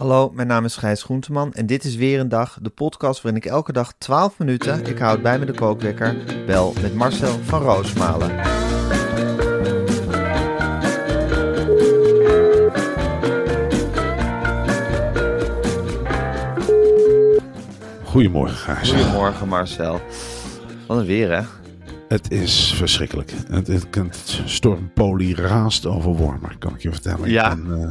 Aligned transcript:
Hallo, 0.00 0.30
mijn 0.34 0.48
naam 0.48 0.64
is 0.64 0.76
Gijs 0.76 1.02
Groenteman 1.02 1.52
en 1.52 1.66
dit 1.66 1.84
is 1.84 1.96
weer 1.96 2.20
een 2.20 2.28
dag, 2.28 2.58
de 2.62 2.70
podcast 2.70 3.22
waarin 3.22 3.42
ik 3.42 3.48
elke 3.50 3.72
dag 3.72 3.92
12 3.98 4.38
minuten, 4.38 4.86
ik 4.86 4.98
houd 4.98 5.22
bij 5.22 5.38
me 5.38 5.44
de 5.44 5.52
kookwekker, 5.52 6.16
bel 6.46 6.74
met 6.82 6.94
Marcel 6.94 7.38
van 7.42 7.62
Roosmalen. 7.62 8.30
Goedemorgen, 18.04 18.56
Gijs. 18.56 18.92
Goedemorgen 18.92 19.48
Marcel. 19.48 20.00
Wat 20.86 20.98
een 20.98 21.06
weer 21.06 21.36
hè? 21.36 21.42
Het 22.08 22.30
is 22.30 22.74
verschrikkelijk. 22.74 23.32
Het, 23.48 23.66
het, 23.66 23.86
het 23.94 24.42
stormpolie 24.44 25.34
raast 25.34 25.86
over 25.86 26.14
Wormer, 26.14 26.56
kan 26.58 26.74
ik 26.74 26.82
je 26.82 26.92
vertellen. 26.92 27.30
Ja. 27.30 27.50
eh, 27.50 27.90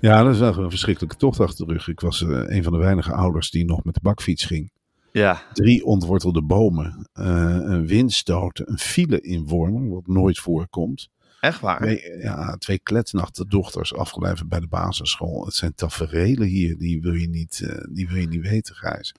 ja, 0.00 0.22
dat 0.22 0.34
is 0.34 0.40
een 0.40 0.70
verschrikkelijke 0.70 1.16
tocht 1.16 1.40
achter 1.40 1.66
de 1.66 1.72
rug. 1.72 1.88
Ik 1.88 2.00
was 2.00 2.22
eh, 2.22 2.28
een 2.46 2.62
van 2.62 2.72
de 2.72 2.78
weinige 2.78 3.12
ouders 3.12 3.50
die 3.50 3.64
nog 3.64 3.84
met 3.84 3.94
de 3.94 4.00
bakfiets 4.02 4.44
ging. 4.44 4.70
Ja, 5.12 5.42
Drie 5.52 5.84
ontwortelde 5.84 6.42
bomen, 6.42 7.08
eh, 7.12 7.24
een 7.62 7.86
windstoot, 7.86 8.62
een 8.64 8.78
file 8.78 9.20
in 9.20 9.46
Wormer, 9.46 9.88
wat 9.88 10.06
nooit 10.06 10.38
voorkomt. 10.38 11.08
echt 11.40 11.60
waar. 11.60 11.78
Twee, 11.80 12.18
ja, 12.18 12.56
twee 12.56 12.78
kletsnachte 12.78 13.46
dochters 13.46 13.94
afgebleven 13.94 14.48
bij 14.48 14.60
de 14.60 14.66
basisschool. 14.66 15.44
Het 15.44 15.54
zijn 15.54 15.74
taferelen 15.74 16.46
hier, 16.46 16.78
die 16.78 17.00
wil 17.00 17.12
je 17.12 17.28
niet, 17.28 17.60
eh, 17.64 17.84
die 17.90 18.08
wil 18.08 18.16
je 18.16 18.26
niet 18.28 18.40
weten, 18.48 18.74
Gijs. 18.74 19.14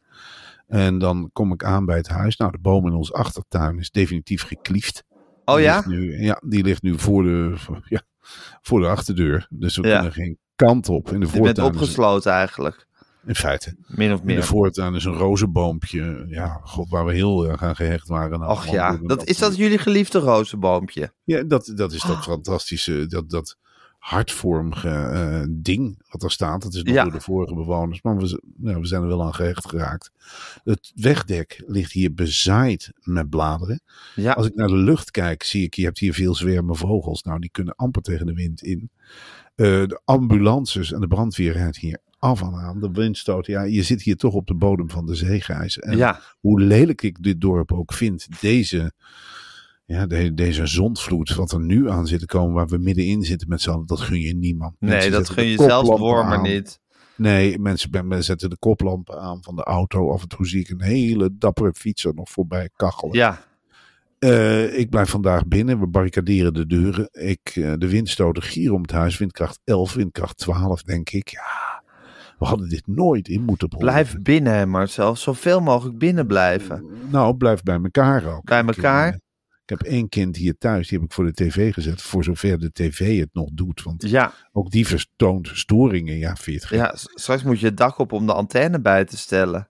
En 0.68 0.98
dan 0.98 1.30
kom 1.34 1.54
ik 1.54 1.64
aan 1.64 1.86
bij 1.86 1.98
het 1.98 2.08
huis. 2.08 2.38
Nou, 2.38 2.52
de 2.52 2.58
boom 2.58 2.88
in 2.88 2.94
ons 2.94 3.14
achtertuin 3.14 3.80
is 3.80 3.92
definitief 3.92 4.42
gekliefd. 4.44 5.04
Oh 5.46 5.56
Die 5.56 5.64
ja? 5.64 5.84
nu, 5.88 6.22
ja, 6.22 6.42
die 6.46 6.64
ligt 6.64 6.82
nu 6.82 7.00
voor 7.00 7.24
de, 7.24 7.52
voor- 7.56 7.86
ja, 7.90 8.02
voor 8.62 8.80
de 8.80 8.88
achterdeur. 8.88 9.48
Dus 9.50 9.76
we 9.78 9.88
Ja. 9.88 9.94
kunnen 9.96 10.14
geen 10.14 10.38
kant 10.66 10.90
op. 10.90 11.12
In 11.12 11.20
de 11.20 11.28
Je 11.34 11.42
bent 11.42 11.60
opgesloten 11.60 12.32
eigenlijk. 12.32 12.88
in 13.26 13.36
feite. 13.36 13.76
Min 13.88 14.14
of 14.14 14.20
In 14.22 14.28
de 14.28 14.34
meer. 14.34 14.44
voortuin 14.44 14.96
is 14.96 15.04
een 15.06 15.14
rozenboompje. 15.14 16.26
Ja, 16.30 16.60
god, 16.64 16.90
waar 16.90 17.06
we 17.06 17.14
heel 17.14 17.48
erg 17.48 17.64
aan 17.64 17.76
gehecht 17.76 18.08
waren. 18.08 18.40
Nou, 18.40 18.52
Och 18.52 18.68
ja, 18.68 18.98
dat, 19.04 19.26
is 19.26 19.38
dat 19.38 19.56
jullie 19.58 19.78
geliefde 19.78 20.20
rozenboompje? 20.20 21.12
Ja, 21.24 21.44
dat, 21.44 21.72
dat 21.76 21.92
is 21.92 22.04
Oh. 22.04 22.10
dat 22.10 22.24
fantastische, 22.24 23.08
dat, 23.08 23.30
dat 23.30 23.58
hartvormige 23.98 24.90
eh, 24.90 25.42
ding 25.50 26.02
wat 26.10 26.24
er 26.24 26.32
staat. 26.32 26.62
Dat 26.62 26.74
is 26.74 26.84
nog 26.84 26.94
Ja. 26.96 27.04
door 27.04 27.12
de 27.12 27.22
vorige 27.22 27.54
bewoners, 27.56 28.02
maar 28.02 28.18
we, 28.18 28.42
nou, 28.58 28.80
we 28.80 28.88
zijn 28.88 29.02
er 29.02 29.08
wel 29.08 29.24
aan 29.24 29.34
gehecht 29.34 29.70
geraakt. 29.70 30.12
Het 30.64 30.92
wegdek 30.96 31.64
ligt 31.66 31.92
hier 31.92 32.14
bezaaid 32.14 32.92
met 33.02 33.30
bladeren. 33.30 33.82
Ja, 34.16 34.32
Als 34.34 34.46
ik 34.48 34.56
naar 34.56 34.68
de 34.68 34.76
lucht 34.78 35.12
kijk, 35.12 35.44
zie 35.44 35.64
ik, 35.64 35.74
je 35.74 35.84
hebt 35.84 36.00
hier 36.00 36.14
veel 36.14 36.36
zwermen 36.36 36.76
vogels. 36.76 37.24
Nou, 37.24 37.40
die 37.40 37.50
kunnen 37.50 37.76
amper 37.76 38.02
tegen 38.02 38.26
de 38.26 38.34
wind 38.34 38.62
in. 38.64 38.90
Eh, 39.58 39.66
de 39.66 40.02
ambulances 40.06 40.92
en 40.92 41.00
de 41.02 41.08
brandweer 41.08 41.54
rijdt 41.54 41.78
hier 41.78 42.00
af 42.20 42.42
en 42.42 42.54
aan. 42.56 42.80
De 42.80 42.92
windstoot, 42.92 43.46
ja, 43.46 43.62
je 43.64 43.84
zit 43.84 44.02
hier 44.02 44.16
toch 44.16 44.34
op 44.34 44.48
de 44.48 44.54
bodem 44.56 44.90
van 44.90 45.06
de 45.06 45.16
zeegijs. 45.16 45.80
En 45.80 45.98
ja, 45.98 46.20
hoe 46.40 46.62
lelijk 46.62 47.02
ik 47.02 47.24
dit 47.24 47.42
dorp 47.42 47.72
ook 47.74 47.94
vind, 47.94 48.28
deze, 48.42 48.92
ja, 49.86 50.06
de- 50.08 50.34
deze 50.34 50.66
zondvloed, 50.68 51.36
wat 51.36 51.52
er 51.52 51.60
nu 51.60 51.90
aan 51.90 52.08
zit 52.08 52.20
te 52.20 52.26
komen, 52.26 52.54
waar 52.54 52.68
we 52.68 52.78
middenin 52.78 53.24
zitten 53.24 53.48
met 53.50 53.62
z'n 53.62 53.70
allen, 53.70 53.86
dat 53.86 54.00
gun 54.00 54.20
je 54.20 54.36
niemand. 54.36 54.76
nee, 54.80 55.10
dat 55.12 55.30
gun 55.30 55.46
je 55.46 55.58
zelfs 55.70 55.90
aan. 56.38 56.42
niet. 56.42 56.80
Nee, 57.16 57.60
mensen, 57.60 57.90
mensen 57.92 58.24
zetten 58.24 58.50
de 58.50 58.58
koplampen 58.58 59.20
aan 59.22 59.44
van 59.44 59.56
de 59.56 59.64
auto. 59.64 60.12
Af 60.12 60.22
en 60.22 60.28
toe 60.28 60.48
zie 60.48 60.60
ik 60.60 60.70
een 60.70 60.82
hele 60.82 61.30
dappere 61.38 61.74
fietser 61.74 62.14
nog 62.14 62.30
voorbij 62.30 62.70
kachelen. 62.76 63.16
Ja, 63.16 63.44
Eh, 64.20 64.78
ik 64.80 64.90
blijf 64.90 65.10
vandaag 65.10 65.48
binnen. 65.48 65.80
We 65.80 65.88
barricaderen 65.88 66.54
de 66.54 66.66
deuren. 66.68 67.10
Ik, 67.12 67.52
eh, 67.54 67.74
de 67.78 67.90
windstoten 67.90 68.44
gieren 68.44 68.76
om 68.76 68.82
het 68.82 68.92
huis. 68.92 69.18
Windkracht 69.18 69.60
11, 69.64 69.94
windkracht 69.94 70.38
12, 70.38 70.82
denk 70.84 71.10
ik. 71.10 71.30
Ja, 71.30 71.84
we 72.40 72.46
hadden 72.46 72.70
dit 72.70 72.88
nooit 72.88 73.28
in 73.28 73.44
moeten 73.44 73.68
brengen. 73.68 73.88
blijf 73.88 74.16
binnen 74.22 74.70
Marcel. 74.70 75.16
Zoveel 75.16 75.60
mogelijk 75.62 75.98
binnen 75.98 76.28
blijven. 76.28 76.86
Nou, 77.10 77.36
blijf 77.36 77.64
bij 77.64 77.80
elkaar 77.84 78.26
ook. 78.36 78.44
Bij 78.46 78.64
elkaar? 78.66 79.08
eh, 79.08 79.14
Ik 79.66 79.78
heb 79.80 79.82
één 79.88 80.10
kind 80.10 80.36
hier 80.36 80.58
thuis, 80.58 80.88
die 80.88 80.98
heb 80.98 81.08
ik 81.08 81.14
voor 81.14 81.26
de 81.26 81.34
tv 81.34 81.74
gezet. 81.74 82.02
Voor 82.02 82.24
zover 82.24 82.60
de 82.60 82.72
tv 82.74 83.20
het 83.20 83.30
nog 83.34 83.50
doet. 83.54 83.84
Want 83.84 84.10
Ja, 84.10 84.32
ook 84.52 84.72
die 84.72 84.88
vertoont 84.88 85.50
storingen. 85.54 86.18
Ja, 86.18 86.36
vind 86.36 86.46
je 86.46 86.52
het 86.54 86.66
gek? 86.66 86.78
ja, 86.80 86.96
s- 86.96 87.12
straks 87.14 87.44
moet 87.44 87.60
je 87.60 87.66
het 87.66 87.78
dak 87.78 87.98
op 87.98 88.12
om 88.12 88.26
de 88.26 88.34
antenne 88.34 88.82
bij 88.82 89.06
te 89.06 89.18
stellen. 89.18 89.68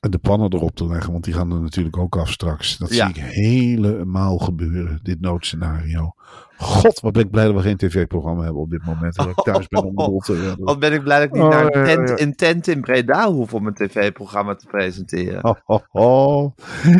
En 0.00 0.10
de 0.10 0.18
pannen 0.18 0.52
erop 0.52 0.74
te 0.76 0.86
leggen, 0.86 1.12
want 1.12 1.24
die 1.24 1.34
gaan 1.34 1.52
er 1.52 1.60
natuurlijk 1.60 1.96
ook 1.96 2.16
af 2.16 2.30
straks. 2.30 2.76
Dat 2.78 2.94
Ja. 2.94 3.06
zie 3.06 3.14
ik 3.16 3.22
helemaal 3.30 4.38
gebeuren, 4.38 5.00
dit 5.02 5.20
noodscenario. 5.20 6.12
God, 6.56 7.00
wat 7.00 7.12
ben 7.12 7.22
ik 7.22 7.30
blij 7.30 7.44
dat 7.44 7.54
we 7.54 7.60
geen 7.60 7.76
tv-programma 7.76 8.42
hebben 8.42 8.62
op 8.62 8.70
dit 8.70 8.84
moment. 8.84 9.14
Dat 9.14 9.26
ik 9.26 9.34
thuis 9.34 9.66
ben 9.68 9.84
om 9.84 10.18
te. 10.18 10.54
Wat 10.58 10.78
ben 10.78 10.92
ik 10.92 11.02
blij 11.02 11.18
dat 11.18 11.26
ik 11.28 11.32
niet 11.32 11.42
Oh, 11.42 11.48
naar 11.48 11.66
een 11.74 11.78
ja, 11.80 11.94
tent, 11.94 12.08
ja. 12.08 12.18
een 12.26 12.34
tent 12.34 12.66
in 12.66 12.80
Breda 12.80 13.32
hoef 13.32 13.54
om 13.54 13.66
een 13.66 13.74
tv-programma 13.74 14.54
te 14.54 14.66
presenteren. 14.66 15.56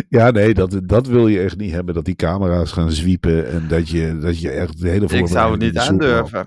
Ja, 0.09 0.31
nee, 0.31 0.55
dat, 0.55 0.81
dat 0.85 1.07
wil 1.07 1.27
je 1.29 1.41
echt 1.41 1.57
niet 1.57 1.73
hebben. 1.73 1.95
Dat 1.95 2.05
die 2.05 2.15
camera's 2.15 2.73
gaan 2.73 2.91
zwiepen 2.93 3.49
en 3.51 3.69
dat 3.69 3.89
je, 3.89 4.19
dat 4.19 4.41
je 4.41 4.51
echt 4.51 4.81
de 4.81 4.89
hele 4.89 5.05
ik 5.05 5.11
zou 5.11 5.21
het 5.23 5.31
voorbereiding 5.31 5.73
niet 5.73 5.79
aandurven. 5.79 6.47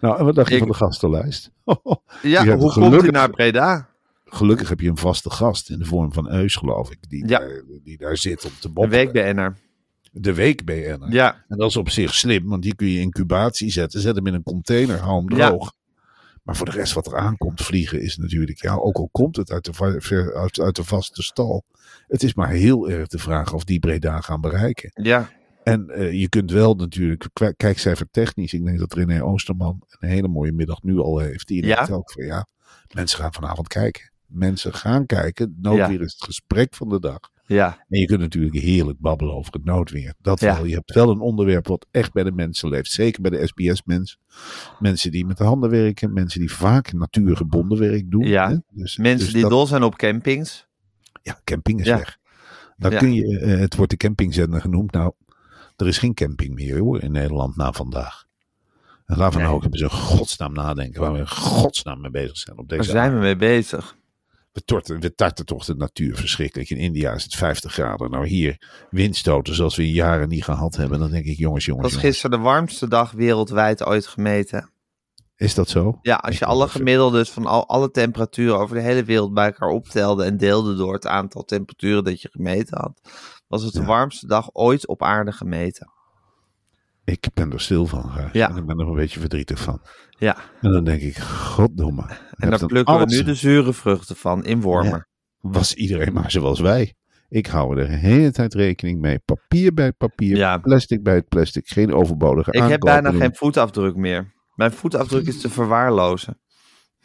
Nou, 0.00 0.18
en 0.18 0.24
wat 0.24 0.34
dacht 0.34 0.48
je 0.48 0.54
Ik- 0.54 0.60
van 0.60 0.68
de 0.70 0.74
gastenlijst? 0.76 1.50
Ja, 2.22 2.56
hoe 2.56 2.72
komt 2.72 3.04
u 3.04 3.10
naar 3.10 3.30
Breda? 3.30 3.88
Gelukkig 4.34 4.68
heb 4.68 4.80
je 4.80 4.88
een 4.88 4.96
vaste 4.96 5.30
gast 5.30 5.70
in 5.70 5.78
de 5.78 5.84
vorm 5.84 6.12
van 6.12 6.30
Eus, 6.30 6.56
geloof 6.56 6.90
ik. 6.90 6.98
Die, 7.08 7.28
Ja. 7.28 7.38
daar, 7.38 7.62
die 7.84 7.96
daar 7.96 8.16
zit 8.16 8.44
om 8.44 8.50
te 8.60 8.66
Een 8.66 8.72
boppen. 8.72 8.92
week 8.92 9.12
BN'er. 9.12 9.56
De 10.12 10.34
week 10.34 10.64
BN'er. 10.64 11.10
Ja, 11.12 11.44
En 11.48 11.56
dat 11.58 11.68
is 11.70 11.76
op 11.76 11.88
zich 11.90 12.14
slim, 12.14 12.48
want 12.48 12.62
die 12.62 12.74
kun 12.74 12.86
je 12.86 12.94
in 12.96 13.00
incubatie 13.02 13.70
zetten. 13.70 14.00
Zet 14.00 14.16
hem 14.16 14.26
in 14.26 14.34
een 14.34 14.42
container, 14.42 14.98
hou 14.98 15.24
hem 15.26 15.36
Ja. 15.38 15.48
droog. 15.48 15.72
Maar 16.42 16.56
voor 16.56 16.66
de 16.66 16.72
rest 16.72 16.92
wat 16.92 17.06
er 17.06 17.16
aankomt 17.18 17.62
vliegen 17.62 18.00
is 18.02 18.16
natuurlijk... 18.16 18.62
Ja, 18.62 18.74
ook 18.74 18.96
al 18.96 19.08
komt 19.12 19.36
het 19.36 19.50
uit 19.50 19.64
de, 19.64 20.32
uit, 20.34 20.60
uit 20.60 20.76
de 20.76 20.84
vaste 20.84 21.22
stal. 21.22 21.64
Het 22.08 22.22
is 22.22 22.34
maar 22.34 22.48
heel 22.50 22.90
erg 22.90 23.06
de 23.08 23.18
vraag 23.18 23.52
of 23.54 23.64
die 23.64 23.78
Breda 23.78 24.20
gaan 24.20 24.40
bereiken. 24.40 24.90
ja, 25.02 25.30
En 25.62 25.90
eh, 25.90 26.12
je 26.12 26.28
kunt 26.28 26.50
wel 26.50 26.74
natuurlijk, 26.74 27.28
kijkcijfer 27.56 28.06
technisch, 28.10 28.52
ik 28.52 28.64
denk 28.64 28.78
dat 28.78 28.92
René 28.94 29.22
Oosterman 29.24 29.82
een 29.88 30.08
hele 30.08 30.28
mooie 30.28 30.52
middag 30.52 30.82
nu 30.82 30.98
al 30.98 31.18
heeft. 31.18 31.46
Die 31.48 31.66
Ja? 31.66 31.74
denkt 31.76 31.90
ook 31.90 32.10
van 32.12 32.24
ja, 32.24 32.46
mensen 32.94 33.18
gaan 33.18 33.32
vanavond 33.32 33.68
kijken. 33.68 34.10
Mensen 34.32 34.74
gaan 34.74 35.06
kijken. 35.06 35.56
Noodweer 35.60 36.00
is 36.00 36.12
het 36.12 36.24
gesprek 36.24 36.74
van 36.74 36.88
de 36.88 37.00
dag. 37.00 37.18
ja, 37.46 37.84
En 37.88 37.98
je 38.00 38.06
kunt 38.06 38.20
natuurlijk 38.20 38.54
heerlijk 38.54 38.98
babbelen 39.00 39.34
over 39.34 39.52
het 39.52 39.64
noodweer. 39.64 40.14
Dat 40.18 40.40
Ja. 40.40 40.54
wel. 40.56 40.64
Je 40.64 40.74
hebt 40.74 40.94
wel 40.94 41.10
een 41.10 41.20
onderwerp 41.20 41.66
wat 41.66 41.86
echt 41.90 42.12
bij 42.12 42.24
de 42.24 42.32
mensen 42.32 42.68
leeft. 42.68 42.90
Zeker 42.90 43.22
bij 43.22 43.30
de 43.30 43.46
SBS-mensen. 43.46 44.18
Mensen 44.78 45.10
die 45.10 45.26
met 45.26 45.36
de 45.38 45.44
handen 45.44 45.70
werken. 45.70 46.12
Mensen 46.12 46.40
die 46.40 46.52
vaak 46.52 46.92
natuurgebonden 46.92 47.78
werk 47.78 48.10
doen. 48.10 48.24
Ja. 48.26 48.50
hè. 48.50 48.56
Dus, 48.70 48.96
mensen 48.96 49.24
dus 49.24 49.32
die 49.32 49.42
dat- 49.42 49.50
dol 49.50 49.66
zijn 49.66 49.82
op 49.82 49.96
campings. 49.96 50.66
Ja, 51.22 51.40
camping 51.44 51.80
is 51.80 51.86
Ja. 51.86 51.96
weg. 51.96 52.16
Dan 52.76 52.96
kun 52.96 53.12
je, 53.14 53.38
eh, 53.38 53.58
het 53.58 53.76
wordt 53.76 53.90
de 53.90 53.96
campingzender 53.96 54.60
genoemd. 54.60 54.92
Nou, 54.92 55.12
er 55.76 55.86
is 55.86 55.98
geen 55.98 56.14
camping 56.14 56.54
meer 56.54 56.78
hoor 56.78 57.02
in 57.02 57.12
Nederland 57.12 57.56
na 57.56 57.72
vandaag. 57.72 58.24
En 59.06 59.16
laten 59.16 59.32
we 59.38 59.44
Nee. 59.44 59.52
nou 59.52 59.54
ook 59.64 59.72
eens 59.72 59.80
in 59.80 59.90
godsnaam 59.90 60.52
nadenken 60.52 61.00
waar 61.00 61.12
we 61.12 61.18
in 61.18 61.28
godsnaam 61.28 62.00
mee 62.00 62.10
bezig 62.10 62.36
zijn 62.36 62.58
op 62.58 62.68
Daar 62.68 62.78
deze 62.78 62.90
zijn 62.90 63.14
we 63.14 63.18
mee 63.20 63.36
bezig. 63.36 63.96
We, 64.52 64.64
torten, 64.64 65.00
we 65.00 65.14
tarten 65.14 65.46
toch 65.46 65.64
de 65.64 65.74
natuur 65.74 66.16
verschrikkelijk. 66.16 66.70
In 66.70 66.76
India 66.76 67.12
is 67.12 67.22
het 67.24 67.34
50 67.34 67.72
graden. 67.72 68.10
Nou 68.10 68.26
hier 68.26 68.86
windstoten 68.90 69.54
zoals 69.54 69.76
we 69.76 69.82
in 69.84 69.92
jaren 69.92 70.28
niet 70.28 70.44
gehad 70.44 70.76
hebben. 70.76 70.98
Dan 70.98 71.10
denk 71.10 71.24
ik 71.24 71.36
jongens, 71.38 71.66
Dat 71.66 71.74
jongens, 71.74 71.94
was 71.94 72.02
gisteren 72.02 72.30
de 72.38 72.44
warmste 72.44 72.88
dag 72.88 73.10
wereldwijd 73.10 73.84
ooit 73.84 74.06
gemeten. 74.06 74.70
Is 75.36 75.54
dat 75.54 75.68
zo? 75.68 75.98
Ja, 76.02 76.14
als 76.16 76.38
je 76.38 76.44
alle 76.44 76.68
gemiddeldes 76.68 77.30
van 77.30 77.46
al, 77.46 77.68
alle 77.68 77.90
temperaturen 77.90 78.58
over 78.58 78.76
de 78.76 78.82
hele 78.82 79.04
wereld 79.04 79.34
bij 79.34 79.44
elkaar 79.46 79.68
optelde 79.68 80.24
en 80.24 80.36
deelde 80.36 80.74
door 80.76 80.92
het 80.92 81.06
aantal 81.06 81.44
temperaturen 81.44 82.04
dat 82.04 82.22
je 82.22 82.28
gemeten 82.32 82.78
had, 82.78 83.00
was 83.46 83.62
het 83.62 83.72
de 83.72 83.80
Ja. 83.80 83.86
warmste 83.86 84.26
dag 84.26 84.48
ooit 84.52 84.86
op 84.86 85.02
aarde 85.02 85.32
gemeten. 85.32 85.90
Ik 87.04 87.26
ben 87.34 87.52
er 87.52 87.60
stil 87.60 87.86
van, 87.86 88.10
Gijs. 88.10 88.32
Ja. 88.32 88.50
En 88.50 88.56
ik 88.56 88.66
ben 88.66 88.78
er 88.78 88.86
een 88.88 88.94
beetje 88.94 89.20
verdrietig 89.20 89.58
van. 89.60 89.80
Ja, 90.18 90.36
En 90.60 90.72
dan 90.72 90.84
denk 90.84 91.00
ik, 91.00 91.16
goddomme. 91.18 92.02
en 92.36 92.50
daar 92.50 92.66
plukken 92.66 92.98
we 92.98 93.04
nu 93.04 93.22
de 93.22 93.34
zure 93.34 93.72
vruchten 93.72 94.16
van 94.16 94.44
in 94.44 94.60
Wormer. 94.60 95.08
Was 95.40 95.74
iedereen 95.74 96.12
maar 96.12 96.30
zoals 96.30 96.60
wij. 96.60 96.94
Ik 97.28 97.46
hou 97.46 97.78
er 97.78 97.86
de 97.86 97.92
hele 97.92 98.30
tijd 98.32 98.54
rekening 98.54 99.00
mee. 99.00 99.18
Papier 99.18 99.74
bij 99.74 99.84
het 99.84 99.96
papier, 99.96 100.36
Ja. 100.36 100.58
plastic 100.58 101.02
bij 101.02 101.14
het 101.14 101.28
plastic. 101.28 101.68
Geen 101.68 101.92
overbodige 101.94 102.50
Ik 102.52 102.62
heb 102.62 102.80
bijna 102.80 103.10
doen. 103.10 103.20
geen 103.20 103.34
voetafdruk 103.36 103.96
meer. 103.96 104.32
Mijn 104.54 104.72
voetafdruk 104.72 105.26
is 105.26 105.40
te 105.40 105.50
verwaarlozen. 105.50 106.40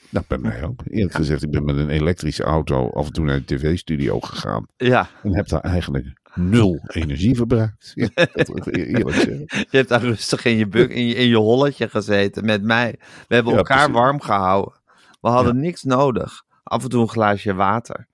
Nou, 0.10 0.26
bij 0.28 0.38
mij 0.38 0.64
ook. 0.64 0.82
Eerlijk 0.86 1.14
gezegd, 1.16 1.44
ik 1.44 1.52
ben 1.52 1.66
met 1.66 1.78
een 1.78 1.90
elektrische 1.90 2.44
auto 2.44 2.90
af 2.90 3.06
en 3.06 3.14
toe 3.14 3.26
naar 3.26 3.38
de 3.46 3.56
tv-studio 3.56 4.20
gegaan. 4.20 4.66
Ja, 4.76 5.10
En 5.24 5.36
heb 5.36 5.48
daar 5.48 5.62
eigenlijk 5.62 6.06
nul 6.38 6.80
energie 6.88 7.36
verbruikt. 7.36 7.92
Ja, 7.96 8.10
dat 8.34 8.68
eerlijk 8.68 9.16
zeggen. 9.16 9.44
je 9.72 9.78
hebt 9.78 9.90
daar 9.90 10.02
rustig 10.02 10.46
in 10.46 10.58
je, 10.58 10.68
buk, 10.68 10.90
in 10.90 11.08
je, 11.08 11.16
in 11.16 11.28
je 11.28 11.36
holletje 11.38 11.90
gezeten 11.90 12.46
met 12.46 12.64
mij. 12.64 12.96
We 13.28 13.36
hebben 13.36 13.52
Ja, 13.54 13.58
elkaar 13.58 13.78
precies. 13.78 13.96
warm 13.96 14.22
gehouden. 14.22 14.74
We 15.22 15.30
hadden 15.30 15.60
niks 15.60 15.84
nodig. 15.84 16.44
Af 16.64 16.84
en 16.84 16.90
toe 16.90 17.02
een 17.02 17.10
glaasje 17.10 17.54
water. 17.54 18.08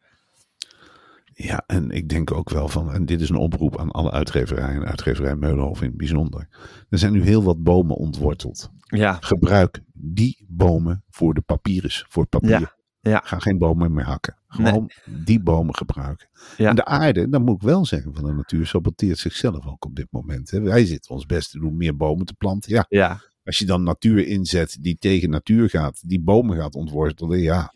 Ja, 1.36 1.64
en 1.68 1.92
ik 1.92 2.10
denk 2.10 2.32
ook 2.32 2.50
wel 2.50 2.68
van, 2.68 2.92
en 2.94 3.06
dit 3.06 3.22
is 3.22 3.30
een 3.30 3.36
oproep 3.36 3.80
aan 3.80 3.92
alle 3.92 4.12
uitgeverijen, 4.12 4.86
uitgeverij 4.86 5.36
Meulenhof 5.36 5.82
in 5.82 5.88
het 5.88 5.98
bijzonder. 5.98 6.48
Er 6.90 6.98
zijn 6.98 7.12
nu 7.14 7.24
heel 7.24 7.44
wat 7.44 7.64
bomen 7.64 7.96
ontworteld. 7.96 8.70
Ja, 8.80 9.18
Gebruik 9.20 9.82
die 9.94 10.46
bomen 10.48 11.04
voor 11.10 11.34
de 11.34 11.42
papyrus, 11.42 12.06
voor 12.10 12.26
papier. 12.26 12.50
Ja, 12.60 12.76
ja. 13.12 13.22
Ga 13.24 13.40
geen 13.40 13.58
bomen 13.58 13.94
meer 13.94 14.06
hakken. 14.06 14.38
Gewoon 14.48 14.90
die 15.06 15.40
bomen 15.44 15.76
gebruiken. 15.76 16.28
Ja. 16.58 16.70
En 16.70 16.76
de 16.76 16.86
aarde, 16.86 17.30
dan 17.30 17.44
moet 17.44 17.56
ik 17.56 17.62
wel 17.62 17.86
zeggen, 17.86 18.14
van 18.14 18.24
de 18.26 18.34
natuur 18.34 18.66
saboteert 18.68 19.18
zichzelf 19.18 19.66
ook 19.68 19.86
op 19.86 19.96
dit 19.96 20.08
moment. 20.10 20.52
Hè. 20.52 20.62
Wij 20.62 20.86
zitten 20.86 21.12
ons 21.12 21.26
best 21.26 21.52
te 21.52 21.60
doen 21.60 21.68
om 21.70 21.78
meer 21.78 21.96
bomen 21.98 22.26
te 22.26 22.34
planten. 22.34 22.72
Ja, 22.74 22.86
ja. 22.90 23.22
als 23.44 23.58
je 23.58 23.66
dan 23.66 23.84
natuur 23.84 24.28
inzet 24.28 24.78
die 24.82 24.98
tegen 25.00 25.30
natuur 25.30 25.70
gaat, 25.70 26.10
die 26.10 26.22
bomen 26.22 26.58
gaat 26.58 26.76
ontwortelen, 26.76 27.40
ja. 27.40 27.74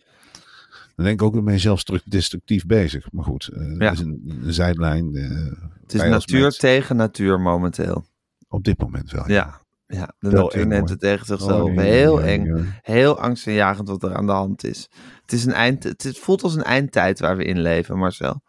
Dan 0.95 1.06
denk 1.06 1.19
ik 1.19 1.25
ook, 1.27 1.33
dan 1.33 1.44
ben 1.44 1.53
je 1.53 1.59
zelf 1.59 1.80
stru- 1.80 2.00
destructief 2.06 2.65
bezig. 2.65 3.12
Maar 3.12 3.23
goed, 3.23 3.50
Ja. 3.56 3.77
dat 3.77 3.94
is 3.94 4.00
een, 4.00 4.39
een 4.44 4.53
zijlijn. 4.53 5.15
eh, 5.15 5.30
Het 5.81 5.94
is 5.94 6.01
natuur 6.01 6.41
mens- 6.41 6.57
tegen 6.57 6.95
natuur 6.95 7.39
momenteel. 7.39 8.06
Op 8.47 8.63
dit 8.63 8.80
moment 8.80 9.12
wel. 9.12 9.30
Ja, 9.31 9.62
ja 9.88 10.13
de 10.19 10.30
Wel 10.30 10.44
natuur 10.44 10.62
eng, 10.62 10.68
neemt 10.68 10.89
het 10.89 11.00
tegen 11.00 11.25
zichzelf. 11.25 11.69
Oh, 11.69 11.77
Heel 11.77 12.19
ja, 12.19 12.25
eng. 12.25 12.45
ja. 12.45 12.63
Heel 12.81 13.19
angstaanjagend 13.19 13.88
wat 13.88 14.03
er 14.03 14.15
aan 14.15 14.25
de 14.25 14.31
hand 14.31 14.63
is. 14.63 14.89
Het, 15.27 15.39
is 15.39 15.45
een 15.45 15.53
eind, 15.53 15.83
het 15.83 16.18
voelt 16.19 16.44
als 16.44 16.56
een 16.56 16.63
eindtijd 16.63 17.19
waar 17.19 17.38
we 17.38 17.44
in 17.44 17.59
leven, 17.62 17.97
Marcel. 17.97 18.41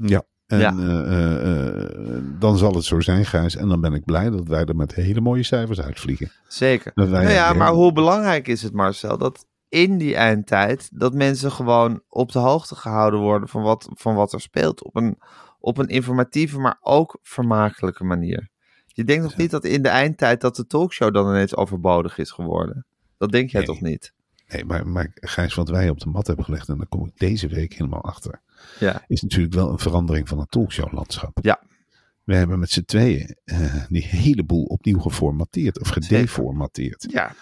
Ja. 0.00 0.22
En 0.46 0.58
Ja. 0.58 0.70
eh, 0.76 1.00
eh, 1.06 1.82
eh, 1.82 2.22
dan 2.38 2.58
zal 2.58 2.74
het 2.74 2.84
zo 2.84 3.00
zijn, 3.00 3.24
Gijs. 3.26 3.56
En 3.56 3.68
dan 3.68 3.80
ben 3.80 3.92
ik 3.94 4.04
blij 4.04 4.30
dat 4.30 4.48
wij 4.48 4.64
er 4.64 4.76
met 4.76 4.94
hele 4.94 5.20
mooie 5.20 5.42
cijfers 5.42 5.80
uitvliegen. 5.80 6.30
Zeker. 6.48 6.92
Nou 6.94 7.28
ja, 7.28 7.52
maar 7.52 7.66
heel- 7.68 7.76
hoe 7.76 7.92
belangrijk 7.92 8.48
is 8.48 8.62
het, 8.62 8.72
Marcel, 8.72 9.18
dat 9.18 9.46
in 9.68 9.98
die 9.98 10.14
eindtijd 10.16 10.88
dat 10.92 11.14
mensen 11.14 11.52
gewoon 11.52 12.02
op 12.08 12.32
de 12.32 12.38
hoogte 12.38 12.74
gehouden 12.74 13.20
worden 13.20 13.48
van 13.48 13.62
wat, 13.62 13.88
van 13.92 14.14
wat 14.14 14.32
er 14.32 14.40
speelt. 14.40 14.84
Op 14.84 14.96
een, 14.96 15.18
op 15.58 15.78
een 15.78 15.88
informatieve, 15.88 16.58
maar 16.58 16.76
ook 16.80 17.18
vermakelijke 17.22 18.04
manier. 18.04 18.48
Je 18.86 19.04
denkt 19.04 19.22
nog 19.22 19.36
niet 19.36 19.50
dat 19.50 19.64
in 19.64 19.82
de 19.82 19.88
eindtijd 19.88 20.40
dat 20.40 20.56
de 20.56 20.66
talkshow 20.66 21.14
dan 21.14 21.28
ineens 21.28 21.56
overbodig 21.56 22.18
is 22.18 22.30
geworden. 22.30 22.86
Dat 23.18 23.30
denk 23.32 23.50
jij 23.50 23.60
Nee. 23.60 23.68
toch 23.70 23.80
niet? 23.80 24.12
Nee, 24.48 24.64
maar, 24.64 24.86
maar 24.86 25.10
Gijs, 25.14 25.54
wat 25.54 25.68
wij 25.68 25.88
op 25.88 26.00
de 26.00 26.08
mat 26.08 26.26
hebben 26.26 26.44
gelegd, 26.44 26.68
en 26.68 26.76
daar 26.76 26.86
kom 26.86 27.06
ik 27.06 27.18
deze 27.18 27.48
week 27.48 27.72
helemaal 27.72 28.04
achter, 28.04 28.40
Ja. 28.80 29.04
is 29.06 29.22
natuurlijk 29.22 29.54
wel 29.54 29.70
een 29.70 29.78
verandering 29.78 30.28
van 30.28 30.38
het 30.38 30.50
talkshowlandschap. 30.50 31.38
Ja. 31.42 31.60
We 32.24 32.34
hebben 32.34 32.58
met 32.58 32.70
z'n 32.70 32.84
tweeën 32.84 33.36
eh, 33.44 33.74
die 33.88 34.04
hele 34.04 34.44
boel 34.44 34.64
opnieuw 34.64 34.98
geformateerd 34.98 35.80
of 35.80 35.88
gedeformateerd. 35.88 37.06
Ja, 37.10 37.34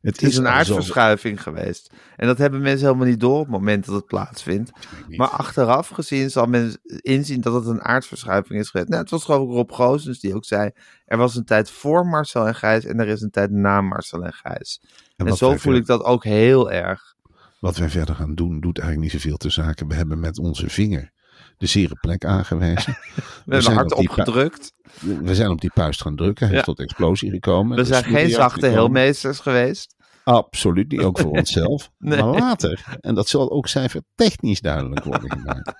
Het 0.00 0.20
het 0.20 0.30
is 0.30 0.36
een 0.36 0.48
aardverschuiving 0.48 1.42
geweest. 1.42 1.92
En 2.16 2.26
dat 2.26 2.38
hebben 2.38 2.60
mensen 2.60 2.86
helemaal 2.86 3.06
niet 3.06 3.20
door 3.20 3.38
op 3.38 3.44
het 3.44 3.50
moment 3.50 3.86
dat 3.86 3.94
het 3.94 4.06
plaatsvindt. 4.06 4.70
Maar 5.08 5.28
achteraf 5.28 5.88
gezien 5.88 6.30
zal 6.30 6.46
men 6.46 6.78
inzien 7.00 7.40
dat 7.40 7.54
het 7.54 7.66
een 7.66 7.82
aardverschuiving 7.82 8.60
is 8.60 8.70
geweest. 8.70 8.88
Nou, 8.88 9.00
het 9.00 9.10
was 9.10 9.24
geloof 9.24 9.48
ik 9.48 9.54
Rob 9.54 9.72
Goossens 9.72 10.20
die 10.20 10.34
ook 10.34 10.44
zei... 10.44 10.70
er 11.04 11.18
was 11.18 11.36
een 11.36 11.44
tijd 11.44 11.70
voor 11.70 12.06
Marcel 12.06 12.46
en 12.46 12.54
Gijs 12.54 12.84
en 12.84 13.00
er 13.00 13.08
is 13.08 13.20
een 13.20 13.30
tijd 13.30 13.50
na 13.50 13.80
Marcel 13.80 14.24
en 14.24 14.32
Gijs. 14.32 14.80
En, 15.16 15.36
zo 15.36 15.56
voel 15.56 15.74
ik 15.74 15.86
dat 15.86 16.02
ook 16.02 16.24
heel 16.24 16.70
erg. 16.70 17.14
Wat 17.58 17.76
wij 17.76 17.88
verder 17.88 18.14
gaan 18.14 18.34
doen, 18.34 18.60
doet 18.60 18.78
eigenlijk 18.78 19.12
niet 19.12 19.22
zoveel 19.22 19.36
te 19.36 19.50
zaken. 19.50 19.88
We 19.88 19.94
hebben 19.94 20.20
met 20.20 20.38
onze 20.38 20.68
vinger 20.68 21.12
de 21.60 21.66
zere 21.66 21.94
plek 22.00 22.24
aangewezen. 22.24 22.96
We, 23.46 23.54
hebben 23.54 23.72
hard 23.72 23.92
op 23.92 23.98
opgedrukt. 23.98 24.72
We 25.00 25.34
zijn 25.34 25.50
op 25.50 25.60
die 25.60 25.70
puist 25.74 26.02
gaan 26.02 26.16
drukken. 26.16 26.48
Hij 26.48 26.56
is 26.56 26.64
tot 26.64 26.78
explosie 26.78 27.30
gekomen. 27.30 27.76
We 27.76 27.84
zijn 27.84 28.04
geen 28.04 28.30
zachte 28.30 28.66
heelmeesters 28.66 29.38
geweest. 29.38 29.94
Absoluut 30.24 30.90
niet, 30.90 31.00
ook 31.00 31.18
voor 31.18 31.30
onszelf. 31.40 31.90
Nee. 31.98 32.22
Maar 32.22 32.40
later, 32.40 32.98
en 33.00 33.14
dat 33.14 33.28
zal 33.28 33.50
ook 33.50 33.68
cijfertechnisch 33.68 34.60
duidelijk 34.60 35.04
worden 35.04 35.30
gemaakt. 35.30 35.72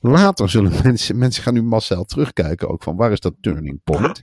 Later 0.00 0.50
zullen 0.50 0.72
mensen, 0.82 1.18
mensen 1.18 1.42
gaan 1.42 1.54
nu 1.54 1.62
massaal 1.62 2.04
terugkijken 2.04 2.68
ook 2.68 2.82
van 2.82 2.96
waar 2.96 3.12
is 3.12 3.20
dat 3.20 3.34
turning 3.40 3.80
point. 3.84 4.22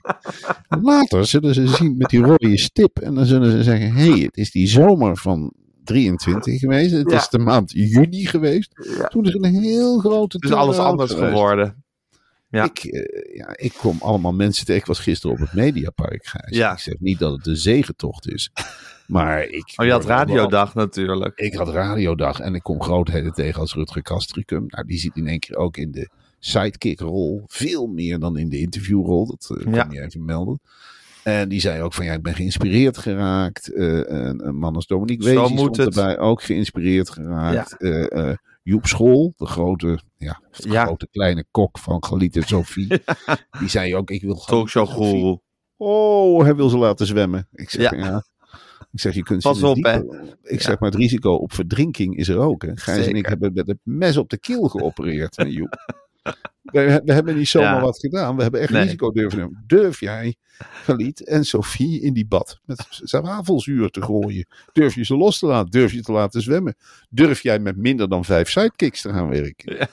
Later 0.68 1.26
zullen 1.26 1.54
ze 1.54 1.66
zien 1.66 1.96
met 1.96 2.10
die 2.10 2.20
rode 2.20 2.58
stip 2.58 2.98
en 2.98 3.14
dan 3.14 3.26
zullen 3.26 3.50
ze 3.50 3.62
zeggen, 3.62 3.92
hé, 3.92 4.10
hey, 4.10 4.20
het 4.20 4.36
is 4.36 4.50
die 4.50 4.66
zomer 4.66 5.16
van 5.16 5.52
23 5.84 6.58
geweest. 6.58 6.90
Het 6.92 7.10
Ja. 7.10 7.16
is 7.16 7.28
de 7.28 7.38
maand 7.38 7.70
juni 7.72 8.26
geweest. 8.26 8.70
Toen 9.08 9.24
is 9.24 9.34
een 9.34 9.44
heel 9.44 9.98
grote 9.98 10.36
Het 10.40 10.50
is 10.50 10.56
alles 10.56 10.76
anders 10.78 11.12
geweest. 11.12 11.32
geworden. 11.32 11.84
Ja. 12.48 12.64
Ik, 12.64 12.78
eh, 12.78 13.36
ja, 13.36 13.56
ik 13.56 13.72
kom 13.78 13.96
allemaal 14.00 14.32
mensen 14.32 14.64
tegen. 14.66 14.80
Ik 14.80 14.86
was 14.86 14.98
gisteren 14.98 15.36
op 15.36 15.42
het 15.42 15.52
Mediapark, 15.54 16.26
Gijs. 16.26 16.56
Ja. 16.56 16.72
Ik 16.72 16.78
zeg 16.78 16.94
niet 16.98 17.18
dat 17.18 17.32
het 17.36 17.46
een 17.46 17.56
zegentocht 17.56 18.28
is. 18.32 18.50
Maar 19.06 19.42
ik... 19.44 19.72
Oh, 19.76 19.86
je 19.86 19.92
had 19.92 20.04
radiodag 20.04 20.74
natuurlijk. 20.74 21.38
Ik 21.38 21.54
had 21.54 21.68
radiodag 21.68 22.40
en 22.40 22.54
ik 22.54 22.62
kom 22.62 22.82
grootheden 22.82 23.32
tegen 23.32 23.60
als 23.60 23.74
Rutger 23.74 24.02
Kastricum. 24.02 24.64
Nou, 24.68 24.86
die 24.86 24.98
zit 24.98 25.16
in 25.16 25.26
één 25.26 25.38
keer 25.38 25.56
ook 25.56 25.76
in 25.76 25.90
de 25.90 26.08
sidekick-rol. 26.38 27.42
Veel 27.46 27.86
meer 27.86 28.18
dan 28.18 28.36
in 28.38 28.48
de 28.48 28.58
interviewrol. 28.58 29.26
Dat 29.26 29.56
eh, 29.58 29.72
Ja. 29.74 29.82
kan 29.84 29.92
je 29.94 30.00
even 30.00 30.24
melden. 30.24 30.60
En 31.24 31.48
die 31.48 31.60
zei 31.60 31.82
ook 31.82 31.92
van 31.92 32.04
ja, 32.04 32.12
ik 32.12 32.22
ben 32.22 32.34
geïnspireerd 32.34 32.98
geraakt. 32.98 33.72
Eh, 33.74 33.86
een, 33.96 34.46
een 34.46 34.56
man 34.56 34.74
als 34.74 34.86
Dominique 34.86 35.24
Wees 35.24 35.48
stond 35.48 35.76
het. 35.76 35.96
erbij 35.96 36.18
ook 36.18 36.42
geïnspireerd 36.42 37.10
geraakt. 37.10 37.76
Eh, 37.76 38.28
eh, 38.28 38.36
Joep 38.62 38.86
School, 38.86 39.32
de 39.36 39.46
grote, 39.46 39.98
ja, 40.16 40.40
de 40.50 40.70
Ja. 40.70 40.84
grote 40.84 41.08
kleine 41.10 41.44
kok 41.50 41.78
van 41.78 42.04
Galit 42.04 42.36
en 42.36 42.42
Sophie. 42.42 42.88
Die 43.60 43.68
zei 43.68 43.96
ook, 43.96 44.10
ik 44.10 44.22
wil 44.22 44.34
Talkshow. 44.34 45.38
Oh, 45.76 46.42
hij 46.42 46.54
wil 46.54 46.68
ze 46.68 46.78
laten 46.78 47.06
zwemmen. 47.06 47.48
Ik 47.52 47.70
zeg, 47.70 47.90
Ja. 47.90 47.96
ja. 47.98 48.24
Ik 48.92 49.00
zeg, 49.00 49.14
je 49.14 49.22
kunt 49.22 49.42
Pas 49.42 49.58
ze 49.58 49.64
in 49.66 49.70
op, 49.70 49.84
hè. 49.84 50.00
Ik 50.42 50.60
zeg, 50.62 50.78
maar 50.78 50.90
het 50.90 50.98
risico 50.98 51.34
op 51.34 51.52
verdrinking 51.52 52.16
is 52.16 52.28
er 52.28 52.38
ook. 52.38 52.62
Hè. 52.62 52.70
Gijs 52.74 53.06
en 53.06 53.14
ik 53.14 53.26
hebben 53.26 53.52
met 53.54 53.66
het 53.66 53.78
mes 53.82 54.16
op 54.16 54.28
de 54.30 54.38
keel 54.38 54.68
geopereerd. 54.68 55.44
Joep. 55.48 55.76
We, 56.62 57.00
we 57.04 57.12
hebben 57.12 57.36
niet 57.36 57.48
zomaar 57.48 57.74
Ja. 57.74 57.80
wat 57.80 57.98
gedaan. 57.98 58.36
We 58.36 58.42
hebben 58.42 58.60
echt 58.60 58.70
Nee. 58.70 58.82
risico 58.82 59.10
durven 59.10 59.38
nemen. 59.38 59.64
Durf 59.66 60.00
jij, 60.00 60.36
Galit 60.58 61.24
en 61.24 61.44
Sophie 61.44 62.00
in 62.00 62.12
die 62.12 62.26
bad 62.26 62.60
met 62.64 62.86
zwavelzuur 62.90 63.90
te 63.90 64.02
gooien? 64.02 64.46
Durf 64.72 64.94
je 64.94 65.04
ze 65.04 65.16
los 65.16 65.38
te 65.38 65.46
laten? 65.46 65.70
Durf 65.70 65.92
je 65.92 66.02
te 66.02 66.12
laten 66.12 66.42
zwemmen? 66.42 66.76
Durf 67.10 67.40
jij 67.42 67.58
met 67.58 67.76
minder 67.76 68.08
dan 68.08 68.24
vijf 68.24 68.50
sidekicks 68.50 69.00
te 69.00 69.12
gaan 69.12 69.28
werken? 69.28 69.76
Ja. 69.76 69.88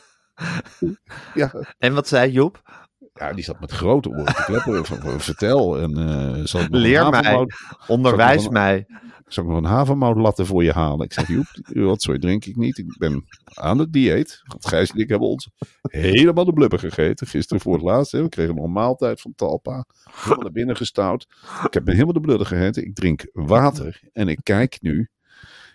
Ja, 1.33 1.53
En 1.77 1.93
wat 1.93 2.07
zei 2.07 2.31
Joep? 2.31 2.80
Ja, 3.13 3.33
die 3.33 3.43
zat 3.43 3.59
met 3.59 3.71
grote 3.71 4.09
oren 4.09 4.25
te 4.25 4.81
van, 4.83 5.19
vertel. 5.19 5.79
En, 5.79 5.97
eh, 5.97 6.65
Leer 6.69 7.09
mij. 7.09 7.45
Onderwijs 7.87 8.43
Zal 8.43 8.51
mij. 8.51 8.85
Zal 9.27 9.43
ik 9.43 9.49
nog 9.49 9.57
een 9.57 9.65
havermoutlatte 9.65 10.45
voor 10.45 10.63
je 10.63 10.71
halen? 10.71 11.05
Ik 11.05 11.13
zeg, 11.13 11.27
Joep, 11.27 11.45
wat 11.63 12.01
sorry, 12.01 12.19
drink 12.19 12.45
ik 12.45 12.55
niet. 12.55 12.77
Ik 12.77 12.97
ben 12.97 13.25
aan 13.53 13.77
het 13.79 13.93
dieet. 13.93 14.41
Want 14.43 14.67
Gijs 14.67 14.91
en 14.91 14.99
ik 14.99 15.09
hebben 15.09 15.27
ons 15.27 15.49
helemaal 15.81 16.45
de 16.45 16.53
blubber 16.53 16.79
gegeten. 16.79 17.27
Gisteren 17.27 17.61
voor 17.61 17.73
het 17.73 17.81
laatst. 17.83 18.11
Hè. 18.11 18.21
We 18.21 18.29
kregen 18.29 18.55
nog 18.55 18.63
een 18.63 18.71
maaltijd 18.71 19.21
van 19.21 19.33
Talpa. 19.35 19.85
Helemaal 20.11 20.43
naar 20.43 20.51
binnen 20.51 20.75
gestouwd. 20.75 21.27
Ik 21.65 21.73
heb 21.73 21.85
me 21.85 21.91
helemaal 21.91 22.13
de 22.13 22.19
blubber 22.19 22.47
gegeten. 22.47 22.85
Ik 22.85 22.95
drink 22.95 23.29
water. 23.33 24.01
En 24.13 24.27
ik 24.27 24.39
kijk 24.43 24.77
nu. 24.81 25.09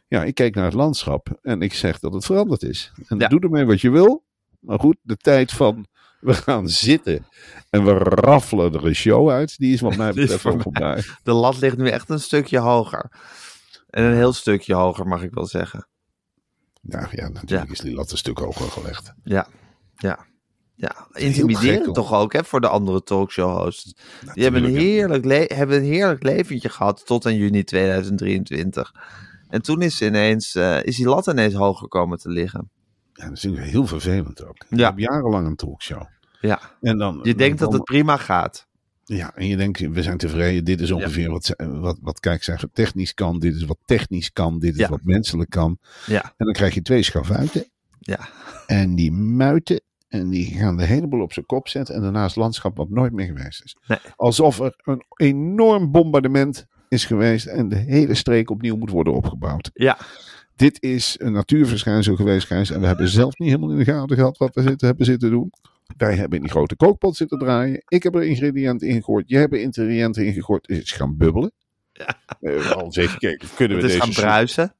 Ja, 0.09 0.25
ik 0.25 0.35
kijk 0.35 0.55
naar 0.55 0.65
het 0.65 0.75
landschap. 0.75 1.39
En 1.43 1.63
ik 1.63 1.75
zeg 1.75 1.99
dat 1.99 2.13
het 2.13 2.25
veranderd 2.25 2.63
is. 2.63 2.93
En 3.07 3.19
Ja. 3.19 3.29
doe 3.29 3.41
ermee 3.41 3.65
wat 3.65 3.81
je 3.81 3.91
wil. 3.91 4.25
Maar 4.61 4.79
goed, 4.79 4.97
de 5.03 5.17
tijd 5.17 5.53
van... 5.53 5.87
We 6.21 6.35
gaan 6.35 6.69
zitten 6.69 7.27
en 7.71 7.85
we 7.85 7.93
raffelen 7.99 8.73
er 8.75 8.87
een 8.87 8.95
show 8.95 9.31
uit. 9.31 9.59
Die 9.59 9.73
is 9.73 9.81
wat 9.81 9.97
mij 9.97 10.13
betreft 10.13 10.41
voor 10.41 10.61
voorbij. 10.61 11.03
De 11.23 11.33
lat 11.33 11.59
ligt 11.61 11.77
nu 11.77 11.89
echt 11.89 12.09
een 12.11 12.21
stukje 12.21 12.59
hoger. 12.59 13.11
En 13.91 14.05
een 14.05 14.15
heel 14.15 14.33
stukje 14.33 14.75
hoger, 14.75 15.07
mag 15.07 15.23
ik 15.23 15.35
wel 15.35 15.47
zeggen. 15.47 15.89
Nou 16.81 17.07
ja, 17.11 17.29
natuurlijk 17.29 17.67
Ja. 17.67 17.73
is 17.73 17.81
die 17.81 17.95
lat 17.95 18.11
een 18.11 18.19
stuk 18.19 18.39
hoger 18.39 18.71
gelegd. 18.71 19.13
Ja, 19.25 19.47
ja. 19.97 20.27
Ja, 20.75 21.07
intimiderend 21.13 21.95
toch 21.95 22.13
ook, 22.13 22.33
hè, 22.33 22.45
voor 22.45 22.61
de 22.61 22.69
andere 22.69 23.03
talkshow-hosts. 23.03 23.95
Die 24.35 24.43
hebben 24.43 24.65
een, 24.65 24.77
heerlijk 24.77 25.25
le- 25.25 25.45
hebben 25.55 25.77
een 25.77 25.85
heerlijk 25.85 26.23
leventje 26.23 26.69
gehad 26.69 27.07
tot 27.07 27.27
aan 27.27 27.37
juni 27.37 27.65
2023. 27.65 28.93
En 29.49 29.63
toen 29.63 29.83
is, 29.83 30.03
ineens, 30.03 30.55
eh, 30.55 30.83
is 30.83 30.97
die 30.97 31.07
lat 31.09 31.27
ineens 31.27 31.55
hoger 31.55 31.89
komen 31.89 32.19
te 32.19 32.29
liggen. 32.29 32.71
Ja, 33.17 33.25
dat 33.29 33.37
is 33.37 33.43
natuurlijk 33.43 33.71
heel 33.73 33.87
vervelend 33.87 34.45
ook. 34.45 34.65
Ja. 34.69 34.77
Ik 34.77 34.85
heb 34.85 34.99
jarenlang 35.11 35.47
een 35.47 35.57
talkshow. 35.57 36.03
Ja, 36.41 36.61
En 36.81 36.99
dan, 36.99 37.21
je 37.23 37.35
denkt 37.35 37.59
dat 37.59 37.73
het 37.73 37.85
prima 37.85 38.17
gaat. 38.17 38.67
Ja, 39.05 39.35
en 39.35 39.47
je 39.47 39.57
denkt, 39.57 39.81
we 39.81 40.03
zijn 40.03 40.19
tevreden. 40.19 40.65
Dit 40.65 40.81
is 40.81 40.91
ongeveer 40.91 41.31
wat, 41.31 41.45
ze- 41.45 41.79
wat, 41.81 41.99
wat 42.01 42.21
kijkcijfer 42.21 42.69
technisch 42.73 43.15
kan. 43.15 43.39
Dit 43.39 43.55
is 43.55 43.65
wat 43.65 43.79
technisch 43.85 44.33
kan. 44.33 44.59
Dit 44.59 44.73
is 44.75 44.81
Ja. 44.81 44.89
wat 44.89 45.01
menselijk 45.03 45.51
kan. 45.51 45.79
Ja, 46.07 46.23
En 46.25 46.45
dan 46.47 46.53
krijg 46.53 46.75
je 46.75 46.83
twee 46.83 47.03
schavuiten. 47.03 47.65
ja. 47.99 48.29
En 48.67 48.95
die 48.95 49.13
muiten. 49.13 49.81
En 50.09 50.29
die 50.31 50.55
gaan 50.55 50.77
de 50.77 50.85
hele 50.85 51.09
boel 51.09 51.21
op 51.23 51.33
zijn 51.33 51.47
kop 51.47 51.69
zetten. 51.69 51.95
En 51.95 52.01
daarna 52.03 52.21
is 52.25 52.31
het 52.31 52.37
landschap 52.37 52.77
wat 52.77 52.89
nooit 52.89 53.13
meer 53.13 53.27
geweest 53.27 53.65
is. 53.65 53.77
Nee. 53.87 53.99
Alsof 54.17 54.61
er 54.61 54.75
een 54.85 55.05
enorm 55.17 55.91
bombardement 55.91 56.67
is 56.89 57.05
geweest. 57.05 57.47
En 57.47 57.69
de 57.69 57.77
hele 57.77 58.15
streek 58.15 58.51
opnieuw 58.51 58.77
moet 58.77 58.91
worden 58.91 59.13
opgebouwd. 59.15 59.71
Ja, 59.75 59.99
Dit 60.57 60.83
is 60.83 61.17
een 61.19 61.33
natuurverschijnsel 61.33 62.17
geweest, 62.17 62.47
Gijs. 62.47 62.71
En 62.71 62.81
we 62.81 62.87
hebben 62.87 63.09
zelf 63.09 63.39
niet 63.39 63.49
helemaal 63.49 63.71
in 63.71 63.79
de 63.79 63.85
gaten 63.85 64.17
gehad 64.17 64.39
wat 64.39 64.55
we 64.55 64.63
zitten, 64.63 64.87
hebben 64.87 65.07
zitten 65.07 65.31
doen. 65.31 65.53
Wij 65.97 66.15
hebben 66.15 66.37
in 66.37 66.45
die 66.45 66.53
grote 66.53 66.77
kookpot 66.77 67.17
zitten 67.17 67.39
draaien. 67.39 67.83
Ik 67.89 68.03
heb 68.03 68.15
er 68.15 68.23
ingrediënten 68.23 68.89
in 68.89 68.95
gegooid. 68.95 69.29
Jij 69.29 69.41
hebt 69.41 69.53
er 69.53 69.61
ingrediënten 69.61 70.27
in 70.27 70.33
gegooid. 70.33 70.67
Het 70.67 70.83
is 70.83 70.93
gaan 70.93 71.17
bubbelen. 71.17 71.53
Ja. 71.93 72.17
al 72.73 72.85
eens 72.85 72.97
even 72.97 73.11
gekeken. 73.11 73.49
Kunnen 73.55 73.77
we, 73.77 73.83
het 73.83 73.93
is 73.93 73.99
deze 73.99 74.05
gaan 74.05 74.13
soep, 74.13 74.25
bruisen. 74.25 74.75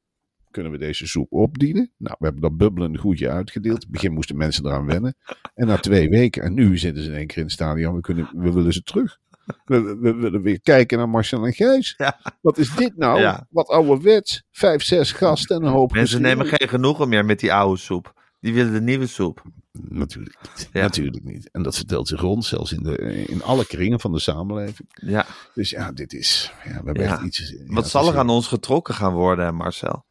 kunnen 0.51 0.73
we 0.73 0.79
deze 0.79 1.07
soep 1.07 1.33
opdienen? 1.33 1.91
Nou, 1.97 2.17
we 2.19 2.25
hebben 2.25 2.43
dat 2.43 2.57
bubbelende 2.57 2.99
goedje 2.99 3.31
uitgedeeld. 3.31 3.75
In 3.77 3.83
het 3.83 3.91
begin 3.91 4.13
moesten 4.13 4.37
mensen 4.37 4.67
eraan 4.67 4.87
wennen. 4.87 5.17
En 5.55 5.67
na 5.67 5.77
twee 5.77 6.09
weken, 6.09 6.43
en 6.43 6.55
nu 6.55 6.79
zitten 6.79 7.03
ze 7.03 7.11
in 7.11 7.17
één 7.17 7.27
keer 7.27 7.37
in 7.37 7.43
het 7.43 7.53
stadion. 7.53 7.95
We, 7.95 8.01
kunnen, 8.01 8.29
we 8.33 8.53
willen 8.53 8.73
ze 8.73 8.83
terug. 8.83 9.19
We, 9.65 10.15
willen 10.15 10.43
weer 10.43 10.61
kijken 10.61 10.99
naar 10.99 11.09
Marcel 11.09 11.45
en 11.47 11.53
Gijs. 11.53 11.95
Ja. 11.97 12.21
Wat 12.41 12.59
is 12.59 12.75
dit 12.75 12.97
nou? 12.97 13.21
Ja. 13.21 13.47
Wat 13.51 13.69
ouderwets. 13.69 14.43
Vijf, 14.51 14.83
zes 14.83 15.13
gasten 15.13 15.57
en 15.57 15.63
een 15.63 15.73
hoop 15.73 15.93
Mensen 15.93 16.19
geschreeuw. 16.19 16.37
nemen 16.37 16.59
geen 16.59 16.69
genoegen 16.69 17.09
meer 17.09 17.25
met 17.25 17.41
die 17.41 17.53
oude 17.53 17.81
soep. 17.81 18.13
Die 18.41 18.55
willen 18.55 18.73
de 18.73 18.81
nieuwe 18.81 19.07
soep. 19.07 19.43
Natuurlijk 19.73 20.37
niet. 20.43 20.69
Ja. 20.73 20.81
Natuurlijk 20.83 21.25
niet. 21.25 21.51
En 21.51 21.63
dat 21.63 21.77
vertelt 21.77 22.09
zich 22.09 22.21
rond, 22.21 22.45
zelfs 22.45 22.73
in, 22.73 22.83
de, 22.83 22.97
in 23.27 23.43
alle 23.43 23.67
kringen 23.67 24.01
van 24.01 24.13
de 24.13 24.19
samenleving. 24.21 24.89
Ja. 24.91 25.27
Dus 25.55 25.71
ja, 25.71 25.93
dit 25.93 26.13
is. 26.13 26.53
Ja, 26.65 26.71
we 26.71 26.85
hebben 26.85 27.03
Ja. 27.03 27.13
echt 27.13 27.23
iets. 27.23 27.55
Wat 27.67 27.89
zal 27.89 28.09
er 28.13 28.19
aan 28.19 28.29
ons 28.29 28.47
getrokken 28.47 28.95
gaan 28.95 29.13
worden, 29.13 29.55
Marcel? 29.55 30.05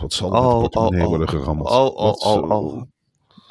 Wat 0.00 0.12
zal 0.12 0.32
er 0.34 0.38
Oh, 0.38 0.44
met 0.44 0.52
de 0.54 0.60
portemonnee 0.60 1.00
oh, 1.00 1.04
oh. 1.04 1.16
worden 1.16 1.28
gerammeld? 1.28 1.68
Oh, 1.68 1.96
oh, 1.96 2.14
oh, 2.26 2.50
oh. 2.50 2.82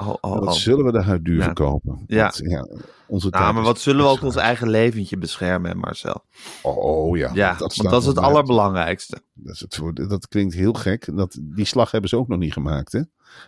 Oh, 0.00 0.08
oh, 0.20 0.38
Wat 0.38 0.42
oh. 0.48 0.52
zullen 0.52 0.84
we 0.84 0.92
de 0.92 1.02
huid 1.02 1.24
duur 1.24 1.36
Ja. 1.38 1.44
verkopen? 1.44 2.04
Ja. 2.06 2.22
Want, 2.22 2.40
ja 2.42 2.66
onze 3.06 3.28
Ja, 3.30 3.38
tijd 3.38 3.54
maar 3.54 3.62
wat 3.62 3.80
zullen 3.80 4.04
we 4.04 4.10
ook 4.10 4.22
ons 4.22 4.36
eigen 4.36 4.68
leventje 4.70 5.18
beschermen, 5.18 5.78
Marcel? 5.78 6.24
Oh, 6.62 6.76
oh, 6.76 7.16
ja. 7.16 7.30
Ja, 7.34 7.54
dat, 7.54 7.74
want 7.76 7.90
dat 7.90 8.00
is 8.00 8.06
het 8.06 8.18
allerbelangrijkste. 8.18 9.22
Dat, 9.34 9.54
is 9.54 9.60
het 9.60 10.08
dat 10.08 10.28
klinkt 10.28 10.54
heel 10.54 10.72
gek. 10.72 11.16
Dat, 11.16 11.38
die 11.42 11.64
slag 11.64 11.90
hebben 11.90 12.10
ze 12.10 12.16
ook 12.16 12.28
nog 12.28 12.38
niet 12.38 12.52
gemaakt, 12.52 12.92
hè? 12.92 13.00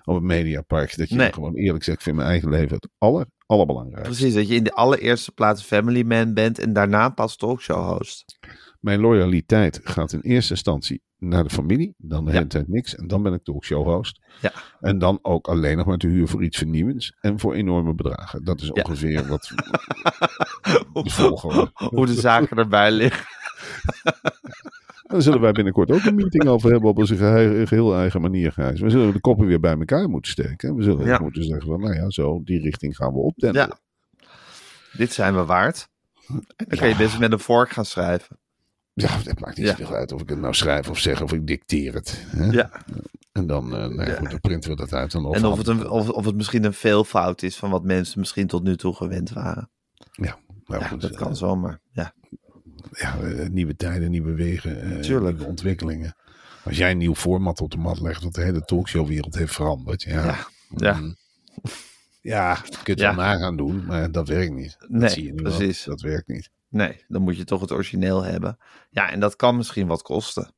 Op 0.05 0.15
het 0.15 0.23
Mediapark. 0.23 0.97
Dat 0.97 1.09
je 1.09 1.15
Nee. 1.15 1.33
gewoon 1.33 1.55
eerlijk 1.55 1.85
zegt, 1.85 1.97
ik 1.97 2.03
vind 2.03 2.17
mijn 2.17 2.29
eigen 2.29 2.49
leven 2.49 2.75
het 2.75 2.89
aller, 2.99 3.27
allerbelangrijkste. 3.47 4.15
Precies, 4.15 4.35
dat 4.35 4.49
je 4.49 4.55
in 4.55 4.65
de 4.65 4.73
allereerste 4.73 5.33
plaats 5.33 5.63
family 5.63 6.03
man 6.03 6.35
bent 6.35 6.59
en 6.59 6.73
daarna 6.73 7.09
pas 7.09 7.37
talkshow 7.37 7.97
host. 7.97 8.39
Mijn 8.83 9.01
loyaliteit 9.01 9.81
gaat 9.85 10.13
in 10.13 10.21
eerste 10.21 10.53
instantie 10.53 11.03
naar 11.19 11.43
de 11.45 11.51
familie. 11.51 11.95
Dan 11.99 12.25
de 12.25 12.31
Ja. 12.31 12.37
hele 12.37 12.49
tijd 12.49 12.69
niks. 12.69 12.95
En 12.95 13.07
dan 13.07 13.23
ben 13.23 13.33
ik 13.33 13.45
talkshow 13.45 13.85
host. 13.87 14.21
Ja. 14.41 14.53
En 14.81 14.99
dan 14.99 15.19
ook 15.23 15.47
alleen 15.49 15.77
nog 15.77 15.87
maar 15.87 15.97
te 15.97 16.07
huur 16.07 16.29
voor 16.29 16.45
iets 16.45 16.59
vernieuwends. 16.59 17.17
En 17.21 17.39
voor 17.41 17.55
enorme 17.55 17.95
bedragen. 17.95 18.45
Dat 18.45 18.61
is 18.61 18.71
Ja. 18.75 18.83
ongeveer 18.83 19.27
wat 19.29 19.43
de 21.05 21.11
volgorde. 21.11 21.71
Hoe 21.75 22.07
de 22.07 22.15
zaken 22.15 22.57
erbij 22.57 22.91
liggen. 22.93 23.25
Daar 25.03 25.23
zullen 25.23 25.41
wij 25.41 25.53
binnenkort 25.53 25.91
ook 25.91 26.05
een 26.05 26.15
meeting 26.15 26.45
over 26.47 26.71
hebben 26.71 26.91
op 26.91 26.99
onze 26.99 27.17
gehe- 27.17 27.67
geheel 27.67 27.97
eigen 27.97 28.21
manier, 28.21 28.53
Gijs. 28.53 28.81
We 28.81 28.91
zullen 28.91 29.13
de 29.13 29.21
koppen 29.21 29.47
weer 29.47 29.61
bij 29.61 29.79
elkaar 29.79 30.09
moeten 30.09 30.31
steken. 30.31 30.75
We 30.75 30.83
zullen 30.83 31.07
Ja. 31.07 31.19
moeten 31.19 31.45
zeggen 31.45 31.67
van, 31.67 31.81
nou 31.81 31.95
ja, 31.95 32.11
zo, 32.11 32.41
die 32.45 32.61
richting 32.61 32.97
gaan 32.97 33.13
we 33.13 33.19
opdenden. 33.19 33.63
Ja. 33.63 33.79
Dit 34.97 35.13
zijn 35.13 35.35
we 35.35 35.45
waard. 35.45 35.89
En 36.29 36.45
dan 36.57 36.79
kan 36.79 36.89
je 36.89 36.97
best 36.97 37.19
met 37.19 37.33
een 37.33 37.39
vork 37.39 37.71
gaan 37.71 37.85
schrijven. 37.85 38.39
Ja, 38.95 39.19
het 39.25 39.41
maakt 39.41 39.57
niet 39.57 39.67
Ja. 39.67 39.77
zoveel 39.77 39.97
uit 39.97 40.13
of 40.13 40.21
ik 40.23 40.29
het 40.29 40.39
nou 40.41 40.55
schrijf 40.55 40.89
of 40.91 40.99
zeg 40.99 41.23
of 41.23 41.33
ik 41.33 41.47
dicteer 41.47 41.95
het. 41.95 42.25
Hè? 42.27 42.45
Ja. 42.51 42.71
En 43.33 43.47
dan, 43.47 43.65
eh 43.77 43.87
nou 43.89 44.05
ja, 44.11 44.15
goed, 44.17 44.31
dan 44.31 44.41
printen 44.41 44.71
we 44.71 44.77
dat 44.77 44.93
uit. 44.93 45.15
En, 45.15 45.25
En 45.25 45.45
of 45.45 45.59
het, 45.59 45.67
een, 45.67 45.89
of, 45.89 46.09
of 46.09 46.25
het 46.25 46.35
misschien 46.35 46.65
een 46.65 46.73
veelvoud 46.75 47.43
is 47.43 47.57
van 47.57 47.71
wat 47.71 47.85
mensen 47.85 48.19
misschien 48.21 48.47
tot 48.47 48.63
nu 48.63 48.77
toe 48.77 48.95
gewend 48.95 49.31
waren. 49.31 49.71
Ja, 50.13 50.39
nou 50.65 50.81
Ja, 50.83 50.89
goed, 50.89 51.01
dat 51.01 51.11
eh, 51.11 51.17
kan 51.17 51.37
zomaar. 51.37 51.81
Ja. 51.93 52.15
ja, 52.93 53.19
eh, 53.21 53.49
nieuwe 53.49 53.77
tijden, 53.77 54.11
nieuwe 54.11 54.35
wegen, 54.35 54.83
eh, 54.83 55.09
nieuwe 55.09 55.45
ontwikkelingen. 55.45 56.17
Als 56.65 56.77
jij 56.77 56.91
een 56.91 56.99
nieuw 56.99 57.15
format 57.15 57.61
op 57.61 57.71
de 57.71 57.77
mat 57.79 58.01
legt, 58.01 58.23
wat 58.23 58.35
de 58.35 58.43
hele 58.43 58.65
talkshowwereld 58.65 59.35
heeft 59.35 59.55
veranderd. 59.55 60.03
Ja, 60.03 60.25
Ja. 60.25 60.37
Ja. 60.77 60.93
mm, 60.93 61.17
ja 62.21 62.59
je 62.85 62.91
het 62.91 62.99
Ja. 63.01 63.15
wel 63.15 63.25
na 63.25 63.37
gaan 63.37 63.57
doen, 63.57 63.85
maar 63.87 64.11
dat 64.13 64.29
werkt 64.29 64.53
niet. 64.53 64.77
Dat 64.79 64.89
Nee, 64.91 65.09
zie 65.09 65.25
je 65.25 65.33
nu 65.33 65.43
wel. 65.43 65.57
precies. 65.57 65.85
Dat 65.85 66.01
werkt 66.01 66.29
niet. 66.29 66.51
Nee, 66.73 67.05
dan 67.09 67.23
moet 67.23 67.37
je 67.37 67.45
toch 67.45 67.61
het 67.61 67.73
origineel 67.73 68.23
hebben. 68.23 68.59
Ja, 68.91 69.11
en 69.11 69.21
dat 69.21 69.37
kan 69.37 69.57
misschien 69.57 69.87
wat 69.87 70.03
kosten. 70.03 70.55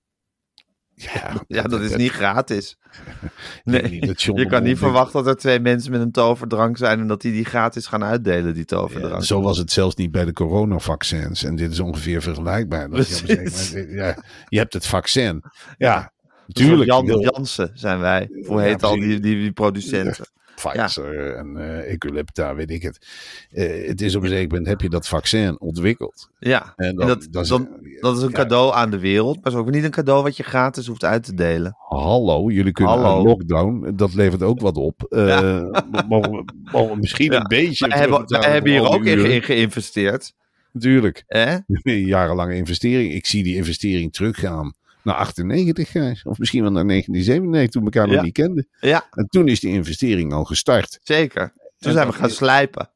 Ja, 0.95 1.43
Ja, 1.47 1.63
dat 1.73 1.81
is 1.81 1.97
niet 1.97 2.11
gratis. 2.11 2.77
Nee, 3.65 4.15
je 4.17 4.47
kan 4.47 4.63
niet 4.63 4.79
verwachten 4.79 5.25
dat 5.25 5.35
er 5.35 5.41
twee 5.41 5.61
mensen 5.61 5.91
met 5.91 6.01
een 6.01 6.11
toverdrank 6.13 6.77
zijn 6.77 7.01
en 7.01 7.07
dat 7.07 7.21
die 7.21 7.33
die 7.33 7.45
gratis 7.45 7.87
gaan 7.87 8.05
uitdelen, 8.05 8.53
die 8.55 8.65
Ja, 8.67 8.77
toverdrank. 8.77 9.25
zo 9.25 9.41
was 9.41 9.59
het 9.59 9.73
zelfs 9.73 9.95
niet 9.95 10.11
bij 10.11 10.25
de 10.25 10.33
coronavaccins. 10.33 11.45
En 11.45 11.57
dit 11.57 11.71
is 11.71 11.81
ongeveer 11.81 12.23
vergelijkbaar. 12.23 12.91
Dat 12.91 13.19
je, 13.19 13.87
ja, 13.91 14.17
je 14.49 14.59
hebt 14.59 14.73
het 14.73 14.87
vaccin. 14.87 15.43
Ja, 15.77 16.13
natuurlijk. 16.47 16.91
Jan, 16.91 17.07
Jansen 17.07 17.71
zijn 17.75 17.99
wij. 17.99 18.29
Hoe 18.47 18.61
Ja, 18.61 18.67
heet 18.67 18.83
al 18.83 18.95
die, 18.95 19.21
die, 19.21 19.35
die 19.37 19.53
producenten? 19.53 20.27
Pfizer 20.55 21.35
en 21.35 21.57
Eculipta, 21.85 22.55
weet 22.55 22.71
ik 22.71 22.83
het. 22.83 23.07
Eh, 23.51 23.87
het 23.89 24.01
is 24.01 24.15
op 24.15 24.23
een 24.23 24.29
zeker 24.29 24.49
moment 24.49 24.67
heb 24.67 24.81
je 24.81 24.89
dat 24.89 25.09
vaccin 25.09 25.61
ontwikkeld. 25.61 26.29
Ja, 26.39 26.73
En 26.77 26.97
dat, 26.97 27.07
dan 27.31 27.69
dat 28.01 28.17
is 28.17 28.23
een 28.23 28.29
ja. 28.29 28.35
cadeau 28.35 28.75
aan 28.75 28.91
de 28.91 28.99
wereld, 28.99 29.35
maar 29.35 29.45
het 29.45 29.53
is 29.53 29.59
ook 29.59 29.71
niet 29.71 29.85
een 29.85 29.91
cadeau 29.91 30.23
wat 30.23 30.37
je 30.37 30.43
gratis 30.43 30.87
hoeft 30.87 31.05
uit 31.05 31.23
te 31.25 31.35
delen. 31.35 31.77
Hallo, 31.79 32.51
jullie 32.51 32.73
kunnen 32.73 32.95
Hallo. 32.95 33.17
aan 33.17 33.23
lockdown, 33.23 33.93
dat 33.97 34.15
levert 34.15 34.43
ook 34.43 34.61
wat 34.61 34.77
op. 34.77 35.03
Eh, 35.09 35.27
Ja. 35.27 35.85
mogen, 36.09 36.31
we- 36.31 36.45
mogen 36.73 36.91
we 36.95 36.97
misschien 37.01 37.33
een 37.33 37.47
beetje 37.49 37.89
Wij 37.89 37.99
hebben, 37.99 38.27
terugbetalen 38.27 38.53
hebben 38.53 38.73
hier 38.73 38.91
ook 38.91 39.05
in, 39.05 39.43
geïnvesteerd. 39.43 40.35
Natuurlijk, 40.73 41.25
een 41.27 41.65
jarenlange 42.07 42.55
investering. 42.55 43.13
Ik 43.13 43.27
zie 43.27 43.43
die 43.43 43.57
investering 43.57 44.13
teruggaan 44.13 44.75
naar 45.05 45.15
98, 45.15 45.91
Gijs. 45.91 46.23
Of 46.25 46.39
misschien 46.39 46.63
wel 46.63 46.73
naar 46.73 46.87
1997, 46.87 47.71
toen 47.73 47.85
we 47.85 47.91
elkaar 47.91 48.09
Ja. 48.11 48.15
nog 48.15 48.25
niet 48.25 48.35
kenden. 48.35 48.69
Ja, 48.81 49.07
En 49.11 49.27
toen 49.27 49.49
is 49.49 49.61
die 49.61 49.73
investering 49.73 50.33
al 50.33 50.45
gestart. 50.45 50.99
zeker. 51.03 51.53
Toen 51.57 51.63
En 51.79 51.93
zijn 51.93 52.07
we 52.07 52.13
gaan 52.13 52.31
slijpen. 52.31 52.89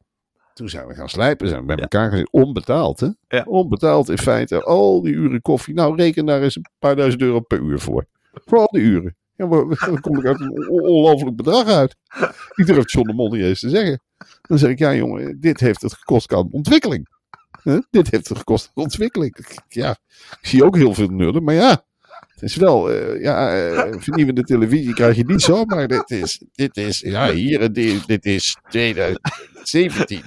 Toen 0.54 0.68
zijn 0.68 0.86
we 0.86 0.94
gaan 0.94 1.08
slijpen, 1.08 1.48
zijn 1.48 1.60
we 1.60 1.66
bij 1.66 1.76
Ja. 1.76 1.82
elkaar 1.82 2.10
gezeten. 2.10 2.32
Onbetaald, 2.32 3.00
hè? 3.00 3.08
Ja. 3.28 3.42
Onbetaald 3.46 4.08
in 4.08 4.18
feite. 4.18 4.62
Al 4.62 5.02
die 5.02 5.12
uren 5.14 5.42
koffie. 5.42 5.74
Nou, 5.74 5.96
reken 5.96 6.26
daar 6.26 6.42
eens 6.42 6.56
een 6.56 6.66
paar 6.78 6.96
duizend 6.96 7.22
euro 7.22 7.40
per 7.40 7.60
uur 7.60 7.78
voor. 7.80 8.06
Voor 8.32 8.58
al 8.58 8.66
die 8.70 8.82
uren. 8.82 9.16
Ja, 9.36 9.46
dan 9.46 10.00
kom 10.00 10.18
ik 10.18 10.24
uit 10.26 10.40
een 10.40 10.50
on- 10.50 10.68
ongelooflijk 10.88 11.36
bedrag 11.36 11.66
uit. 11.66 11.96
Ik 12.54 12.66
durf 12.66 12.92
John 12.92 13.06
de 13.08 13.14
Mol 13.14 13.30
niet 13.30 13.42
eens 13.42 13.60
te 13.60 13.68
zeggen. 13.68 14.00
Dan 14.42 14.58
zeg 14.58 14.70
ik, 14.70 14.78
ja 14.78 14.94
jongen, 14.94 15.40
dit 15.40 15.60
heeft 15.60 15.82
het 15.82 15.92
gekost 15.92 16.32
aan 16.32 16.48
ontwikkeling. 16.50 17.08
Dit 17.90 18.10
heeft 18.10 18.28
het 18.28 18.38
gekost 18.38 18.70
aan 18.74 18.82
ontwikkeling. 18.84 19.36
Ja, 19.68 19.90
ik 20.40 20.46
zie 20.48 20.64
ook 20.64 20.76
heel 20.76 20.94
veel 20.94 21.08
nullen, 21.08 21.44
maar 21.44 21.54
ja. 21.54 21.84
Het 22.40 22.50
is 22.50 22.56
wel, 22.56 22.90
eh, 22.90 23.22
ja, 23.22 23.56
eh, 23.56 23.92
vernieuwende 24.06 24.42
televisie 24.42 24.94
krijg 24.94 25.16
je 25.16 25.24
niet 25.24 25.42
zomaar. 25.42 25.88
Dit 25.88 26.10
is, 26.10 26.42
dit 26.52 26.76
is, 26.76 27.00
ja, 27.00 27.32
hier, 27.32 27.60
en 27.60 27.72
dit, 27.72 28.06
dit 28.06 28.24
is 28.26 28.56
2017. 28.68 30.22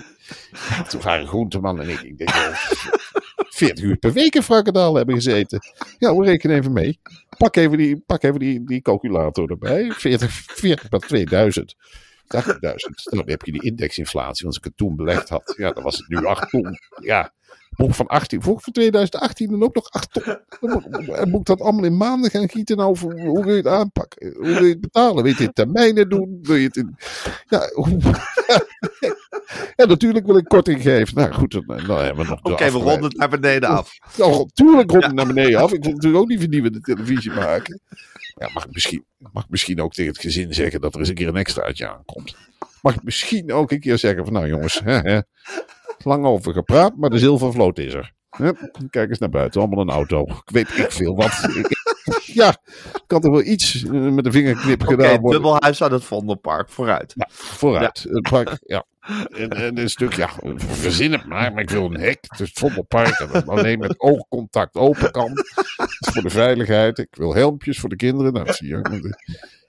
Ja, 0.69 0.83
toen 0.83 1.01
waren 1.01 1.27
Groenteman 1.27 1.81
en 1.81 1.89
ik, 1.89 2.01
ik 2.01 2.17
denk, 2.17 2.29
eh, 2.29 2.57
40 3.49 3.83
uur 3.83 3.97
per 3.97 4.13
week 4.13 4.35
in 4.35 4.43
Frankendaal 4.43 4.95
hebben 4.95 5.15
gezeten. 5.15 5.59
Ja, 5.97 6.15
we 6.15 6.25
rekenen 6.25 6.57
even 6.57 6.73
mee. 6.73 6.99
Pak 7.37 7.55
even 7.55 7.77
die, 7.77 7.99
pak 8.05 8.23
even 8.23 8.39
die, 8.39 8.63
die 8.63 8.81
calculator 8.81 9.49
erbij. 9.49 9.91
40, 9.91 10.31
40 10.31 10.89
per 10.89 10.99
2000. 10.99 11.75
80.000. 12.31 12.49
Dan 13.03 13.23
heb 13.25 13.41
je 13.41 13.51
die 13.51 13.63
indexinflatie. 13.63 14.43
Want 14.43 14.45
als 14.45 14.57
ik 14.57 14.63
het 14.63 14.77
toen 14.77 14.95
belegd 14.95 15.29
had, 15.29 15.53
ja, 15.57 15.71
dan 15.71 15.83
was 15.83 15.97
het 15.97 16.07
nu 16.07 16.25
8 16.25 16.49
ton. 16.49 16.77
Ja, 17.01 17.33
boek 17.75 17.93
van 17.93 18.07
18. 18.07 18.41
Voor 18.41 18.61
voor 18.61 18.73
2018 18.73 19.49
dan 19.49 19.63
ook 19.63 19.75
nog 19.75 19.89
8 19.89 20.11
ton. 20.11 20.37
Moet, 20.59 21.39
ik 21.39 21.45
dat 21.45 21.61
allemaal 21.61 21.83
in 21.83 21.97
maanden 21.97 22.31
gaan 22.31 22.49
gieten 22.49 22.79
over 22.79 23.21
hoe 23.21 23.43
wil 23.43 23.51
je 23.51 23.57
het 23.57 23.67
aanpakken? 23.67 24.33
Hoe 24.37 24.45
wil 24.45 24.63
je 24.63 24.69
het 24.69 24.81
betalen? 24.81 25.23
Wil 25.23 25.33
je 25.37 25.43
het 25.43 25.55
termijnen 25.55 26.09
doen? 26.09 26.39
Wil 26.41 26.55
je 26.55 26.67
het 26.67 26.77
in... 26.77 26.95
Ja, 29.75 29.85
natuurlijk 29.85 30.25
wil 30.25 30.37
ik 30.37 30.45
korting 30.45 30.81
geven. 30.81 31.15
Nou 31.15 31.33
goed, 31.33 31.51
dan, 31.51 31.63
dan 31.65 32.03
hebben 32.03 32.25
we 32.25 32.29
nog 32.29 32.39
Oké, 32.41 32.71
we 32.71 32.77
ronden 32.77 33.03
het 33.03 33.17
naar 33.17 33.29
beneden 33.29 33.69
af. 33.69 33.97
nou, 34.17 34.49
tuurlijk 34.53 34.91
rond 34.91 35.13
naar 35.13 35.27
beneden 35.27 35.59
af. 35.59 35.73
Ik 35.73 35.83
wil 35.83 35.93
natuurlijk 35.93 36.23
ook 36.23 36.29
niet 36.29 36.39
vernieuwende 36.39 36.79
televisie 36.79 37.31
maken. 37.31 37.81
Ja, 38.35 38.49
mag, 38.53 38.65
ik 38.65 38.71
misschien, 38.71 39.05
mag 39.31 39.43
ik 39.43 39.49
misschien 39.49 39.81
ook 39.81 39.93
tegen 39.93 40.11
het 40.11 40.21
gezin 40.21 40.53
zeggen 40.53 40.81
dat 40.81 40.93
er 40.93 40.99
eens 40.99 41.09
een 41.09 41.15
keer 41.15 41.27
een 41.27 41.35
extraatje 41.35 41.87
aankomt. 41.87 42.35
Mag 42.81 42.95
ik 42.95 43.03
misschien 43.03 43.53
ook 43.53 43.71
een 43.71 43.79
keer 43.79 43.97
zeggen 43.97 44.23
van 44.23 44.33
nou 44.33 44.47
jongens, 44.47 44.81
hè, 44.83 44.99
hè, 44.99 45.19
lang 46.03 46.25
over 46.25 46.53
gepraat, 46.53 46.95
maar 46.97 47.09
de 47.09 47.19
zilvervloot 47.19 47.77
is 47.77 47.93
er. 47.93 48.13
Kijk 48.89 49.09
eens 49.09 49.19
naar 49.19 49.29
buiten, 49.29 49.61
allemaal 49.61 49.81
een 49.81 49.89
auto. 49.89 50.21
Ik 50.21 50.41
weet 50.45 50.77
ik 50.77 50.91
veel 50.91 51.15
wat. 51.15 51.31
ja, 52.25 52.49
ik 52.93 53.03
had 53.07 53.23
er 53.23 53.31
wel 53.31 53.43
iets 53.43 53.83
eh, 53.83 53.91
met 53.91 54.23
de 54.23 54.31
vingerknip 54.31 54.83
gedaan 54.83 55.19
worden. 55.19 55.41
dubbelhuis 55.41 55.83
aan 55.83 55.91
het 55.91 56.03
Vondelpark, 56.03 56.69
vooruit. 56.69 57.13
Ja, 57.15 57.27
vooruit. 57.29 58.05
Het 58.09 58.29
park, 58.29 58.57
ja. 58.65 58.85
En, 59.29 59.49
en 59.49 59.77
een 59.77 59.89
stuk, 59.89 60.13
ja, 60.13 60.29
verzin 60.55 61.11
het 61.11 61.25
maar, 61.25 61.53
maar 61.53 61.61
ik 61.61 61.69
wil 61.69 61.85
een 61.85 61.99
hek. 61.99 62.17
Het 62.21 62.39
is 62.39 62.49
het 62.49 62.59
Vondelpark 62.59 63.17
dat 63.17 63.47
alleen 63.47 63.79
met 63.79 63.99
oogcontact 63.99 64.75
open 64.75 65.11
kan. 65.11 65.31
Voor 66.13 66.21
de 66.21 66.29
veiligheid. 66.29 66.97
Ik 66.97 67.15
wil 67.15 67.35
helmpjes 67.35 67.79
voor 67.79 67.89
de 67.89 67.95
kinderen. 67.95 68.33
Nou, 68.33 68.45
dat 68.45 68.55
zie 68.55 68.67
je. 68.67 68.81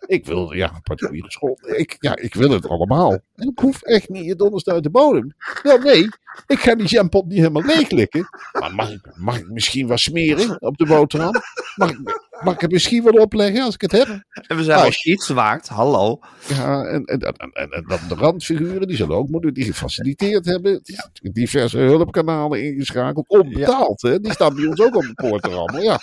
Ik 0.07 0.27
wil, 0.27 0.53
ja, 0.53 0.81
particuliere 0.83 1.31
school. 1.31 1.59
Ik, 1.63 1.97
ja, 1.99 2.17
ik 2.17 2.35
wil 2.35 2.51
het 2.51 2.69
allemaal. 2.69 3.13
En 3.13 3.49
ik 3.49 3.59
hoef 3.59 3.83
echt 3.83 4.09
niet 4.09 4.25
je 4.25 4.37
donderste 4.37 4.73
uit 4.73 4.83
de 4.83 4.91
bodem. 4.91 5.35
Wel, 5.63 5.79
nee, 5.79 6.09
ik 6.47 6.59
ga 6.59 6.75
die 6.75 6.87
jampot 6.87 7.27
niet 7.27 7.39
helemaal 7.39 7.63
leeglikken. 7.63 8.29
Maar 8.53 8.75
mag 8.75 8.91
ik, 8.91 9.13
mag 9.15 9.39
ik 9.39 9.49
misschien 9.49 9.87
wat 9.87 10.01
smeren 10.01 10.63
op 10.63 10.77
de 10.77 10.87
boterham? 10.87 11.33
Mag 11.77 11.91
ik, 11.91 11.99
mag 12.45 12.55
ik 12.55 12.61
het 12.61 12.71
misschien 12.71 13.03
wel 13.05 13.23
opleggen 13.23 13.63
als 13.63 13.75
ik 13.75 13.81
het 13.81 13.93
heb? 13.93 14.07
En 14.47 14.57
we 14.57 14.63
zijn 14.65 14.79
Ah, 14.79 14.85
al 14.85 14.91
iets 15.03 15.29
waard, 15.29 15.69
hallo. 15.69 16.19
Ja, 16.49 16.85
en, 16.85 17.05
en, 17.05 17.21
en, 17.21 17.53
en, 17.71 17.85
dan 17.89 17.99
de 18.09 18.15
randfiguren, 18.15 18.87
die 18.89 18.97
zullen 18.97 19.17
ook 19.17 19.29
moeten, 19.29 19.55
die 19.55 19.65
gefaciliteerd 19.65 20.45
hebben. 20.45 20.81
Die- 20.83 21.33
Diverse 21.33 21.79
hulpkanalen 21.79 22.65
ingeschakeld, 22.65 23.29
onbetaald. 23.29 24.03
Hè? 24.03 24.21
Die 24.21 24.33
staan 24.33 24.55
bij 24.55 24.67
ons 24.67 24.81
ook 24.81 24.97
op 24.97 25.03
de 25.03 25.15
poort 25.15 25.43
te. 25.43 25.81
Ja. 25.83 25.99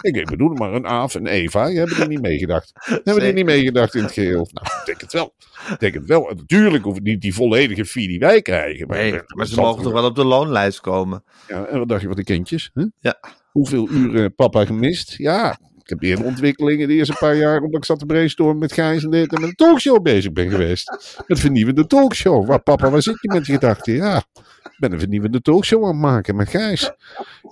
Ik, 0.00 0.26
bedoel 0.26 0.48
maar 0.54 0.72
een 0.72 0.86
Aaf 0.86 1.14
en 1.14 1.26
Eva, 1.26 1.66
die 1.66 1.78
hebben 1.78 1.96
die 1.96 2.08
niet 2.08 2.20
meegedacht. 2.20 2.72
Hebben 3.04 3.20
die 3.24 3.32
niet 3.32 3.44
meegedacht 3.44 3.94
in 3.94 4.02
het 4.02 4.12
geheel? 4.12 4.48
Nou, 4.52 4.66
ik 4.80 4.82
denk 4.86 5.00
het 5.00 5.12
wel. 5.12 5.34
Ik 5.70 5.78
denk 5.80 5.94
het 5.94 6.06
wel. 6.06 6.30
En 6.30 6.36
natuurlijk 6.36 6.84
hoeven 6.84 7.02
niet 7.02 7.20
die 7.20 7.34
volledige 7.34 7.84
fee 7.84 8.08
die 8.08 8.18
wij 8.18 8.42
krijgen. 8.42 8.88
Nee, 8.88 9.20
maar 9.26 9.46
ze 9.46 9.60
mogen 9.60 9.82
toch 9.82 9.92
wel 9.92 10.04
op 10.04 10.14
de 10.14 10.24
loonlijst 10.24 10.80
komen. 10.80 11.24
Ja, 11.48 11.64
en 11.64 11.78
wat 11.78 11.88
dacht 11.88 12.00
je 12.00 12.06
van 12.06 12.16
de 12.16 12.24
kindjes? 12.24 12.70
Hè? 12.74 12.84
Ja. 13.00 13.18
Hoeveel 13.56 13.88
uren 13.90 14.34
papa 14.34 14.64
gemist? 14.64 15.14
Ja, 15.16 15.58
ik 15.82 15.88
heb 15.88 16.00
weer 16.00 16.24
ontwikkelingen 16.24 16.88
de 16.88 16.94
eerste 16.94 17.16
paar 17.18 17.36
jaar, 17.36 17.60
omdat 17.60 17.76
ik 17.80 17.84
zat 17.84 17.98
te 17.98 18.06
brainstormen 18.06 18.58
met 18.58 18.72
Gijs 18.72 19.04
en 19.04 19.10
dit 19.10 19.32
en 19.32 19.40
met 19.40 19.48
een 19.48 19.54
talkshow 19.54 20.02
bezig 20.02 20.32
ben 20.32 20.50
geweest. 20.50 21.16
Met 21.26 21.40
vernieuwende 21.40 21.86
talkshow. 21.86 22.46
Waar 22.46 22.62
papa, 22.62 22.90
waar 22.90 23.02
zit 23.02 23.18
je 23.20 23.32
met 23.32 23.46
je 23.46 23.52
gedachten? 23.52 23.94
Ja, 23.94 24.16
ik 24.62 24.76
ben 24.78 24.92
een 24.92 24.98
vernieuwende 24.98 25.40
talkshow 25.40 25.82
aan 25.82 25.90
het 25.90 25.98
maken 25.98 26.36
met 26.36 26.48
Gijs. 26.48 26.92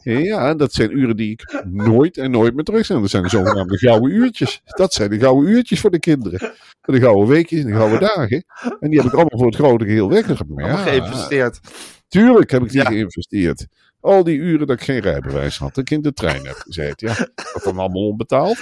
Ja, 0.03 0.55
dat 0.55 0.73
zijn 0.73 0.99
uren 0.99 1.17
die 1.17 1.31
ik 1.31 1.63
nooit 1.71 2.17
en 2.17 2.31
nooit 2.31 2.55
meer 2.55 2.65
terug 2.65 2.87
zijn. 2.87 3.01
Dat 3.01 3.11
zijn 3.11 3.23
de 3.23 3.29
zogenaamde 3.29 3.79
gouden 3.79 4.11
uurtjes. 4.11 4.61
Dat 4.65 4.93
zijn 4.93 5.11
de 5.11 5.19
gouden 5.19 5.51
uurtjes 5.51 5.81
voor 5.81 5.91
de 5.91 6.01
kinderen. 6.01 6.53
De 6.81 7.01
gouden 7.01 7.29
weekjes 7.29 7.61
en 7.61 7.67
de 7.67 7.73
gouden 7.73 8.01
dagen. 8.01 8.45
En 8.81 8.91
die 8.91 8.99
heb 9.01 9.09
ik 9.09 9.15
allemaal 9.15 9.39
voor 9.39 9.47
het 9.47 9.57
grote 9.57 9.85
geheel 9.85 10.11
Allemaal 10.11 10.67
ja, 10.67 10.77
geïnvesteerd. 10.77 11.61
Tuurlijk 12.09 12.51
heb 12.51 12.63
ik 12.63 12.71
die 12.71 12.81
Ja. 12.81 12.87
geïnvesteerd. 12.87 13.67
Al 14.05 14.25
die 14.25 14.39
uren 14.39 14.67
dat 14.67 14.77
ik 14.81 14.85
geen 14.85 14.99
rijbewijs 15.01 15.59
had, 15.59 15.75
dat 15.75 15.85
ik 15.85 15.91
in 15.91 16.03
de 16.03 16.13
trein 16.13 16.47
heb 16.47 16.57
gezeten. 16.57 17.09
Ja, 17.09 17.15
dat 17.53 17.61
dan 17.65 17.79
allemaal 17.79 18.07
onbetaald? 18.09 18.59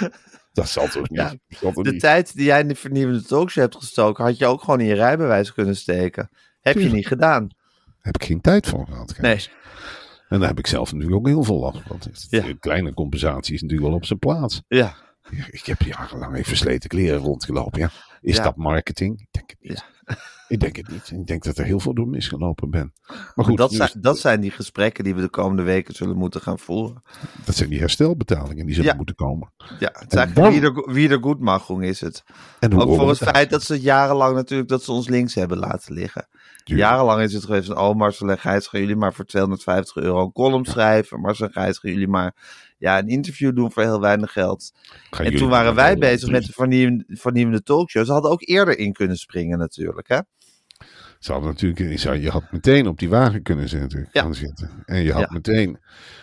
Dat 0.51 0.69
zal 0.69 0.87
toch 0.87 1.09
niet? 1.09 1.19
Ja, 1.19 1.29
Dat 1.47 1.57
zal 1.59 1.71
toch 1.71 1.83
De 1.83 1.91
niet? 1.91 1.99
tijd 1.99 2.35
die 2.35 2.45
jij 2.45 2.59
in 2.59 2.67
de 2.67 2.75
vernieuwende 2.75 3.23
talkshow 3.23 3.63
hebt 3.63 3.75
gestoken, 3.75 4.23
had 4.23 4.37
je 4.37 4.45
ook 4.45 4.63
gewoon 4.63 4.79
in 4.79 4.85
je 4.85 4.93
rijbewijs 4.93 5.53
kunnen 5.53 5.75
steken. 5.75 6.29
Heb 6.61 6.77
je 6.77 6.89
niet 6.91 7.07
gedaan. 7.07 7.47
heb 7.99 8.15
ik 8.15 8.23
geen 8.25 8.41
tijd 8.41 8.67
voor 8.67 8.85
gehad. 8.85 9.15
Nee. 9.21 9.47
En 10.29 10.39
daar 10.39 10.47
heb 10.49 10.59
ik 10.59 10.67
zelf 10.67 10.91
natuurlijk 10.91 11.19
ook 11.19 11.27
heel 11.27 11.43
veel 11.43 11.59
last 11.59 11.77
van. 11.81 11.83
Want 11.87 12.27
Ja. 12.29 12.43
Een 12.45 12.59
kleine 12.59 12.93
compensatie 12.93 13.53
is 13.53 13.61
natuurlijk 13.61 13.89
wel 13.89 13.97
op 13.97 14.05
zijn 14.05 14.19
plaats. 14.19 14.61
Ja, 14.67 14.95
Ik 15.51 15.65
heb 15.65 15.81
jarenlang 15.81 16.37
in 16.37 16.43
versleten 16.43 16.89
kleren 16.89 17.17
rondgelopen. 17.19 17.79
Ja. 17.79 17.89
Is 18.21 18.35
Ja. 18.35 18.43
dat 18.43 18.55
marketing? 18.55 19.19
Ik 19.19 19.27
denk 19.31 19.49
het 19.49 19.59
niet. 19.69 19.85
Ik 20.47 20.59
denk 20.59 20.75
het 20.75 20.87
niet. 20.89 21.11
Ik 21.11 21.25
denk 21.27 21.43
dat 21.43 21.57
er 21.57 21.65
heel 21.65 21.79
veel 21.79 21.93
door 21.93 22.07
misgelopen 22.07 22.69
ben. 22.69 22.93
Maar 23.35 23.45
goed, 23.45 23.57
dat, 23.57 23.73
zijn, 23.73 23.87
is- 23.87 24.01
dat 24.01 24.19
zijn 24.19 24.41
die 24.41 24.51
gesprekken 24.51 25.03
die 25.03 25.15
we 25.15 25.21
de 25.21 25.29
komende 25.29 25.63
weken 25.63 25.95
zullen 25.95 26.17
moeten 26.17 26.41
gaan 26.41 26.59
voeren. 26.59 27.01
dat 27.45 27.55
zijn 27.55 27.69
die 27.69 27.79
herstelbetalingen 27.79 28.65
die 28.65 28.75
zullen 28.75 28.89
Ja. 28.91 28.95
moeten 28.97 29.15
komen. 29.15 29.51
Ja, 29.57 29.67
het 29.93 30.11
is 30.13 30.17
En 30.17 30.17
eigenlijk 30.17 30.35
dan- 30.35 30.51
wieder, 30.53 30.93
wieder 30.93 31.19
Goedmachung 31.21 31.83
is 31.83 32.01
het. 32.01 32.23
En 32.59 32.71
hoe 32.73 32.81
Ook 32.81 32.95
voor 32.95 33.09
het 33.09 33.17
feit 33.17 33.49
dat 33.49 33.63
ze 33.63 33.79
jarenlang 33.79 34.35
natuurlijk 34.35 34.69
dat 34.69 34.83
ze 34.83 34.91
ons 34.91 35.07
links 35.09 35.35
hebben 35.35 35.57
laten 35.57 35.93
liggen. 35.93 36.27
Tuurlijk. 36.63 36.89
Jarenlang 36.89 37.21
is 37.21 37.33
het 37.33 37.43
geweest 37.45 37.67
van, 37.67 37.77
oh 37.77 37.95
Marcel 37.95 38.29
en 38.29 38.39
Gijs, 38.39 38.67
gaan 38.67 38.79
jullie 38.79 38.95
maar 38.95 39.13
voor 39.13 39.25
250 39.25 39.95
euro 39.95 40.23
een 40.23 40.31
column 40.31 40.65
schrijven. 40.65 41.19
Marcel 41.19 41.45
en 41.45 41.51
Gijs, 41.53 41.77
gaan 41.77 41.91
jullie 41.91 42.07
maar 42.07 42.35
ja, 42.83 42.99
een 42.99 43.07
interview 43.07 43.55
doen 43.55 43.71
voor 43.71 43.83
heel 43.83 43.99
weinig 43.99 44.31
geld. 44.31 44.71
Gaan 45.09 45.25
en 45.25 45.35
toen 45.35 45.49
waren 45.49 45.75
wij 45.75 45.97
bezig 45.97 46.29
met 46.29 46.45
de 46.45 46.53
vernieuwende, 46.53 47.05
vernieuwende 47.07 47.63
talkshow. 47.63 48.05
Ze 48.05 48.11
hadden 48.11 48.31
ook 48.31 48.41
eerder 48.47 48.77
in 48.77 48.93
kunnen 48.93 49.17
springen 49.17 49.57
natuurlijk, 49.57 50.07
hè? 50.07 50.19
Ze 51.19 51.31
hadden 51.31 51.49
natuurlijk, 51.49 51.99
je 52.21 52.29
had 52.29 52.43
meteen 52.51 52.87
op 52.87 52.99
die 52.99 53.09
wagen 53.09 53.41
kunnen 53.41 53.69
zitten. 53.69 54.09
Ja. 54.11 54.21
gaan 54.21 54.35
zitten. 54.35 54.69
En 54.85 55.03
je 55.03 55.11
had 55.11 55.21
Ja. 55.21 55.29
meteen, 55.31 55.77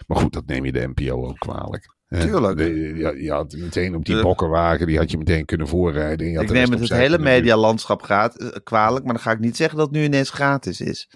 maar 0.07 0.19
goed, 0.19 0.33
dat 0.33 0.47
neem 0.47 0.65
je 0.65 0.73
de 0.73 0.93
NPO 0.95 1.27
ook 1.27 1.39
kwalijk. 1.39 1.95
Tuurlijk. 2.09 2.59
Je, 2.59 3.15
je 3.23 3.31
had 3.31 3.53
meteen 3.53 3.95
op 3.95 4.05
die 4.05 4.23
bokkenwagen, 4.23 4.87
die 4.87 4.99
had 4.99 5.11
je 5.11 5.19
meteen 5.19 5.45
kunnen 5.45 5.69
voorrijden. 5.69 6.27
en 6.27 6.33
je 6.33 6.39
had 6.39 6.47
Ik 6.47 6.53
neem 6.53 6.71
het 6.71 6.81
het 6.81 6.91
hele 6.91 7.19
medialandschap 7.19 8.03
gaat, 8.03 8.37
eh, 8.37 8.49
kwalijk, 8.65 9.05
maar 9.05 9.15
dan 9.15 9.23
ga 9.23 9.31
ik 9.31 9.39
niet 9.39 9.57
zeggen 9.57 9.79
dat 9.79 9.87
het 9.87 9.97
nu 9.97 10.03
ineens 10.05 10.31
gratis 10.31 10.81
is. 10.81 11.09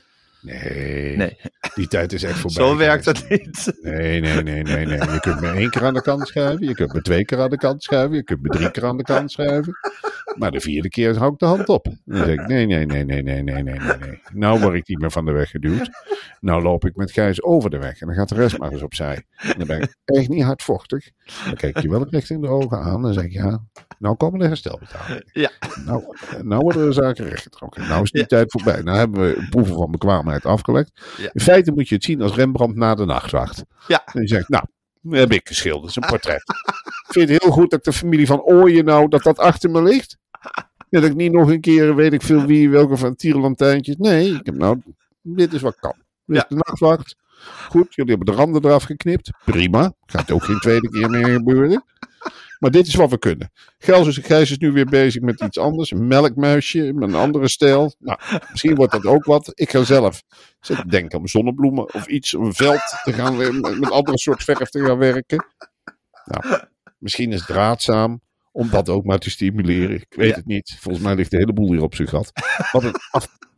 Nee, 0.45 1.17
nee. 1.17 1.37
Die 1.75 1.89
tijd 1.89 2.13
is 2.13 2.23
echt 2.23 2.39
voorbij. 2.41 2.65
Zo 2.65 2.77
werkt 2.77 3.05
het 3.05 3.29
niet. 3.29 3.73
Nee, 3.83 4.21
nee, 4.21 4.43
nee, 4.43 4.63
nee, 4.63 4.87
nee. 4.87 4.99
Je 4.99 5.21
kunt 5.21 5.41
me 5.41 5.51
één 5.51 5.71
keer 5.71 5.85
aan 5.85 5.95
de 5.95 6.03
kant 6.03 6.29
schrijven, 6.29 6.67
Je 6.67 6.75
kunt 6.75 6.93
me 6.93 7.03
twee 7.03 7.25
keer 7.25 7.41
aan 7.41 7.51
de 7.51 7.57
kant 7.57 7.83
schrijven, 7.83 8.17
Je 8.17 8.23
kunt 8.23 8.43
me 8.43 8.49
drie 8.49 8.71
keer 8.71 8.85
aan 8.85 8.97
de 8.97 9.03
kant 9.03 9.33
schrijven, 9.33 9.79
Maar 10.35 10.51
de 10.51 10.61
vierde 10.61 10.89
keer 10.89 11.19
hou 11.19 11.33
ik 11.33 11.39
de 11.39 11.47
hand 11.47 11.69
op. 11.69 11.85
Dan 12.05 12.17
zeg 12.17 12.29
ik: 12.29 12.47
nee, 12.47 12.67
nee, 12.67 12.87
nee, 12.87 13.05
nee, 13.05 13.23
nee, 13.23 13.43
nee, 13.43 13.63
nee, 13.63 13.79
nee. 13.79 14.21
Nou 14.33 14.61
word 14.61 14.75
ik 14.75 14.89
niet 14.89 14.99
meer 14.99 15.11
van 15.11 15.25
de 15.25 15.33
weg 15.33 15.51
geduwd. 15.51 15.91
Nou 16.41 16.63
loop 16.63 16.85
ik 16.85 16.97
met 16.97 17.13
Gijs 17.13 17.43
over 17.43 17.71
de 17.71 17.79
weg. 17.79 18.01
En 18.01 18.07
dan 18.07 18.17
gaat 18.17 18.29
de 18.29 18.35
rest 18.35 18.59
maar 18.59 18.73
eens 18.73 18.83
opzij. 18.83 19.23
En 19.37 19.55
dan 19.59 19.67
ben 19.67 19.81
ik 19.81 19.97
echt 20.05 20.29
niet 20.29 20.43
hardvochtig. 20.43 21.11
Dan 21.45 21.55
kijk 21.55 21.79
je 21.79 21.89
wel 21.91 22.07
recht 22.09 22.31
in 22.31 22.41
de 22.41 22.49
ogen 22.49 22.79
aan. 22.81 23.07
En 23.07 23.15
zeg 23.15 23.25
ik: 23.25 23.33
ja, 23.33 23.63
nou 23.99 24.17
komen 24.17 24.39
de 24.39 24.47
herstelbetalingen. 24.47 25.25
Ja. 25.33 25.51
Nou, 25.85 26.05
nou 26.43 26.63
worden 26.63 26.87
de 26.87 26.93
zaken 26.93 27.29
rechtgetrokken. 27.29 27.89
Nou 27.89 28.03
is 28.03 28.11
die 28.11 28.27
tijd 28.27 28.51
voorbij. 28.53 28.83
Nou 28.83 28.99
hebben 28.99 29.21
we 29.21 29.47
proeven 29.51 29.75
van 29.75 29.91
bekwaamheid 29.91 30.34
afgelegd. 30.43 30.91
Ja. 31.17 31.31
In 31.33 31.41
feite 31.41 31.73
moet 31.73 31.89
je 31.89 31.95
het 31.95 32.05
zien 32.05 32.23
als 32.23 32.35
Rembrandt 32.35 32.77
na 32.77 32.95
de 32.95 33.05
nachtwacht. 33.05 33.65
Ja. 33.87 34.03
En 34.05 34.21
je 34.21 34.29
zegt, 34.29 34.49
nou, 34.49 34.65
heb 35.11 35.33
ik 35.33 35.49
geschilderd. 35.49 35.89
Is 35.89 35.97
een 35.97 36.09
portret. 36.09 36.43
ik 37.07 37.13
vind 37.13 37.29
het 37.29 37.43
heel 37.43 37.53
goed 37.53 37.71
dat 37.71 37.85
de 37.85 37.93
familie 37.93 38.27
van 38.27 38.41
Ooyen 38.41 38.85
nou, 38.85 39.09
dat 39.09 39.23
dat 39.23 39.39
achter 39.39 39.71
me 39.71 39.83
ligt. 39.83 40.17
Ja, 40.89 41.01
dat 41.01 41.11
ik 41.11 41.15
niet 41.17 41.33
nog 41.33 41.51
een 41.51 41.61
keer, 41.61 41.95
weet 41.95 42.13
ik 42.13 42.23
veel 42.23 42.45
wie, 42.45 42.71
welke 42.71 42.97
van 42.97 43.15
tierenlantijntjes. 43.17 43.97
Nee, 43.97 44.35
ik 44.35 44.47
heb 44.47 44.55
nou, 44.55 44.83
dit 45.23 45.53
is 45.53 45.61
wat 45.61 45.77
kan. 45.81 45.95
Dit 46.27 46.37
Ja. 46.37 46.45
de 46.49 46.55
nachtwacht. 46.55 47.17
Goed, 47.69 47.95
jullie 47.95 48.15
hebben 48.15 48.35
de 48.35 48.41
randen 48.41 48.65
eraf 48.65 48.83
geknipt. 48.83 49.31
Prima. 49.45 49.93
Gaat 50.07 50.31
ook 50.31 50.45
geen 50.45 50.59
tweede 50.59 50.89
keer 50.89 51.11
meer 51.11 51.27
gebeuren. 51.27 51.85
Maar 52.59 52.71
dit 52.71 52.87
is 52.87 52.95
wat 52.95 53.11
we 53.11 53.19
kunnen. 53.19 53.51
Gijs 53.79 54.07
is, 54.07 54.19
Gijs 54.19 54.51
is 54.51 54.59
nu 54.59 54.73
weer 54.73 54.85
bezig 54.87 55.23
met 55.23 55.41
iets 55.41 55.59
anders. 55.59 55.91
Een 55.91 56.07
melkmuisje, 56.07 56.93
met 56.95 57.09
een 57.09 57.15
andere 57.15 57.49
stijl. 57.49 57.95
Nou, 57.99 58.19
misschien 58.51 58.75
wordt 58.75 58.93
dat 58.93 59.07
ook 59.07 59.25
wat. 59.25 59.51
Ik 59.55 59.71
ga 59.71 59.85
zelf 59.85 60.23
zitten 60.61 60.89
denken 60.89 61.19
om 61.19 61.27
zonnebloemen 61.29 61.95
of 61.95 62.07
iets, 62.07 62.33
een 62.33 62.55
veld 62.55 62.81
te 63.03 63.13
gaan, 63.13 63.37
met 63.81 63.91
andere 63.91 64.19
soort 64.19 64.43
verf 64.45 64.69
te 64.69 64.85
gaan 64.85 64.99
werken. 64.99 65.47
Nou, 66.25 66.61
misschien 66.99 67.33
is 67.33 67.41
het 67.41 67.49
raadzaam 67.49 68.21
om 68.53 68.71
dat 68.71 68.89
ook 68.89 69.05
maar 69.05 69.19
te 69.19 69.31
stimuleren. 69.31 69.97
Ik 69.97 70.07
weet 70.17 70.29
Ja. 70.29 70.35
het 70.35 70.47
niet. 70.47 70.77
Volgens 70.81 71.05
mij 71.05 71.15
ligt 71.15 71.31
de 71.31 71.37
hele 71.37 71.53
boel 71.53 71.73
hier 71.73 71.83
op 71.83 71.95
zijn 71.95 72.09
gat. 72.09 72.33
Wat 72.73 72.85
een 72.85 72.95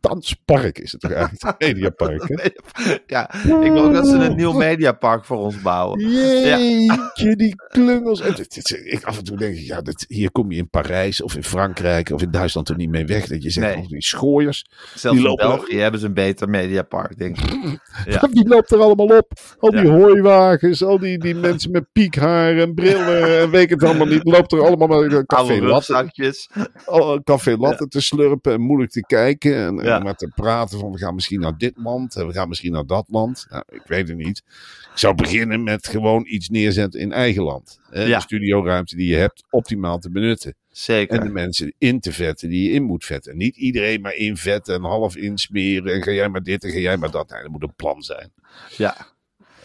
afstandspark 0.01 0.79
is 0.79 0.91
het 0.91 1.01
toch 1.01 1.11
eigenlijk? 1.11 1.59
Mediapark, 1.73 2.23
hè? 2.27 2.45
Ja, 3.07 3.33
ik 3.43 3.71
wil 3.71 3.83
ook 3.83 3.93
dat 3.93 4.07
ze 4.07 4.15
een 4.15 4.35
nieuw 4.35 4.51
mediapark 4.53 5.25
voor 5.25 5.37
ons 5.37 5.61
bouwen. 5.61 5.99
Jeetje, 6.09 7.35
die 7.35 7.55
klungels. 7.67 8.21
En 8.21 8.33
dit- 8.35 8.53
dit- 8.53 8.81
ik, 8.85 9.03
af 9.03 9.17
en 9.17 9.23
toe 9.23 9.37
denk 9.37 9.55
ik, 9.55 9.61
ja, 9.65 9.81
dit, 9.81 10.05
hier 10.07 10.31
kom 10.31 10.51
je 10.51 10.57
in 10.57 10.69
Parijs 10.69 11.21
of 11.21 11.35
in 11.35 11.43
Frankrijk 11.43 12.09
of 12.09 12.21
in 12.21 12.31
Duitsland 12.31 12.69
er 12.69 12.75
niet 12.75 12.89
mee 12.89 13.05
weg. 13.05 13.27
Dat 13.27 13.43
je 13.43 13.49
zegt, 13.49 13.67
Nee. 13.75 13.83
oh, 13.83 13.87
die 13.89 14.01
schooiers, 14.03 14.65
Zelfs 14.95 15.17
Die 15.17 15.25
in 15.27 15.31
lopen- 15.31 15.47
België 15.47 15.77
hebben 15.77 15.99
ze 15.99 16.05
een 16.05 16.13
beter 16.13 16.49
mediapark, 16.49 17.17
denk 17.17 17.37
ik. 17.37 17.55
Ja. 18.05 18.27
die 18.31 18.47
loopt 18.47 18.71
er 18.71 18.79
allemaal 18.79 19.17
op. 19.17 19.31
Al 19.59 19.71
die 19.71 19.81
Ja. 19.85 19.89
hooiwagens, 19.91 20.83
al 20.83 20.99
die, 20.99 21.17
die 21.19 21.35
mensen 21.35 21.71
met 21.71 21.85
piekhaar 21.91 22.57
en 22.57 22.73
brillen 22.73 23.39
en 23.41 23.49
weet 23.49 23.69
het 23.69 23.83
allemaal 23.83 24.07
niet. 24.07 24.23
Loopt 24.23 24.51
er 24.51 24.61
allemaal 24.65 24.87
met 25.01 25.25
café 25.25 25.53
latte, 25.53 25.65
rugzakjes. 25.65 26.49
een 26.85 27.23
café 27.23 27.55
latte 27.57 27.87
te 27.87 28.01
slurpen 28.01 28.53
en 28.53 28.61
moeilijk 28.61 28.91
te 28.91 29.05
kijken. 29.05 29.55
En, 29.55 29.79
Ja. 29.87 29.99
maar 29.99 30.15
te 30.15 30.31
praten 30.35 30.79
van, 30.79 30.91
we 30.91 30.97
gaan 30.97 31.15
misschien 31.15 31.39
naar 31.39 31.57
dit 31.57 31.73
land 31.75 32.15
en 32.15 32.27
we 32.27 32.33
gaan 32.33 32.47
misschien 32.47 32.71
naar 32.71 32.85
dat 32.85 33.05
land. 33.09 33.45
Nou, 33.49 33.63
ik 33.69 33.81
weet 33.85 34.07
het 34.07 34.17
niet. 34.17 34.43
Ik 34.91 35.03
zou 35.03 35.15
beginnen 35.15 35.63
met 35.63 35.87
gewoon 35.87 36.25
iets 36.27 36.49
neerzetten 36.49 36.99
in 36.99 37.11
eigen 37.11 37.43
land. 37.43 37.79
Hè? 37.89 38.03
Ja. 38.03 38.15
De 38.15 38.21
studioruimte 38.21 38.95
die 38.95 39.07
je 39.07 39.15
hebt 39.15 39.43
optimaal 39.49 39.99
te 39.99 40.11
benutten. 40.11 40.55
Zeker. 40.71 41.19
En 41.19 41.25
de 41.25 41.33
mensen 41.33 41.73
in 41.77 41.99
te 41.99 42.11
vetten 42.11 42.49
die 42.49 42.69
je 42.69 42.75
in 42.75 42.83
moet 42.83 43.05
vetten. 43.05 43.37
Niet 43.37 43.55
iedereen 43.55 44.01
maar 44.01 44.15
invetten 44.15 44.75
en 44.75 44.83
half 44.83 45.15
insmeren. 45.15 45.93
En 45.93 46.03
ga 46.03 46.11
jij 46.11 46.29
maar 46.29 46.43
dit 46.43 46.63
en 46.63 46.71
ga 46.71 46.77
jij 46.77 46.97
maar 46.97 47.11
dat. 47.11 47.29
Nee, 47.29 47.41
er 47.41 47.49
moet 47.49 47.63
een 47.63 47.75
plan 47.75 48.01
zijn. 48.01 48.31
Ja. 48.77 49.15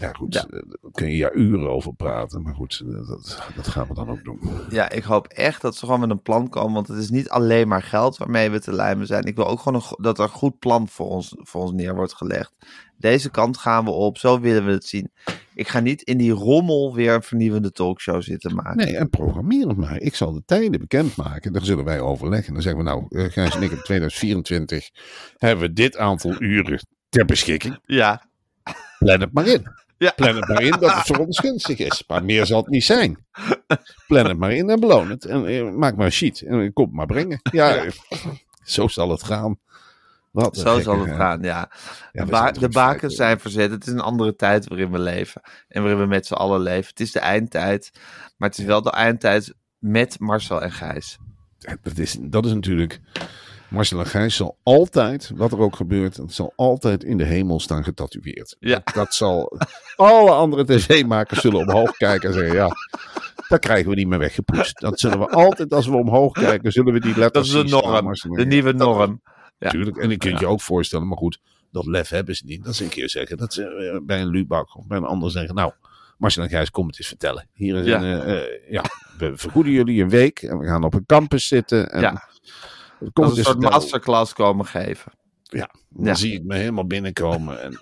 Ja, 0.03 0.12
goed, 0.12 0.35
Ja. 0.35 0.41
eh, 0.43 0.49
daar 0.81 0.91
kun 0.93 1.11
je 1.11 1.17
ja 1.17 1.33
uren 1.33 1.69
over 1.71 1.95
praten. 1.95 2.43
Maar 2.43 2.55
goed, 2.55 2.83
eh, 2.87 3.09
dat, 3.09 3.43
dat 3.57 3.69
gaan 3.69 3.88
we 3.88 3.95
dan 3.95 4.11
ook 4.11 4.25
doen. 4.25 4.41
Ja, 4.71 4.91
ik 4.91 5.03
hoop 5.03 5.27
echt 5.27 5.62
dat 5.62 5.77
ze 5.77 5.85
gewoon 5.85 6.01
met 6.01 6.11
een 6.11 6.23
plan 6.23 6.49
komen. 6.49 6.73
Want 6.75 6.88
het 6.88 6.99
is 6.99 7.11
niet 7.11 7.29
alleen 7.29 7.69
maar 7.69 7.83
geld 7.83 8.17
waarmee 8.17 8.51
we 8.51 8.61
te 8.61 8.73
lijmen 8.73 9.07
zijn. 9.07 9.25
Ik 9.25 9.37
wil 9.37 9.47
ook 9.47 9.61
gewoon 9.61 9.83
een, 9.83 9.97
dat 10.05 10.19
er 10.19 10.25
een 10.25 10.31
goed 10.31 10.59
plan 10.59 10.88
voor 10.88 11.09
ons, 11.09 11.35
voor 11.38 11.61
ons 11.62 11.73
neer 11.73 11.95
wordt 11.95 12.15
gelegd. 12.15 12.53
Deze 12.97 13.31
kant 13.31 13.57
gaan 13.59 13.85
we 13.85 13.91
op. 13.91 14.19
Zo 14.19 14.41
willen 14.41 14.65
we 14.67 14.73
het 14.73 14.85
zien. 14.87 15.12
Ik 15.55 15.69
ga 15.69 15.81
niet 15.81 16.03
in 16.03 16.19
die 16.19 16.33
rommel 16.33 16.95
weer 16.95 17.15
een 17.15 17.23
vernieuwende 17.23 17.73
talkshow 17.73 18.23
zitten 18.23 18.55
maken. 18.55 18.77
Nee, 18.77 18.97
en 18.97 19.11
programmeer 19.11 19.69
het 19.69 19.77
maar. 19.77 20.01
Ik 20.01 20.15
zal 20.15 20.33
de 20.33 20.43
tijden 20.47 20.81
bekendmaken. 20.81 21.53
Dan 21.53 21.65
zullen 21.65 21.85
wij 21.85 22.01
overleggen. 22.01 22.53
Dan 22.53 22.62
zeggen 22.62 22.85
we 22.85 22.88
nou, 22.91 23.07
eh, 23.09 23.33
Gijs 23.33 23.55
en 23.55 23.62
ik 23.62 23.71
in 23.71 23.83
2024 23.83 24.91
hebben 25.37 25.67
we 25.67 25.73
dit 25.73 25.97
aantal 25.97 26.43
uren 26.43 26.87
ter 27.09 27.25
beschikking. 27.25 27.79
Ja, 27.85 28.31
Plan 28.99 29.21
het 29.21 29.33
maar 29.33 29.47
in. 29.47 29.67
Ja. 30.03 30.12
Plan 30.17 30.37
het 30.37 30.49
maar 30.49 30.62
in 30.62 30.71
dat 30.71 30.95
het 30.95 31.07
voor 31.07 31.19
ons 31.19 31.38
gunstig 31.38 31.79
is. 31.79 32.05
Maar 32.07 32.25
meer 32.25 32.47
zal 32.47 32.61
het 32.61 32.69
niet 32.71 32.85
zijn. 32.85 33.27
Plan 34.07 34.27
het 34.27 34.38
maar 34.38 34.53
in 34.53 34.71
en 34.71 34.81
beloon 34.81 35.11
het. 35.11 35.25
En 35.25 35.47
eh, 35.47 35.71
maak 35.71 35.97
maar 35.97 36.07
een 36.07 36.12
sheet. 36.12 36.41
En 36.41 36.73
kom 36.73 36.85
het 36.85 36.95
maar 36.95 37.07
brengen. 37.07 37.41
Ja, 37.53 37.85
zo 38.65 38.88
zal 38.88 39.11
het 39.11 39.23
gaan. 39.23 39.59
Wat 40.31 40.57
zo 40.57 40.81
zal 40.81 40.99
het 41.01 41.15
gaan. 41.17 41.43
Ja. 41.43 41.71
Ja, 42.12 42.25
de 42.25 42.31
ba- 42.31 42.69
bakens 42.71 43.15
zijn 43.15 43.41
verzet. 43.41 43.71
Het 43.71 43.87
is 43.87 43.93
een 43.93 44.01
andere 44.01 44.37
tijd 44.37 44.69
waarin 44.69 44.91
we 44.91 44.99
leven. 44.99 45.41
En 45.69 45.83
waarin 45.83 46.01
we 46.01 46.07
met 46.07 46.27
z'n 46.27 46.35
allen 46.35 46.61
leven. 46.61 46.88
Het 46.91 47.01
is 47.01 47.12
de 47.12 47.21
eindtijd. 47.21 47.91
Maar 48.37 48.49
het 48.49 48.59
is 48.59 48.65
wel 48.65 48.83
de 48.83 48.91
eindtijd 48.91 49.55
met 49.79 50.19
Marcel 50.19 50.62
en 50.62 50.73
Gijs. 50.73 51.19
Dat 51.83 51.99
is, 51.99 52.17
dat 52.21 52.47
is 52.47 52.53
natuurlijk. 52.53 53.01
Marcel 53.73 54.05
Gijs 54.05 54.37
zal 54.37 54.57
altijd, 54.63 55.31
wat 55.35 55.53
er 55.53 55.59
ook 55.59 55.77
gebeurt, 55.77 56.17
het 56.17 56.33
zal 56.33 56.53
altijd 56.57 57.05
in 57.05 57.17
de 57.17 57.25
hemel 57.25 57.61
staan 57.61 57.85
getatoeëerd. 57.85 58.57
Ja. 58.61 58.81
Dat, 58.85 58.95
dat 58.95 59.15
zal. 59.15 59.59
Alle 59.97 60.31
andere 60.31 60.65
tv-makers 60.65 61.41
zullen 61.41 61.61
omhoog 61.61 61.97
kijken 61.97 62.29
en 62.29 62.35
zeggen: 62.35 62.55
ja, 62.55 62.69
dat 63.49 63.61
krijgen 63.61 63.91
we 63.91 63.97
niet 63.97 64.07
meer 64.07 64.19
weggepoetst. 64.19 64.81
Dat 64.81 65.01
zullen 65.01 65.19
we 65.19 65.29
altijd, 65.29 65.73
als 65.73 65.87
we 65.87 65.97
omhoog 65.97 66.33
kijken, 66.33 66.73
zullen 66.73 66.93
we 66.93 67.01
die 67.01 67.09
Dat 67.15 67.19
letters 67.19 67.47
is 67.55 67.61
de 67.63 67.69
staan, 67.69 68.05
norm. 68.05 68.37
De 68.37 68.47
nieuwe 68.47 68.75
Dat- 68.75 68.87
norm. 68.89 69.23
Ja. 69.59 69.71
Tuurlijk. 69.71 69.97
En 69.97 70.11
je 70.11 70.17
kunt 70.17 70.39
je 70.39 70.47
ook 70.47 70.61
voorstellen, 70.61 71.09
maar 71.09 71.17
goed, 71.19 71.39
dat 71.71 71.87
lef 71.87 72.09
hebben 72.09 72.35
ze 72.37 72.43
niet. 72.47 72.65
Dat 72.65 72.75
ze 72.75 72.85
een 72.85 72.91
keer 72.91 73.09
zeggen 73.09 73.37
dat 73.37 73.53
ze 73.53 73.65
eh, 73.65 74.07
bij 74.07 74.21
een 74.21 74.29
Lubak 74.29 74.77
of 74.77 74.87
bij 74.87 74.99
een 74.99 75.05
ander 75.05 75.31
zeggen: 75.31 75.55
Nou, 75.55 75.73
Marcel 76.19 76.43
en 76.43 76.49
Gijs, 76.49 76.71
kom 76.71 76.87
het 76.87 76.99
eens 76.99 77.09
vertellen. 77.09 77.49
Hier 77.53 77.77
is 77.77 77.87
Ja. 77.87 78.03
een. 78.03 78.21
eh, 78.23 78.37
eh, 78.37 78.45
ja, 78.71 78.83
we 79.19 79.33
vergoeden 79.37 79.73
jullie 79.73 80.03
een 80.03 80.09
week 80.11 80.43
en 80.43 80.59
we 80.59 80.67
gaan 80.67 80.85
op 80.85 80.95
een 80.95 81.07
campus 81.07 81.47
zitten. 81.49 81.91
En 81.91 82.01
Ja. 82.01 82.29
Kom 83.12 83.25
Als 83.25 83.37
het 83.37 83.38
een 83.47 83.53
soort 83.53 83.61
masterclass 83.73 84.33
komen 84.33 84.67
geven. 84.67 85.12
Ja, 85.43 85.71
dan 85.88 86.05
Ja. 86.07 86.15
zie 86.15 86.33
ik 86.33 86.45
me 86.45 86.57
helemaal 86.57 86.87
binnenkomen. 86.87 87.62
En, 87.62 87.79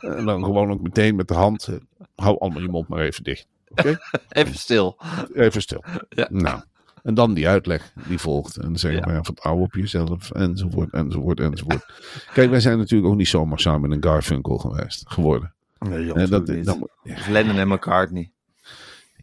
en 0.18 0.24
dan 0.24 0.44
gewoon 0.44 0.70
ook 0.70 0.80
meteen 0.80 1.16
met 1.16 1.28
de 1.28 1.34
hand. 1.34 1.68
eh, 1.68 1.74
hou 2.16 2.38
allemaal 2.38 2.60
je 2.62 2.68
mond 2.68 2.88
maar 2.88 3.00
even 3.00 3.24
dicht. 3.24 3.46
Oké? 3.68 3.98
Even 4.28 4.54
stil. 4.54 4.98
Even 5.34 5.62
stil. 5.62 5.84
Ja. 6.08 6.26
Nou. 6.30 6.60
En 7.02 7.14
dan 7.14 7.34
die 7.34 7.48
uitleg 7.48 7.92
die 8.08 8.18
volgt. 8.18 8.56
En 8.56 8.62
dan 8.62 8.76
zeggen 8.78 9.00
Ja. 9.00 9.06
we 9.06 9.12
ja, 9.12 9.22
vertrouw 9.22 9.56
op 9.58 9.74
jezelf. 9.74 10.30
Enzovoort, 10.30 10.92
enzovoort, 10.92 11.40
enzovoort. 11.40 11.84
Kijk, 12.32 12.50
wij 12.50 12.60
zijn 12.60 12.78
natuurlijk 12.78 13.10
ook 13.10 13.16
niet 13.18 13.28
zomaar 13.28 13.60
samen 13.60 13.90
in 13.90 13.96
een 13.96 14.02
Garfunkel 14.10 14.58
geweest, 14.58 15.10
geworden. 15.10 15.54
Nee, 15.78 16.12
En 16.12 16.30
dat, 16.30 16.46
niet. 16.46 16.64
dan 16.64 16.78
moet- 16.78 16.90
ja, 17.02 17.30
Lennon 17.30 17.56
en 17.58 17.68
McCartney. 17.68 18.30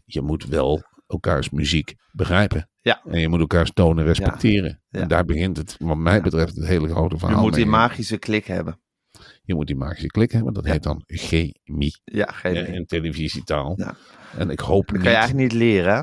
je 0.04 0.20
moet 0.22 0.44
wel 0.46 0.82
elkaars 1.06 1.50
muziek 1.50 1.94
begrijpen. 2.12 2.68
Ja. 2.88 3.02
En 3.04 3.20
je 3.20 3.28
moet 3.28 3.40
elkaars 3.40 3.70
tonen 3.72 4.04
respecteren. 4.04 4.82
Ja. 4.88 5.00
En 5.00 5.08
daar 5.08 5.24
begint 5.24 5.56
het, 5.56 5.76
wat 5.78 5.96
mij 5.96 6.20
betreft, 6.20 6.56
het 6.56 6.66
hele 6.66 6.88
grote 6.88 7.14
Je 7.14 7.20
verhaal. 7.20 7.42
moet 7.42 7.54
die 7.54 7.64
mee. 7.64 7.74
magische 7.74 8.18
klik 8.18 8.46
hebben. 8.46 8.80
Je 9.42 9.54
moet 9.54 9.66
die 9.66 9.76
magische 9.76 10.06
klik 10.06 10.32
hebben. 10.32 10.52
Dat 10.52 10.64
Ja. 10.64 10.72
heet 10.72 10.82
dan 10.82 11.02
chemie 11.06 12.00
Ja, 12.04 12.34
idee. 12.44 12.66
in 12.66 12.86
televisietaal. 12.86 13.72
Ja. 13.76 13.94
En 14.38 14.50
ik 14.50 14.60
hoop 14.60 14.86
Dat 14.86 14.92
niet, 14.96 15.02
kan 15.02 15.12
je 15.12 15.16
eigenlijk 15.18 15.52
niet 15.52 15.60
leren. 15.62 15.94
hè? 15.96 16.02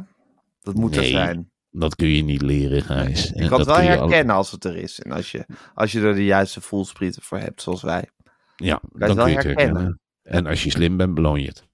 Dat 0.61 0.75
moet 0.75 0.95
er 0.95 1.01
Nee, 1.01 1.09
zijn. 1.11 1.51
dat 1.71 1.95
kun 1.95 2.07
je 2.07 2.23
niet 2.23 2.41
leren, 2.41 2.81
Gijs. 2.81 3.23
Je 3.23 3.33
kan 3.33 3.41
het 3.41 3.49
dat 3.49 3.65
wel 3.65 3.75
kun 3.75 3.85
je 3.85 3.91
al- 3.97 4.07
herkennen 4.07 4.35
als 4.35 4.51
het 4.51 4.63
er 4.63 4.75
is. 4.75 4.99
En 4.99 5.11
als 5.11 5.31
je, 5.31 5.45
als 5.73 5.91
je 5.91 6.01
er 6.01 6.15
de 6.15 6.25
juiste 6.25 6.61
voelsprieten 6.61 7.21
voor 7.21 7.37
hebt, 7.39 7.61
zoals 7.61 7.81
wij. 7.81 8.09
Ja, 8.55 8.81
het 8.97 9.07
dan 9.07 9.15
kun 9.15 9.29
je 9.29 9.35
het 9.35 9.43
herkennen. 9.45 9.55
herkennen. 9.75 9.99
En 10.23 10.45
als 10.45 10.63
je 10.63 10.69
slim 10.69 10.97
bent, 10.97 11.13
beloon 11.13 11.41
je 11.41 11.47
het. 11.47 11.64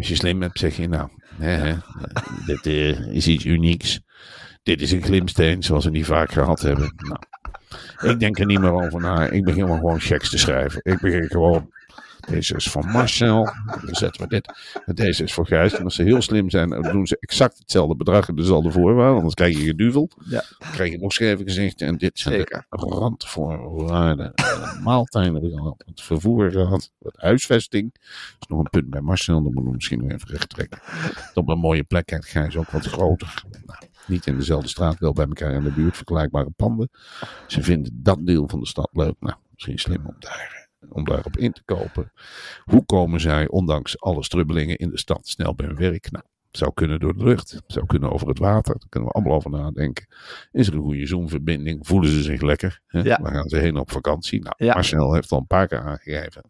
Als 0.00 0.08
je 0.08 0.14
slim 0.14 0.38
bent, 0.38 0.58
zeg 0.58 0.76
je 0.76 0.88
nou, 0.88 1.08
hè, 1.36 1.50
hè, 1.50 1.74
dit 2.46 2.66
eh, 2.66 3.14
is 3.14 3.26
iets 3.26 3.44
unieks. 3.44 4.00
Dit 4.62 4.80
is 4.80 4.92
een 4.92 5.02
glimsteen, 5.02 5.62
zoals 5.62 5.84
we 5.84 5.90
niet 5.90 6.06
vaak 6.06 6.32
gehad 6.32 6.60
hebben. 6.60 6.94
Nou, 6.96 8.12
ik 8.12 8.20
denk 8.20 8.38
er 8.38 8.46
niet 8.46 8.60
meer 8.60 8.72
over 8.72 9.00
na. 9.00 9.28
Ik 9.28 9.44
begin 9.44 9.66
maar 9.68 9.78
gewoon 9.78 10.00
checks 10.00 10.30
te 10.30 10.38
schrijven. 10.38 10.80
Ik 10.82 11.00
begin 11.00 11.28
gewoon, 11.28 11.72
deze 12.26 12.54
is 12.54 12.70
van 12.70 12.86
Marcel. 12.86 13.44
Dan 13.84 13.94
zetten 13.94 14.22
we 14.22 14.28
dit. 14.28 14.52
Deze 14.94 15.22
is 15.24 15.32
voor 15.32 15.46
Gijs. 15.46 15.74
En 15.74 15.84
als 15.84 15.94
ze 15.94 16.02
heel 16.02 16.22
slim 16.22 16.50
zijn, 16.50 16.68
dan 16.68 16.82
doen 16.82 17.06
ze 17.06 17.16
exact 17.20 17.58
hetzelfde 17.58 17.96
bedrag 17.96 18.28
en 18.28 18.34
dezelfde 18.34 18.70
voorwaarden. 18.70 19.16
Anders 19.16 19.34
krijg 19.34 19.58
je 19.58 19.64
geduvel. 19.64 20.10
Ja. 20.24 20.44
Dan 20.58 20.70
krijg 20.70 20.90
je 20.90 20.98
nog 20.98 21.12
schreven 21.12 21.44
gezicht. 21.44 21.80
En 21.80 21.96
dit 21.96 22.18
zijn 22.18 22.34
Zeker. 22.34 22.66
de 22.68 22.76
randvoorwaarden. 22.76 24.32
Maaltijden 24.82 25.32
hebben 25.32 25.50
gehad. 25.50 25.82
Het 25.86 26.00
vervoer 26.00 26.50
gehad. 26.50 26.90
Het 26.98 27.16
huisvesting. 27.16 27.92
Dat 27.92 28.40
is 28.40 28.46
nog 28.46 28.58
een 28.58 28.70
punt 28.70 28.90
bij 28.90 29.00
Marcel. 29.00 29.34
Dan 29.34 29.52
moeten 29.52 29.64
we 29.64 29.74
misschien 29.74 30.00
nog 30.00 30.10
even 30.10 30.28
recht 30.28 30.48
trekken. 30.48 30.80
Op 31.34 31.48
een 31.48 31.58
mooie 31.58 31.84
plek 31.84 32.06
krijgt 32.06 32.28
Gijs 32.28 32.56
ook 32.56 32.70
wat 32.70 32.86
groter. 32.86 33.44
Nou, 33.64 33.78
niet 34.06 34.26
in 34.26 34.36
dezelfde 34.36 34.68
straat, 34.68 34.98
wel 34.98 35.12
bij 35.12 35.26
elkaar 35.26 35.52
in 35.52 35.62
de 35.62 35.70
buurt. 35.70 35.96
Vergelijkbare 35.96 36.50
panden. 36.56 36.90
Ze 37.46 37.62
vinden 37.62 38.00
dat 38.02 38.26
deel 38.26 38.48
van 38.48 38.60
de 38.60 38.66
stad 38.66 38.88
leuk. 38.92 39.14
Nou, 39.20 39.36
misschien 39.52 39.78
slim 39.78 40.06
om 40.06 40.16
daar 40.18 40.59
om 40.88 41.04
daarop 41.04 41.36
in 41.36 41.52
te 41.52 41.62
kopen. 41.64 42.12
Hoe 42.64 42.84
komen 42.86 43.20
zij, 43.20 43.48
ondanks 43.48 44.00
alle 44.00 44.24
strubbelingen 44.24 44.76
in 44.76 44.90
de 44.90 44.98
stad, 44.98 45.28
snel 45.28 45.54
bij 45.54 45.66
hun 45.66 45.76
werk? 45.76 46.10
Nou, 46.10 46.24
het 46.48 46.58
zou 46.58 46.72
kunnen 46.74 47.00
door 47.00 47.16
de 47.16 47.24
lucht, 47.24 47.50
het 47.50 47.62
zou 47.66 47.86
kunnen 47.86 48.12
over 48.12 48.28
het 48.28 48.38
water, 48.38 48.78
daar 48.78 48.88
kunnen 48.88 49.08
we 49.08 49.14
allemaal 49.14 49.34
over 49.36 49.50
nadenken. 49.50 50.06
Is 50.52 50.66
er 50.66 50.74
een 50.74 50.82
goede 50.82 51.06
zoomverbinding? 51.06 51.86
Voelen 51.86 52.10
ze 52.10 52.22
zich 52.22 52.40
lekker? 52.40 52.80
Hè? 52.86 53.00
Ja. 53.00 53.18
Waar 53.22 53.32
gaan 53.32 53.48
ze 53.48 53.56
heen 53.56 53.76
op 53.76 53.90
vakantie? 53.90 54.42
Nou, 54.42 54.54
Ja. 54.58 54.74
Marcel 54.74 55.14
heeft 55.14 55.32
al 55.32 55.38
een 55.38 55.46
paar 55.46 55.66
keer 55.66 55.80
aangegeven. 55.80 56.42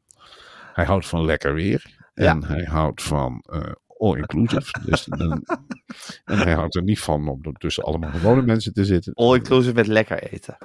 Hij 0.73 0.85
houdt 0.85 1.07
van 1.07 1.25
lekker 1.25 1.55
weer. 1.55 1.99
En 2.14 2.45
hij 2.45 2.64
houdt 2.64 3.03
van 3.03 3.45
eh, 3.51 3.61
all-inclusive. 4.00 4.72
dus, 4.84 5.04
dan- 5.04 5.44
en 6.24 6.38
hij 6.38 6.52
houdt 6.52 6.74
er 6.74 6.82
niet 6.82 7.00
van 7.00 7.28
om 7.28 7.42
tussen 7.52 7.84
allemaal 7.84 8.10
gewone 8.10 8.42
mensen 8.42 8.72
te 8.72 8.84
zitten. 8.84 9.14
All 9.14 9.34
inclusive 9.34 9.74
met 9.74 9.86
lekker 9.86 10.22
eten. 10.32 10.56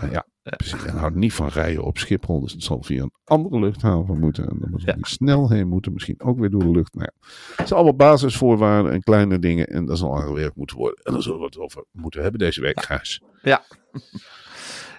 Nou 0.00 0.12
ja, 0.12 0.26
precies. 0.42 0.82
Hij 0.82 0.92
houdt 0.92 1.14
niet 1.16 1.32
van 1.32 1.48
rijden 1.48 1.84
op 1.84 1.98
Schiphol. 1.98 2.40
Dus 2.40 2.52
het 2.52 2.62
zal 2.62 2.82
via 2.82 3.02
een 3.02 3.12
andere 3.24 3.58
luchthaven 3.60 4.18
moeten. 4.18 4.48
En 4.48 4.56
dan 4.60 4.70
moet 4.70 4.82
Ja. 4.82 4.92
hij 4.92 4.98
snel 5.02 5.50
heen 5.50 5.68
moeten. 5.68 5.92
Misschien 5.92 6.22
ook 6.22 6.38
weer 6.38 6.50
door 6.50 6.60
de 6.60 6.70
lucht. 6.70 6.94
Nou 6.94 7.10
ja, 7.12 7.28
het 7.56 7.68
zijn 7.68 7.80
allemaal 7.80 7.96
basisvoorwaarden 7.96 8.92
en 8.92 9.02
kleine 9.02 9.38
dingen. 9.38 9.66
En 9.66 9.84
dat 9.84 9.98
zal 9.98 10.16
aangewerkt 10.16 10.56
moeten 10.56 10.76
worden. 10.76 11.04
En 11.04 11.12
daar 11.12 11.22
zullen 11.22 11.38
we 11.38 11.44
het 11.44 11.58
over 11.58 11.84
moeten 11.90 12.22
hebben 12.22 12.38
deze 12.40 12.60
week, 12.60 12.82
Gijs. 12.82 13.22
Ja. 13.42 13.62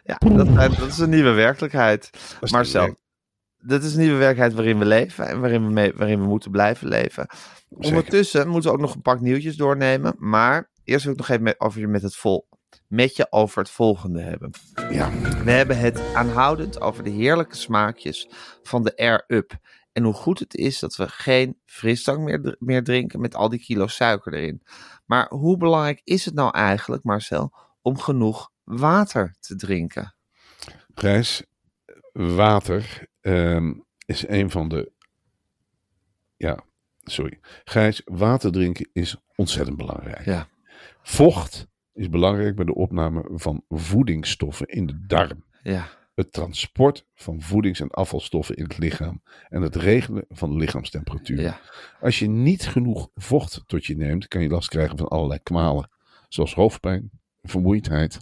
Ja, 0.03 0.17
dat, 0.17 0.55
dat 0.55 0.87
is 0.87 0.97
een 0.97 1.09
nieuwe 1.09 1.31
werkelijkheid. 1.31 2.09
Marcel, 2.51 2.95
dit 3.61 3.83
is 3.83 3.93
een 3.93 3.99
nieuwe 3.99 4.17
werkelijkheid 4.17 4.53
waarin 4.53 4.79
we 4.79 4.85
leven 4.85 5.27
en 5.27 5.39
waarin 5.39 5.65
we, 5.65 5.71
mee, 5.71 5.93
waarin 5.93 6.19
we 6.19 6.27
moeten 6.27 6.51
blijven 6.51 6.87
leven. 6.87 7.27
Ondertussen 7.69 8.47
moeten 8.47 8.69
we 8.69 8.75
ook 8.75 8.81
nog 8.81 8.95
een 8.95 9.01
pak 9.01 9.19
nieuwtjes 9.19 9.55
doornemen. 9.55 10.15
Maar 10.17 10.71
eerst 10.83 11.03
wil 11.03 11.13
ik 11.13 11.19
nog 11.19 11.29
even 11.29 11.43
met, 11.43 11.59
over 11.59 11.79
je 11.79 11.87
met, 11.87 12.01
het 12.01 12.15
vol, 12.15 12.47
met 12.87 13.15
je 13.15 13.31
over 13.31 13.61
het 13.61 13.71
volgende 13.71 14.21
hebben. 14.21 14.51
Ja, 14.89 15.11
We 15.43 15.51
hebben 15.51 15.77
het 15.77 16.13
aanhoudend 16.13 16.81
over 16.81 17.03
de 17.03 17.09
heerlijke 17.09 17.55
smaakjes 17.55 18.29
van 18.63 18.83
de 18.83 18.97
Air 18.97 19.23
Up. 19.27 19.57
En 19.91 20.03
hoe 20.03 20.13
goed 20.13 20.39
het 20.39 20.55
is 20.55 20.79
dat 20.79 20.95
we 20.95 21.07
geen 21.07 21.59
frisdrank 21.65 22.19
meer, 22.19 22.55
meer 22.59 22.83
drinken 22.83 23.21
met 23.21 23.35
al 23.35 23.49
die 23.49 23.59
kilo 23.59 23.87
suiker 23.87 24.33
erin. 24.33 24.61
Maar 25.05 25.29
hoe 25.29 25.57
belangrijk 25.57 26.01
is 26.03 26.25
het 26.25 26.33
nou 26.33 26.51
eigenlijk, 26.53 27.03
Marcel, 27.03 27.53
om 27.81 27.99
genoeg 27.99 28.51
water 28.63 29.35
te 29.39 29.55
drinken? 29.55 30.15
Gijs, 30.93 31.43
water 32.11 33.08
ehm, 33.21 33.73
is 34.05 34.27
een 34.27 34.49
van 34.49 34.69
de. 34.69 34.91
Ja, 36.37 36.63
sorry. 37.03 37.39
Gijs, 37.63 38.01
water 38.05 38.51
drinken 38.51 38.89
is 38.93 39.15
ontzettend 39.35 39.77
belangrijk. 39.77 40.25
Ja. 40.25 40.47
Vocht 41.01 41.67
is 41.93 42.09
belangrijk 42.09 42.55
bij 42.55 42.65
de 42.65 42.75
opname 42.75 43.29
van 43.33 43.63
voedingsstoffen 43.69 44.67
in 44.67 44.85
de 44.85 45.05
darm. 45.05 45.43
Ja, 45.63 45.87
Het 46.15 46.31
transport 46.31 47.05
van 47.15 47.41
voedings- 47.41 47.79
en 47.79 47.89
afvalstoffen 47.89 48.55
in 48.55 48.63
het 48.63 48.77
lichaam. 48.77 49.21
En 49.49 49.61
het 49.61 49.75
regelen 49.75 50.25
van 50.29 50.51
de 50.51 50.57
lichaamstemperatuur. 50.57 51.41
ja. 51.41 51.59
Als 52.01 52.19
je 52.19 52.27
niet 52.29 52.67
genoeg 52.67 53.09
vocht 53.15 53.63
tot 53.65 53.85
je 53.85 53.95
neemt, 53.95 54.27
kan 54.27 54.41
je 54.41 54.49
last 54.49 54.69
krijgen 54.69 54.97
van 54.97 55.07
allerlei 55.07 55.39
kwalen. 55.43 55.89
Zoals 56.29 56.53
hoofdpijn, 56.53 57.09
vermoeidheid 57.41 58.17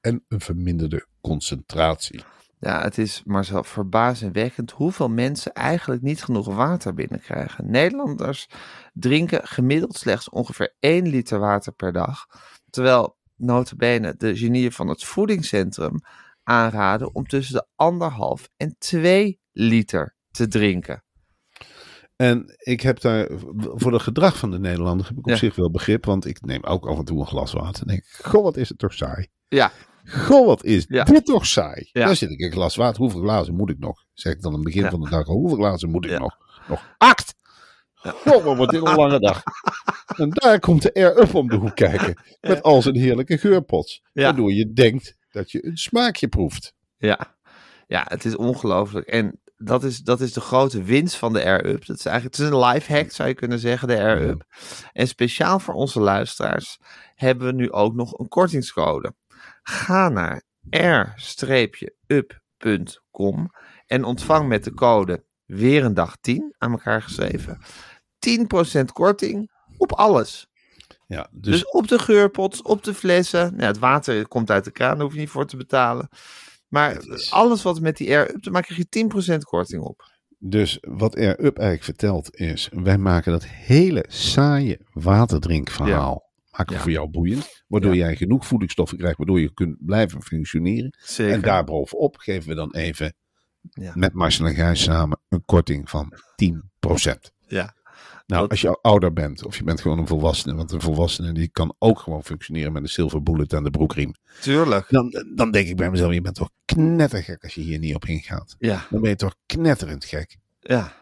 en 0.00 0.24
een 0.28 0.40
verminderde 0.40 1.06
concentratie. 1.20 2.20
Ja, 2.60 2.82
het 2.82 2.98
is 2.98 3.22
maar 3.24 3.44
zo 3.44 3.62
verbazingwekkend 3.62 4.70
hoeveel 4.70 5.08
mensen 5.08 5.52
eigenlijk 5.52 6.02
niet 6.02 6.24
genoeg 6.24 6.46
water 6.54 6.94
binnenkrijgen. 6.94 7.70
Nederlanders 7.70 8.48
drinken 8.92 9.46
gemiddeld 9.46 9.96
slechts 9.96 10.30
ongeveer 10.30 10.74
1 10.80 11.06
liter 11.08 11.38
water 11.38 11.72
per 11.72 11.92
dag. 11.92 12.26
Terwijl 12.70 13.16
notabene 13.36 14.14
de 14.16 14.36
genieën 14.36 14.72
van 14.72 14.88
het 14.88 15.04
voedingscentrum 15.04 15.94
aanraden 16.42 17.14
om 17.14 17.26
tussen 17.26 17.54
de 17.54 17.66
anderhalf 17.76 18.48
en 18.56 18.76
2 18.78 19.40
liter 19.52 20.16
te 20.30 20.48
drinken. 20.48 21.02
En 22.16 22.54
ik 22.58 22.80
heb 22.80 23.00
daar, 23.00 23.28
voor 23.56 23.92
het 23.92 24.02
gedrag 24.02 24.36
van 24.38 24.50
de 24.50 24.58
Nederlander 24.58 25.06
heb 25.06 25.16
ik 25.16 25.24
op 25.26 25.30
Ja. 25.30 25.36
zich 25.36 25.54
wel 25.56 25.70
begrip. 25.70 26.04
Want 26.04 26.26
ik 26.26 26.40
neem 26.40 26.64
ook 26.64 26.86
af 26.86 26.98
en 26.98 27.04
toe 27.04 27.20
een 27.20 27.26
glas 27.26 27.52
water. 27.52 27.80
En 27.82 27.88
denk 27.88 27.98
ik, 27.98 28.24
goh, 28.24 28.42
wat 28.42 28.56
is 28.56 28.68
het 28.68 28.78
toch 28.78 28.92
saai. 28.92 29.26
Ja, 29.48 29.70
Goh, 30.10 30.46
wat 30.46 30.64
is 30.64 30.84
Ja. 30.88 31.04
dit 31.04 31.24
toch 31.24 31.46
saai. 31.46 31.88
Ja. 31.92 32.06
Dan 32.06 32.16
zit 32.16 32.30
ik 32.30 32.40
een 32.40 32.52
glas 32.52 32.76
water. 32.76 33.00
Hoeveel 33.02 33.20
glazen 33.20 33.54
moet 33.54 33.70
ik 33.70 33.78
nog? 33.78 34.04
Zeg 34.12 34.32
ik 34.32 34.40
dan 34.42 34.50
aan 34.50 34.56
het 34.58 34.66
begin 34.66 34.82
Ja. 34.82 34.90
van 34.90 35.00
de 35.00 35.08
dag. 35.10 35.26
Hoeveel 35.26 35.56
glazen 35.58 35.90
moet 35.90 36.04
ik 36.04 36.18
nog? 36.18 36.36
Nog 36.68 36.94
acht. 36.98 37.34
Goh, 37.94 38.44
wat 38.44 38.56
wordt 38.56 38.72
dit 38.72 38.86
een 38.86 38.94
lange 38.94 39.20
dag. 39.20 39.42
En 40.16 40.30
daar 40.30 40.60
komt 40.60 40.82
de 40.82 40.94
Air-Up 40.94 41.34
om 41.34 41.48
de 41.48 41.56
hoek 41.56 41.74
kijken. 41.74 42.20
Met 42.40 42.62
al 42.62 42.82
zijn 42.82 42.96
heerlijke 42.96 43.38
geurpots. 43.38 44.02
Waardoor 44.12 44.52
je 44.52 44.72
denkt 44.72 45.16
dat 45.30 45.50
je 45.50 45.66
een 45.66 45.76
smaakje 45.76 46.28
proeft. 46.28 46.74
ja. 46.96 47.36
Ja, 47.86 48.04
het 48.08 48.24
is 48.24 48.36
ongelooflijk. 48.36 49.06
En 49.06 49.40
dat 49.56 49.84
is, 49.84 49.98
dat 49.98 50.20
is 50.20 50.32
de 50.32 50.40
grote 50.40 50.82
winst 50.82 51.16
van 51.16 51.32
de 51.32 51.44
Air-Up. 51.44 51.86
Dat 51.86 51.96
is 51.98 52.04
eigenlijk, 52.04 52.36
het 52.36 52.46
is 52.46 52.52
een 52.52 52.64
life 52.66 52.92
hack, 52.92 53.10
zou 53.10 53.28
je 53.28 53.34
kunnen 53.34 53.58
zeggen, 53.58 53.88
de 53.88 53.96
Air-Up. 53.98 54.44
En 54.92 55.08
speciaal 55.08 55.58
voor 55.58 55.74
onze 55.74 56.00
luisteraars 56.00 56.78
hebben 57.14 57.46
we 57.46 57.52
nu 57.52 57.72
ook 57.72 57.94
nog 57.94 58.18
een 58.18 58.28
kortingscode. 58.28 59.14
Ga 59.68 60.08
naar 60.08 60.42
r-up.com 62.08 63.50
en 63.86 64.04
ontvang 64.04 64.48
met 64.48 64.64
de 64.64 64.74
code 64.74 65.24
weer 65.44 65.84
een 65.84 65.94
dag 65.94 66.16
10 66.20 66.54
aan 66.58 66.70
elkaar 66.70 67.02
geschreven. 67.02 67.58
10% 68.18 68.84
korting 68.92 69.50
op 69.76 69.92
alles. 69.92 70.46
Ja, 71.06 71.28
dus, 71.32 71.52
Dus 71.52 71.70
op 71.70 71.88
de 71.88 71.98
geurpots, 71.98 72.62
op 72.62 72.84
de 72.84 72.94
flessen. 72.94 73.50
Nou, 73.56 73.66
het 73.66 73.78
water 73.78 74.28
komt 74.28 74.50
uit 74.50 74.64
de 74.64 74.70
kraan, 74.70 74.94
daar 74.94 75.04
hoef 75.04 75.12
je 75.14 75.18
niet 75.20 75.28
voor 75.30 75.46
te 75.46 75.56
betalen. 75.56 76.08
Maar 76.68 77.02
is- 77.06 77.32
alles 77.32 77.62
wat 77.62 77.80
met 77.80 77.96
die 77.96 78.08
air-up 78.08 78.42
te 78.42 78.50
maken, 78.50 78.74
krijg 78.74 78.80
je 78.80 78.88
10% 78.88 79.44
korting 79.44 79.82
op. 79.82 80.16
dus 80.38 80.78
wat 80.80 81.16
Air-Up 81.16 81.56
eigenlijk 81.58 81.84
vertelt 81.84 82.36
is... 82.36 82.68
Wij 82.72 82.98
maken 82.98 83.32
dat 83.32 83.44
hele 83.44 84.04
saaie 84.08 84.80
waterdrinkverhaal... 84.92 86.27
Ja. 86.66 86.78
voor 86.78 86.90
jou 86.90 87.08
boeiend. 87.08 87.64
Waardoor 87.66 87.96
jij 87.96 88.16
genoeg 88.16 88.46
voedingsstoffen 88.46 88.98
krijgt. 88.98 89.16
Waardoor 89.16 89.40
je 89.40 89.52
kunt 89.54 89.76
blijven 89.86 90.22
functioneren. 90.22 90.96
Zeker. 91.00 91.34
En 91.34 91.40
daarbovenop 91.40 92.16
geven 92.16 92.48
we 92.48 92.54
dan 92.54 92.74
even... 92.74 93.14
Ja. 93.70 93.92
Met 93.94 94.12
Marcel 94.12 94.46
en 94.46 94.54
Gijs 94.54 94.82
samen 94.82 95.18
een 95.28 95.42
korting 95.44 95.90
van 95.90 96.12
10%. 96.44 97.32
Ja. 97.46 97.74
Nou, 98.26 98.40
Dat- 98.42 98.50
als 98.50 98.60
je 98.60 98.78
ouder 98.82 99.12
bent 99.12 99.44
of 99.44 99.56
je 99.56 99.64
bent 99.64 99.80
gewoon 99.80 99.98
een 99.98 100.06
volwassene, 100.06 100.54
want 100.54 100.72
een 100.72 100.80
volwassene 100.80 101.32
die 101.32 101.48
kan 101.48 101.74
ook 101.78 101.98
gewoon 101.98 102.24
functioneren 102.24 102.72
met 102.72 102.82
een 102.82 102.88
silver 102.88 103.22
bullet 103.22 103.54
aan 103.54 103.64
de 103.64 103.70
broekriem. 103.70 104.12
Tuurlijk. 104.40 104.86
Dan, 104.88 105.24
dan 105.34 105.50
denk 105.50 105.68
ik 105.68 105.76
bij 105.76 105.90
mezelf, 105.90 106.12
je 106.12 106.20
bent 106.20 106.34
toch 106.34 106.50
knettergek 106.64 107.42
als 107.42 107.54
je 107.54 107.60
hier 107.60 107.78
niet 107.78 107.94
op 107.94 108.04
ingaat. 108.04 108.56
Ja. 108.58 108.86
Dan 108.90 109.00
ben 109.00 109.10
je 109.10 109.16
toch 109.16 109.34
knetterend 109.46 110.04
gek. 110.04 110.36
Ja. 110.60 110.92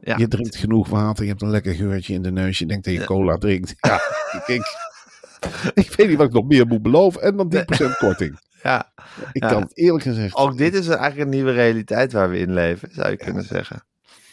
Ja. 0.00 0.16
Je 0.16 0.28
drinkt 0.28 0.56
genoeg 0.56 0.88
water, 0.88 1.22
je 1.24 1.30
hebt 1.30 1.42
een 1.42 1.50
lekker 1.50 1.74
geurtje 1.74 2.14
in 2.14 2.22
de 2.22 2.30
neus, 2.32 2.58
je 2.58 2.66
denkt 2.66 2.84
dat 2.84 2.94
je 2.94 3.04
cola 3.04 3.36
drinkt. 3.36 3.74
Ja, 3.80 4.00
ik, 4.46 4.62
ik, 5.74 5.92
weet 5.96 6.08
niet 6.08 6.16
wat 6.16 6.26
ik 6.26 6.32
nog 6.32 6.46
meer 6.46 6.66
moet 6.66 6.82
beloven. 6.82 7.22
En 7.22 7.36
dan 7.36 7.52
10% 7.56 7.96
korting. 7.98 8.38
ja. 8.62 8.92
Ik 9.32 9.42
Ja. 9.42 9.48
kan 9.48 9.62
het 9.62 9.76
eerlijk 9.78 10.04
gezegd. 10.04 10.34
Ook 10.36 10.56
dit 10.58 10.74
is 10.74 10.86
eigenlijk 10.88 11.20
een 11.20 11.28
nieuwe 11.28 11.52
realiteit 11.52 12.12
waar 12.12 12.30
we 12.30 12.38
in 12.38 12.52
leven, 12.52 12.88
zou 12.92 13.10
je 13.10 13.16
kunnen 13.16 13.44
zeggen. 13.44 13.84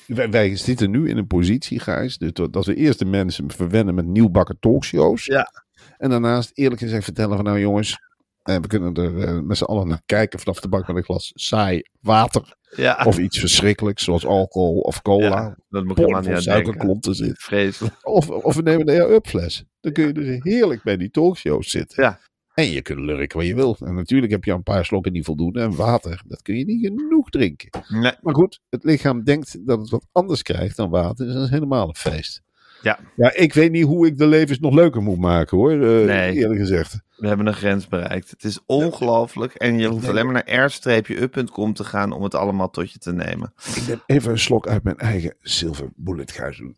Wij, 0.08 0.30
wij 0.30 0.56
zitten 0.56 0.92
nu 0.92 1.10
in 1.10 1.18
een 1.18 1.28
positie, 1.28 1.80
Gijs, 1.80 2.18
dus 2.18 2.34
dat 2.34 2.54
dat 2.54 2.66
we 2.66 2.76
eerst 2.76 3.00
de 3.00 3.06
mensen 3.06 3.52
verwennen 3.52 3.96
met 3.96 4.06
nieuwbakken 4.06 4.58
talkshows. 4.60 5.26
Ja. 5.26 5.52
En 5.98 6.10
daarnaast 6.10 6.52
eerlijk 6.54 6.82
gezegd 6.82 7.04
vertellen 7.04 7.36
van 7.36 7.46
nou 7.46 7.60
jongens, 7.60 7.98
eh, 8.44 8.56
we 8.56 8.68
kunnen 8.68 8.94
er 8.94 9.24
eh, 9.28 9.39
met 9.39 9.58
z'n 9.58 9.63
allen 9.63 9.88
naar 9.88 10.02
kijken 10.06 10.39
vanaf 10.39 10.60
de 10.60 10.68
bank 10.70 10.88
met 10.88 10.96
een 10.96 11.04
glas 11.04 11.32
saai 11.36 11.82
water. 12.00 12.56
Ja. 12.76 13.04
Of 13.06 13.18
iets 13.18 13.40
verschrikkelijks 13.40 14.04
zoals 14.04 14.26
alcohol 14.26 14.80
of 14.80 15.02
cola. 15.02 15.28
Ja, 15.28 15.58
dat 15.70 15.84
moet 15.84 15.94
Porn 15.94 16.30
niet 16.32 16.42
suikerklonten 16.42 17.16
zit. 17.16 17.38
Vreselijk. 17.38 17.96
Of, 18.02 18.30
of 18.30 18.56
we 18.56 18.62
nemen 18.62 18.86
de 18.86 18.92
Air-Up 18.92 19.28
fles. 19.28 19.64
Dan 19.82 19.92
kun 19.92 20.08
je 20.08 20.14
dus 20.14 20.38
heerlijk 20.40 20.84
bij 20.84 20.98
die 20.98 21.10
talkshows 21.12 21.70
zitten. 21.70 22.04
Ja. 22.04 22.20
En 22.54 22.66
je 22.72 22.82
kunt 22.82 23.00
lurken 23.00 23.38
wat 23.38 23.48
je 23.48 23.56
wil. 23.56 23.78
En 23.80 23.96
natuurlijk 23.96 24.32
heb 24.32 24.44
je 24.44 24.52
een 24.52 24.64
paar 24.64 24.86
slokken 24.86 25.14
die 25.14 25.24
voldoen. 25.24 25.54
En 25.54 25.76
water, 25.76 26.22
dat 26.28 26.42
kun 26.42 26.58
je 26.58 26.66
niet 26.66 26.86
genoeg 26.86 27.30
drinken. 27.30 27.70
Nee. 27.88 28.12
Maar 28.22 28.34
goed, 28.34 28.60
het 28.70 28.84
lichaam 28.84 29.24
denkt 29.24 29.68
dat 29.68 29.80
het 29.80 29.90
wat 29.90 30.06
anders 30.12 30.42
krijgt 30.42 30.78
dan 30.78 30.90
water. 30.90 31.26
Dus 31.26 31.34
dat 31.34 31.44
is 31.44 31.50
helemaal 31.50 31.88
een 31.88 31.96
feest. 31.96 32.42
Ja. 32.82 33.00
Ja, 33.16 33.36
ik 33.36 33.54
weet 33.54 33.72
niet 33.72 33.86
hoe 33.86 34.08
ik 34.08 34.18
de 34.18 34.28
levens 34.28 34.60
nog 34.60 34.74
leuker 34.74 35.02
moet 35.02 35.18
maken 35.20 35.58
hoor. 35.58 35.72
eh, 35.72 36.06
Nee. 36.06 36.34
Eerlijk 36.34 36.60
gezegd. 36.60 37.02
We 37.24 37.30
hebben 37.30 37.48
een 37.48 37.54
grens 37.54 37.88
bereikt. 37.88 38.30
Het 38.30 38.44
is 38.44 38.60
ongelooflijk. 38.66 39.54
En 39.54 39.80
je 39.80 39.88
hoeft 39.88 40.08
alleen 40.08 40.26
maar 40.26 40.44
naar 40.46 40.66
r-up.com 40.66 41.74
te 41.74 41.84
gaan 41.84 42.12
om 42.12 42.24
het 42.24 42.36
allemaal 42.36 42.70
tot 42.70 42.92
je 42.92 43.00
te 43.00 43.14
nemen. 43.14 43.54
Ik 43.76 43.88
neem 43.88 44.02
even 44.06 44.32
een 44.32 44.40
slok 44.40 44.68
uit 44.68 44.84
mijn 44.84 44.98
eigen 44.98 45.36
silver 45.42 45.90
bullet 45.96 46.32
gijs 46.32 46.58
doen. 46.58 46.78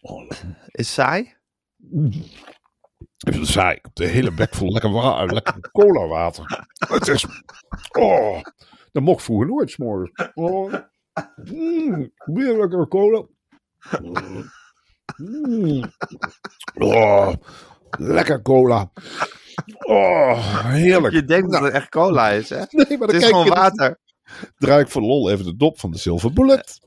Oh, 0.00 0.30
Is 0.70 0.94
saai? 0.94 1.34
Even 3.18 3.46
saai. 3.46 3.76
Ik 3.76 3.82
heb 3.82 3.94
de 3.94 4.06
hele 4.06 4.32
bek 4.32 4.54
vol 4.54 4.72
lekker, 4.72 4.90
wa 4.90 5.24
lekker 5.24 5.70
cola 5.72 6.06
water. 6.06 6.66
Het 6.88 7.08
is... 7.08 7.26
Oh, 7.98 8.42
dat 8.92 9.02
mocht 9.02 9.24
vroeger 9.24 9.46
nooit, 9.46 9.70
s'morgens. 9.70 10.30
Oh. 10.34 10.74
Mm, 11.44 12.12
weer 12.16 12.58
lekker 12.58 12.88
cola. 12.88 13.26
Mm. 15.16 15.92
Oh, 16.74 17.32
lekker 17.98 18.42
cola. 18.42 18.90
Oh, 19.78 20.64
heerlijk. 20.66 21.14
Je 21.14 21.24
denkt 21.24 21.52
dat 21.52 21.62
het 21.62 21.72
echt 21.72 21.88
cola 21.88 22.28
is, 22.30 22.48
hè? 22.48 22.56
Nee, 22.70 22.98
maar 22.98 23.08
Het 23.08 23.10
dan 23.10 23.16
is 23.20 23.24
gewoon 23.26 23.48
water. 23.48 23.98
draai 24.58 24.80
ik 24.82 24.88
voor 24.90 25.02
lol 25.02 25.30
even 25.30 25.44
de 25.44 25.56
dop 25.56 25.80
van 25.80 25.90
de 25.90 25.98
Silver 25.98 26.32
Bullet. 26.32 26.78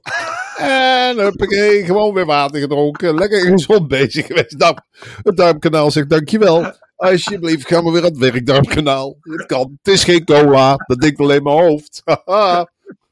En 0.57 1.17
huppakee, 1.17 1.85
gewoon 1.85 2.13
weer 2.13 2.25
water 2.25 2.59
gedronken. 2.59 3.15
Lekker 3.15 3.39
gezond 3.39 3.87
bezig 3.87 4.25
geweest. 4.25 4.57
Nou, 4.57 4.77
het 5.21 5.37
Darmkanaal 5.37 5.91
zegt 5.91 6.09
dankjewel. 6.09 6.73
Alsjeblieft, 6.95 7.67
ga 7.67 7.81
maar 7.81 7.93
weer 7.93 8.03
aan 8.03 8.09
het 8.09 8.17
werk, 8.17 8.45
Darmkanaal. 8.45 9.17
Het 9.21 9.45
kan. 9.45 9.77
Het 9.83 9.93
is 9.93 10.03
geen 10.03 10.25
cola. 10.25 10.75
Dat 10.77 10.99
denkt 10.99 11.19
alleen 11.19 11.43
mijn 11.43 11.57
hoofd. 11.57 12.01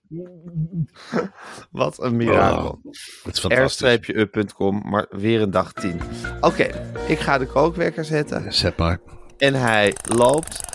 Wat 1.72 2.02
een 2.04 2.16
mirakel. 2.16 2.80
Oh, 2.84 2.92
is 3.32 3.40
fantastisch. 3.40 4.08
r-up.com, 4.08 4.82
maar 4.86 5.06
weer 5.10 5.42
een 5.42 5.52
dag 5.52 5.74
10. 5.74 6.02
Oké, 6.42 6.64
ik 7.08 7.20
ga 7.20 7.38
de 7.38 7.46
kookwekker 7.46 8.06
zetten. 8.06 8.54
Zet 8.54 8.78
maar. 8.78 9.00
En 9.38 9.54
hij 9.54 9.96
loopt. 10.16 10.74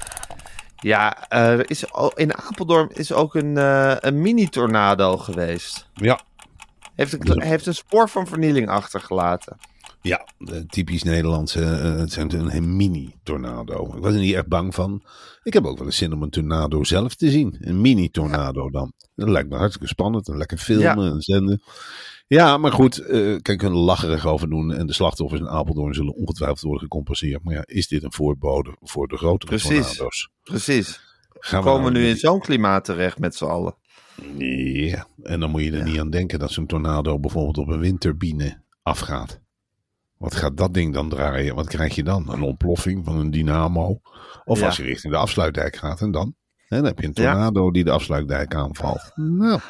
Ja, 0.76 1.28
eh, 1.28 1.58
is, 1.62 1.84
in 2.14 2.36
Apeldoorn 2.36 2.88
is 2.92 3.12
ook 3.12 3.34
een, 3.34 3.56
eh, 3.56 3.96
een 3.98 4.20
mini-tornado 4.20 5.16
geweest. 5.16 5.88
Ja. 5.94 6.20
Heeft 6.94 7.28
een, 7.28 7.42
heeft 7.42 7.66
een 7.66 7.74
spoor 7.74 8.08
van 8.08 8.26
vernieling 8.26 8.68
achtergelaten. 8.68 9.56
Ja, 10.02 10.26
typisch 10.66 11.02
Nederlandse, 11.02 11.62
eh, 11.64 11.96
het 11.96 12.12
zijn 12.12 12.54
een 12.56 12.76
mini-tornado. 12.76 13.94
Ik 13.96 14.02
was 14.02 14.14
er 14.14 14.20
niet 14.20 14.34
echt 14.34 14.48
bang 14.48 14.74
van. 14.74 15.02
Ik 15.42 15.52
heb 15.52 15.64
ook 15.66 15.76
wel 15.78 15.86
eens 15.86 15.96
zin 15.96 16.12
om 16.12 16.22
een 16.22 16.30
tornado 16.30 16.84
zelf 16.84 17.14
te 17.14 17.30
zien. 17.30 17.56
Een 17.60 17.80
mini-tornado 17.80 18.70
dan. 18.70 18.92
Dat 19.14 19.28
lijkt 19.28 19.48
me 19.48 19.56
hartstikke 19.56 19.88
spannend. 19.88 20.28
En 20.28 20.36
lekker 20.36 20.58
filmen 20.58 21.04
Ja. 21.04 21.10
en 21.10 21.20
zenden. 21.20 21.62
Ja, 22.26 22.56
maar 22.58 22.72
goed, 22.72 22.98
eh 22.98 23.08
kijk, 23.18 23.46
we 23.46 23.56
kunnen 23.56 23.78
er 23.78 23.84
lacherig 23.84 24.26
over 24.26 24.48
doen. 24.48 24.72
En 24.72 24.86
de 24.86 24.92
slachtoffers 24.92 25.40
in 25.40 25.48
Apeldoorn 25.48 25.94
zullen 25.94 26.14
ongetwijfeld 26.14 26.60
worden 26.60 26.82
gecompenseerd. 26.82 27.44
Maar 27.44 27.54
ja, 27.54 27.62
is 27.66 27.88
dit 27.88 28.02
een 28.02 28.12
voorbode 28.12 28.76
voor 28.80 29.08
de 29.08 29.16
grotere 29.16 29.50
Precies. 29.56 29.86
tornado's? 29.86 30.30
Precies. 30.42 31.00
Gaan 31.30 31.62
We 31.62 31.68
komen 31.68 31.92
nou 31.92 32.04
nu 32.04 32.10
in 32.10 32.16
zo'n 32.16 32.40
klimaat 32.40 32.84
terecht 32.84 33.18
met 33.18 33.34
z'n 33.34 33.44
allen. 33.44 33.74
Ja, 34.38 35.06
en 35.22 35.40
dan 35.40 35.50
moet 35.50 35.62
je 35.62 35.72
er 35.72 35.84
niet 35.84 35.98
aan 35.98 36.10
denken 36.10 36.38
dat 36.38 36.50
zo'n 36.52 36.66
tornado 36.66 37.18
bijvoorbeeld 37.18 37.58
op 37.58 37.68
een 37.68 37.80
windturbine 37.80 38.62
afgaat. 38.82 39.40
Wat 40.20 40.34
gaat 40.34 40.56
dat 40.56 40.74
ding 40.74 40.94
dan 40.94 41.08
draaien? 41.08 41.54
Wat 41.54 41.68
krijg 41.68 41.94
je 41.94 42.02
dan? 42.02 42.32
Een 42.32 42.42
ontploffing 42.42 43.04
van 43.04 43.18
een 43.18 43.30
dynamo? 43.30 44.00
Of 44.44 44.58
Ja. 44.60 44.66
als 44.66 44.76
je 44.76 44.82
richting 44.82 45.12
de 45.12 45.18
afsluitdijk 45.18 45.76
gaat 45.76 46.00
en 46.00 46.10
dan? 46.10 46.34
Hè, 46.68 46.76
dan 46.76 46.86
heb 46.86 46.98
je 46.98 47.06
een 47.06 47.12
Ja. 47.14 47.30
tornado 47.32 47.70
die 47.70 47.84
de 47.84 47.90
afsluitdijk 47.90 48.54
aanvalt. 48.54 49.12
Nou, 49.14 49.60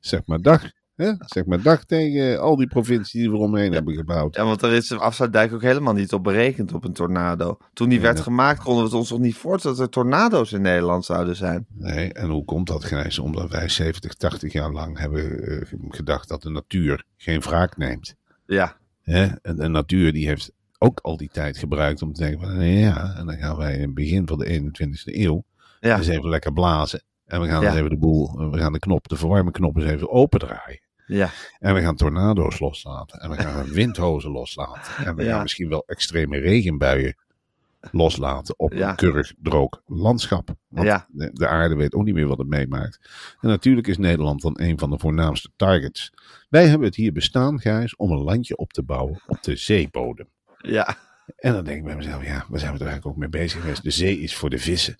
zeg 0.00 0.20
maar 0.26 0.40
dag. 0.40 0.62
Hè? 0.94 1.12
Zeg 1.18 1.44
maar 1.44 1.62
dag 1.62 1.84
tegen 1.84 2.40
al 2.40 2.56
die 2.56 2.66
provincies 2.66 3.20
die 3.20 3.30
we 3.30 3.36
eromheen 3.36 3.72
hebben 3.72 3.94
gebouwd. 3.94 4.36
Ja, 4.36 4.44
want 4.44 4.60
daar 4.60 4.72
is 4.72 4.88
de 4.88 4.98
afsluitdijk 4.98 5.52
ook 5.52 5.62
helemaal 5.62 5.94
niet 5.94 6.12
op 6.12 6.22
berekend 6.24 6.72
op 6.72 6.84
een 6.84 6.92
tornado. 6.92 7.56
Toen 7.72 7.88
die 7.88 8.00
werd 8.00 8.20
gemaakt, 8.20 8.62
konden 8.62 8.82
we 8.82 8.88
het 8.88 8.98
ons 8.98 9.10
nog 9.10 9.18
niet 9.18 9.36
voorstellen 9.36 9.76
dat 9.76 9.86
er 9.86 9.92
tornado's 9.92 10.52
in 10.52 10.62
Nederland 10.62 11.04
zouden 11.04 11.36
zijn. 11.36 11.66
Nee, 11.68 12.12
en 12.12 12.28
hoe 12.28 12.44
komt 12.44 12.66
dat, 12.66 12.84
Gijs? 12.84 13.18
Omdat 13.18 13.50
wij 13.50 13.68
70, 13.68 14.14
80 14.14 14.52
jaar 14.52 14.70
lang 14.72 14.98
hebben 14.98 15.42
eh, 15.42 15.66
gedacht 15.88 16.28
dat 16.28 16.42
de 16.42 16.50
natuur 16.50 17.04
geen 17.16 17.40
wraak 17.40 17.76
neemt. 17.76 18.14
Ja, 18.46 18.76
Hè? 19.02 19.24
En 19.42 19.56
de 19.56 19.68
natuur 19.68 20.12
die 20.12 20.26
heeft 20.26 20.52
ook 20.78 20.98
al 21.02 21.16
die 21.16 21.28
tijd 21.32 21.58
gebruikt 21.58 22.02
om 22.02 22.12
te 22.12 22.22
denken 22.22 22.40
van 22.40 22.64
ja, 22.66 23.14
en 23.16 23.26
dan 23.26 23.36
gaan 23.36 23.56
wij 23.56 23.74
in 23.74 23.80
het 23.82 23.94
begin 23.94 24.26
van 24.26 24.38
de 24.38 24.60
21ste 24.60 25.14
eeuw 25.14 25.44
ja, 25.80 25.96
eens 25.96 26.06
even 26.08 26.28
lekker 26.28 26.52
blazen. 26.52 27.02
En 27.26 27.40
we 27.40 27.48
gaan 27.48 27.62
Ja. 27.62 27.68
eens 27.68 27.76
even 27.76 27.90
de 27.90 27.96
boel, 27.98 28.50
we 28.50 28.58
gaan 28.58 28.72
de 28.72 28.78
knop, 28.78 29.08
de 29.08 29.16
verwarmingknop 29.16 29.76
eens 29.76 29.84
even 29.90 30.10
opendraaien. 30.10 30.80
ja. 31.06 31.30
En 31.58 31.74
we 31.74 31.80
gaan 31.80 31.96
tornado's 31.96 32.58
loslaten. 32.58 33.20
En 33.20 33.30
we 33.30 33.36
gaan 33.36 33.66
windhozen 33.80 34.30
loslaten. 34.30 35.04
En 35.06 35.16
we 35.16 35.24
Ja. 35.24 35.32
gaan 35.32 35.42
misschien 35.42 35.68
wel 35.68 35.82
extreme 35.86 36.38
regenbuien 36.38 37.14
loslaten 37.90 38.58
op 38.58 38.72
Ja. 38.72 38.90
een 38.90 38.96
keurig 38.96 39.32
droog 39.42 39.82
landschap. 39.86 40.48
Want 40.68 40.86
Ja. 40.86 41.06
de, 41.10 41.30
de 41.32 41.48
aarde 41.48 41.74
weet 41.74 41.94
ook 41.94 42.04
niet 42.04 42.14
meer 42.14 42.26
wat 42.26 42.38
het 42.38 42.48
meemaakt. 42.48 43.10
En 43.40 43.48
natuurlijk 43.48 43.86
is 43.86 43.98
Nederland 43.98 44.40
dan 44.42 44.54
een 44.60 44.78
van 44.78 44.90
de 44.90 44.98
voornaamste 44.98 45.50
targets. 45.56 46.12
Wij 46.48 46.66
hebben 46.68 46.86
het 46.86 46.96
hier 46.96 47.12
bestaan, 47.12 47.60
Gijs, 47.60 47.96
om 47.96 48.10
een 48.10 48.22
landje 48.22 48.56
op 48.56 48.72
te 48.72 48.82
bouwen 48.82 49.20
op 49.26 49.42
de 49.42 49.56
zeebodem. 49.56 50.28
Ja, 50.58 50.96
En 51.36 51.52
dan 51.52 51.64
denk 51.64 51.78
ik 51.78 51.84
bij 51.84 51.96
mezelf, 51.96 52.24
ja, 52.24 52.44
waar 52.48 52.58
zijn 52.60 52.72
we 52.72 52.78
er 52.78 52.86
eigenlijk 52.86 53.06
ook 53.06 53.16
mee 53.16 53.28
bezig 53.28 53.60
geweest? 53.60 53.82
De 53.82 53.90
zee 53.90 54.18
is 54.18 54.36
voor 54.36 54.50
de 54.50 54.58
vissen. 54.58 54.96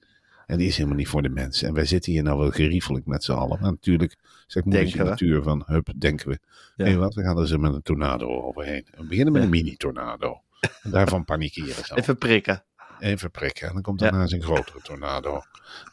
En 0.47 0.59
die 0.59 0.67
is 0.69 0.77
helemaal 0.77 0.97
niet 0.99 1.09
voor 1.09 1.23
de 1.23 1.29
mensen. 1.29 1.69
En 1.69 1.75
wij 1.75 1.85
zitten 1.85 2.13
hier 2.13 2.23
nou 2.23 2.39
wel 2.39 2.51
geriefelijk 2.51 3.07
met 3.07 3.25
z'n 3.25 3.33
allen. 3.33 3.61
Maar 3.61 3.71
natuurlijk, 3.71 4.17
zegt 4.47 4.67
moedertje 4.67 4.99
we. 4.99 5.05
natuur 5.05 5.43
van, 5.43 5.63
hup, 5.67 5.89
denken 5.97 6.29
we. 6.29 6.39
Ja. 6.77 6.95
Wat, 6.97 7.15
we 7.15 7.23
gaan 7.23 7.37
er 7.37 7.43
eens 7.43 7.57
met 7.57 7.75
een 7.75 7.83
tornado 7.83 8.43
overheen. 8.43 8.87
We 8.97 9.07
beginnen 9.07 9.33
met 9.33 9.43
een 9.43 9.49
mini-tornado. 9.51 10.41
En 10.83 10.91
daarvan 10.91 11.25
panikeren 11.25 11.85
ze 11.85 11.97
even 11.97 12.19
prikken. 12.19 12.65
Even 12.99 13.31
prikken. 13.31 13.67
En 13.69 13.73
dan 13.75 13.83
komt 13.83 13.99
daarna 13.99 14.21
eens 14.21 14.33
een 14.33 14.43
grotere 14.43 14.81
tornado. 14.83 15.41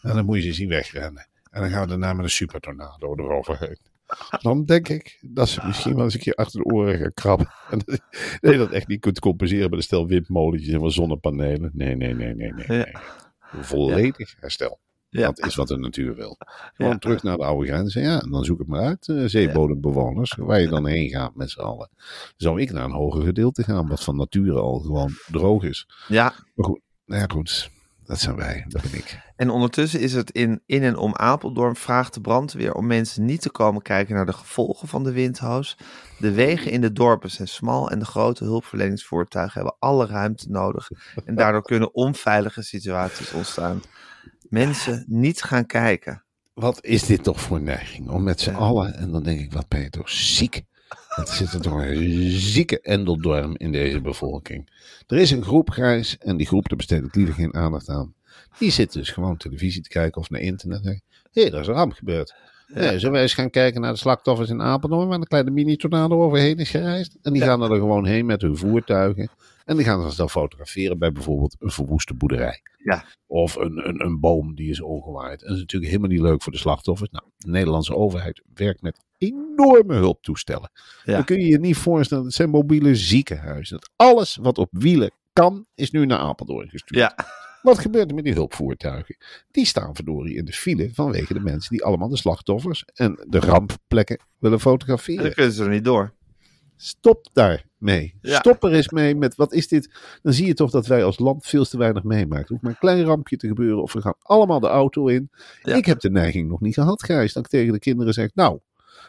En 0.01 0.15
dan 0.15 0.25
moet 0.25 0.35
je 0.35 0.41
ze 0.43 0.53
zien 0.53 0.69
wegrennen. 0.69 1.27
En 1.51 1.61
dan 1.61 1.69
gaan 1.69 1.81
we 1.81 1.87
daarna 1.87 2.13
met 2.13 2.23
een 2.23 2.31
supertornado 2.31 3.15
eroverheen. 3.15 3.77
Dan 4.41 4.65
denk 4.65 4.89
ik 4.89 5.17
dat 5.21 5.49
ze 5.49 5.61
misschien 5.65 5.95
wel 5.95 6.03
eens 6.03 6.13
een 6.13 6.19
keer 6.19 6.33
achter 6.33 6.59
de 6.59 6.65
oren 6.73 6.97
gaan 6.99 7.13
krabben. 7.13 7.47
En 7.69 7.79
dat 8.39 8.51
je 8.51 8.57
dat 8.57 8.71
echt 8.71 8.87
niet 8.87 8.99
kunt 8.99 9.19
compenseren 9.19 9.69
met 9.69 9.79
een 9.79 9.83
stel 9.85 10.07
windmolentjes 10.07 10.73
en 10.73 10.79
wat 10.79 10.93
zonnepanelen. 10.93 11.71
Nee, 11.73 11.95
nee, 11.95 12.13
nee, 12.13 12.35
nee, 12.35 12.53
nee. 12.53 12.67
nee. 12.67 12.91
Volledig 13.41 14.35
herstel. 14.39 14.79
Ja. 15.09 15.25
Dat 15.25 15.45
is 15.45 15.55
wat 15.55 15.67
de 15.67 15.77
natuur 15.77 16.15
wil. 16.15 16.37
Gewoon 16.73 16.91
Ja. 16.91 16.97
terug 16.97 17.23
naar 17.23 17.37
de 17.37 17.43
oude 17.43 17.67
grenzen. 17.67 18.01
Ja, 18.01 18.21
en 18.21 18.31
dan 18.31 18.43
zoek 18.43 18.59
het 18.59 18.67
maar 18.67 18.81
uit, 18.81 19.07
eh, 19.07 19.23
zeebodembewoners, 19.25 20.33
waar 20.37 20.61
je 20.61 20.67
dan 20.67 20.87
heen 20.87 21.09
gaat 21.09 21.35
met 21.35 21.49
z'n 21.49 21.59
allen. 21.59 21.89
Zou 22.37 22.61
ik 22.61 22.71
naar 22.71 22.83
een 22.85 22.91
hoger 22.91 23.23
gedeelte 23.23 23.63
gaan, 23.63 23.87
wat 23.87 24.03
van 24.03 24.15
nature 24.15 24.59
al 24.59 24.79
gewoon 24.79 25.11
droog 25.31 25.63
is. 25.63 25.87
Ja, 26.07 26.33
Maar 26.55 26.65
goed, 26.65 26.79
nou 27.09 27.21
ja, 27.21 27.27
goed. 27.27 27.71
Dat 28.05 28.19
zijn 28.19 28.35
wij, 28.35 28.65
dat 28.67 28.81
ben 28.81 28.93
ik. 28.93 29.19
En 29.35 29.49
ondertussen 29.49 29.99
is 29.99 30.13
het 30.13 30.31
in, 30.31 30.61
in 30.65 30.83
en 30.83 30.97
om 30.97 31.15
Apeldoorn 31.15 31.75
vraagt 31.75 32.13
de 32.13 32.21
brandweer 32.21 32.73
om 32.73 32.87
mensen 32.87 33.25
niet 33.25 33.41
te 33.41 33.49
komen 33.49 33.81
kijken 33.81 34.15
naar 34.15 34.25
de 34.25 34.33
gevolgen 34.33 34.87
van 34.87 35.03
de 35.03 35.11
windhoos. 35.11 35.77
De 36.19 36.31
wegen 36.31 36.71
in 36.71 36.81
de 36.81 36.91
dorpen 36.91 37.31
zijn 37.31 37.47
smal 37.47 37.91
en 37.91 37.99
de 37.99 38.05
grote 38.05 38.43
hulpverleningsvoertuigen 38.43 39.53
hebben 39.53 39.75
alle 39.79 40.05
ruimte 40.05 40.49
nodig. 40.49 40.89
En 41.25 41.35
daardoor 41.35 41.61
kunnen 41.61 41.95
onveilige 41.95 42.61
situaties 42.61 43.31
ontstaan. 43.31 43.81
Mensen 44.41 45.05
niet 45.07 45.43
gaan 45.43 45.65
kijken. 45.65 46.23
Wat 46.53 46.85
is 46.85 47.05
dit 47.05 47.23
toch 47.23 47.41
voor 47.41 47.61
neiging? 47.61 48.09
Om 48.09 48.23
met 48.23 48.41
z'n 48.41 48.53
allen, 48.53 48.95
en 48.95 49.11
dan 49.11 49.23
denk 49.23 49.39
ik, 49.39 49.53
wat 49.53 49.67
ben 49.67 49.81
je 49.81 49.89
toch 49.89 50.09
ziek? 50.09 50.63
Wat 51.19 51.29
zit 51.29 51.53
er 51.53 51.61
toch 51.61 51.73
een 51.73 52.29
zieke 52.29 52.81
endeldorm 52.81 53.55
in 53.57 53.71
deze 53.71 54.01
bevolking? 54.01 54.69
Er 55.07 55.17
is 55.17 55.31
een 55.31 55.43
groep, 55.43 55.69
Grijs, 55.69 56.17
en 56.17 56.37
die 56.37 56.47
groep, 56.47 56.69
daar 56.69 56.77
besteed 56.77 57.03
ik 57.03 57.15
liever 57.15 57.33
geen 57.33 57.53
aandacht 57.53 57.89
aan. 57.89 58.13
Die 58.57 58.71
zit 58.71 58.93
dus 58.93 59.09
gewoon 59.09 59.37
televisie 59.37 59.81
te 59.81 59.89
kijken 59.89 60.21
of 60.21 60.29
naar 60.29 60.41
internet. 60.41 60.83
Hé, 60.83 60.91
hey, 61.31 61.51
er 61.51 61.59
is 61.59 61.67
een 61.67 61.73
ramp 61.73 61.93
gebeurd. 61.93 62.35
Ja. 62.73 62.97
zullen 62.97 63.11
we 63.11 63.19
eens 63.19 63.33
gaan 63.33 63.49
kijken 63.49 63.81
naar 63.81 63.91
de 63.91 63.97
slachtoffers 63.97 64.49
in 64.49 64.61
Apeldoorn, 64.61 65.07
waar 65.07 65.17
een 65.17 65.27
kleine 65.27 65.51
mini-tornado 65.51 66.23
overheen 66.23 66.57
is 66.57 66.69
gereisd? 66.69 67.17
En 67.21 67.33
die 67.33 67.41
gaan 67.41 67.61
er 67.61 67.77
gewoon 67.77 68.05
heen 68.05 68.25
met 68.25 68.41
hun 68.41 68.57
voertuigen. 68.57 69.29
En 69.69 69.75
die 69.75 69.85
gaan 69.85 70.11
ze 70.11 70.17
dan 70.17 70.29
fotograferen 70.29 70.99
bij 70.99 71.11
bijvoorbeeld 71.11 71.55
een 71.59 71.71
verwoeste 71.71 72.13
boerderij. 72.13 72.61
Ja. 72.77 73.05
Of 73.27 73.55
een, 73.55 73.87
een, 73.87 74.05
een 74.05 74.19
boom 74.19 74.55
die 74.55 74.69
is 74.69 74.81
omgewaaid. 74.81 75.41
En 75.41 75.47
dat 75.47 75.55
is 75.55 75.61
natuurlijk 75.61 75.91
helemaal 75.91 76.11
niet 76.11 76.21
leuk 76.21 76.41
voor 76.41 76.51
de 76.51 76.57
slachtoffers. 76.57 77.09
Nou, 77.09 77.25
de 77.37 77.49
Nederlandse 77.49 77.95
overheid 77.95 78.41
werkt 78.53 78.81
met 78.81 79.05
enorme 79.17 79.93
hulptoestellen. 79.93 80.71
Ja. 81.03 81.13
Dan 81.13 81.23
kun 81.23 81.39
je 81.39 81.47
je 81.47 81.59
niet 81.59 81.77
voorstellen, 81.77 82.23
het 82.23 82.33
zijn 82.33 82.49
mobiele 82.49 82.95
ziekenhuizen. 82.95 83.79
Dat 83.79 83.91
alles 83.95 84.35
wat 84.41 84.57
op 84.57 84.67
wielen 84.71 85.11
kan, 85.33 85.65
is 85.75 85.91
nu 85.91 86.05
naar 86.05 86.19
Apeldoorn 86.19 86.69
gestuurd. 86.69 86.99
Ja, 86.99 87.15
Wat 87.61 87.79
gebeurt 87.79 88.09
er 88.09 88.15
met 88.15 88.23
die 88.23 88.33
hulpvoertuigen? 88.33 89.17
Die 89.51 89.65
staan 89.65 89.95
verdorie 89.95 90.35
in 90.35 90.45
de 90.45 90.53
file 90.53 90.89
vanwege 90.93 91.33
de 91.33 91.39
mensen 91.39 91.71
die 91.71 91.83
allemaal 91.83 92.09
de 92.09 92.17
slachtoffers 92.17 92.85
en 92.93 93.25
de 93.27 93.39
rampplekken 93.39 94.17
willen 94.17 94.37
en 94.39 94.49
dan 94.49 94.59
fotograferen. 94.59 95.33
kunnen 95.33 95.53
ze 95.53 95.63
er 95.63 95.69
niet 95.69 95.83
door. 95.83 96.13
Stop 96.75 97.29
daarmee. 97.79 98.15
Ja. 98.21 98.37
Stop 98.37 98.63
er 98.63 98.73
eens 98.73 98.89
mee 98.89 99.15
met 99.15 99.35
wat 99.35 99.53
is 99.53 99.67
dit? 99.67 99.89
Dan 100.21 100.33
zie 100.33 100.45
je 100.45 100.53
toch 100.53 100.71
dat 100.71 100.87
wij 100.87 101.03
als 101.03 101.19
land 101.19 101.45
veel 101.45 101.65
te 101.65 101.77
weinig 101.77 102.03
meemaken. 102.03 102.43
Er 102.43 102.49
hoeft 102.49 102.61
maar 102.61 102.71
een 102.71 102.77
klein 102.77 103.03
rampje 103.03 103.37
te 103.37 103.47
gebeuren 103.47 103.81
of 103.81 103.93
we 103.93 104.01
gaan 104.01 104.15
allemaal 104.19 104.59
de 104.59 104.67
auto 104.67 105.07
in. 105.07 105.29
Ja. 105.63 105.75
Ik 105.75 105.85
heb 105.85 105.99
de 105.99 106.09
neiging 106.09 106.49
nog 106.49 106.61
niet 106.61 106.73
gehad, 106.73 107.03
Gijs. 107.03 107.33
Dat 107.33 107.43
ik 107.43 107.49
tegen 107.49 107.73
de 107.73 107.79
kinderen 107.79 108.13
zeg, 108.13 108.29
nou, 108.33 108.59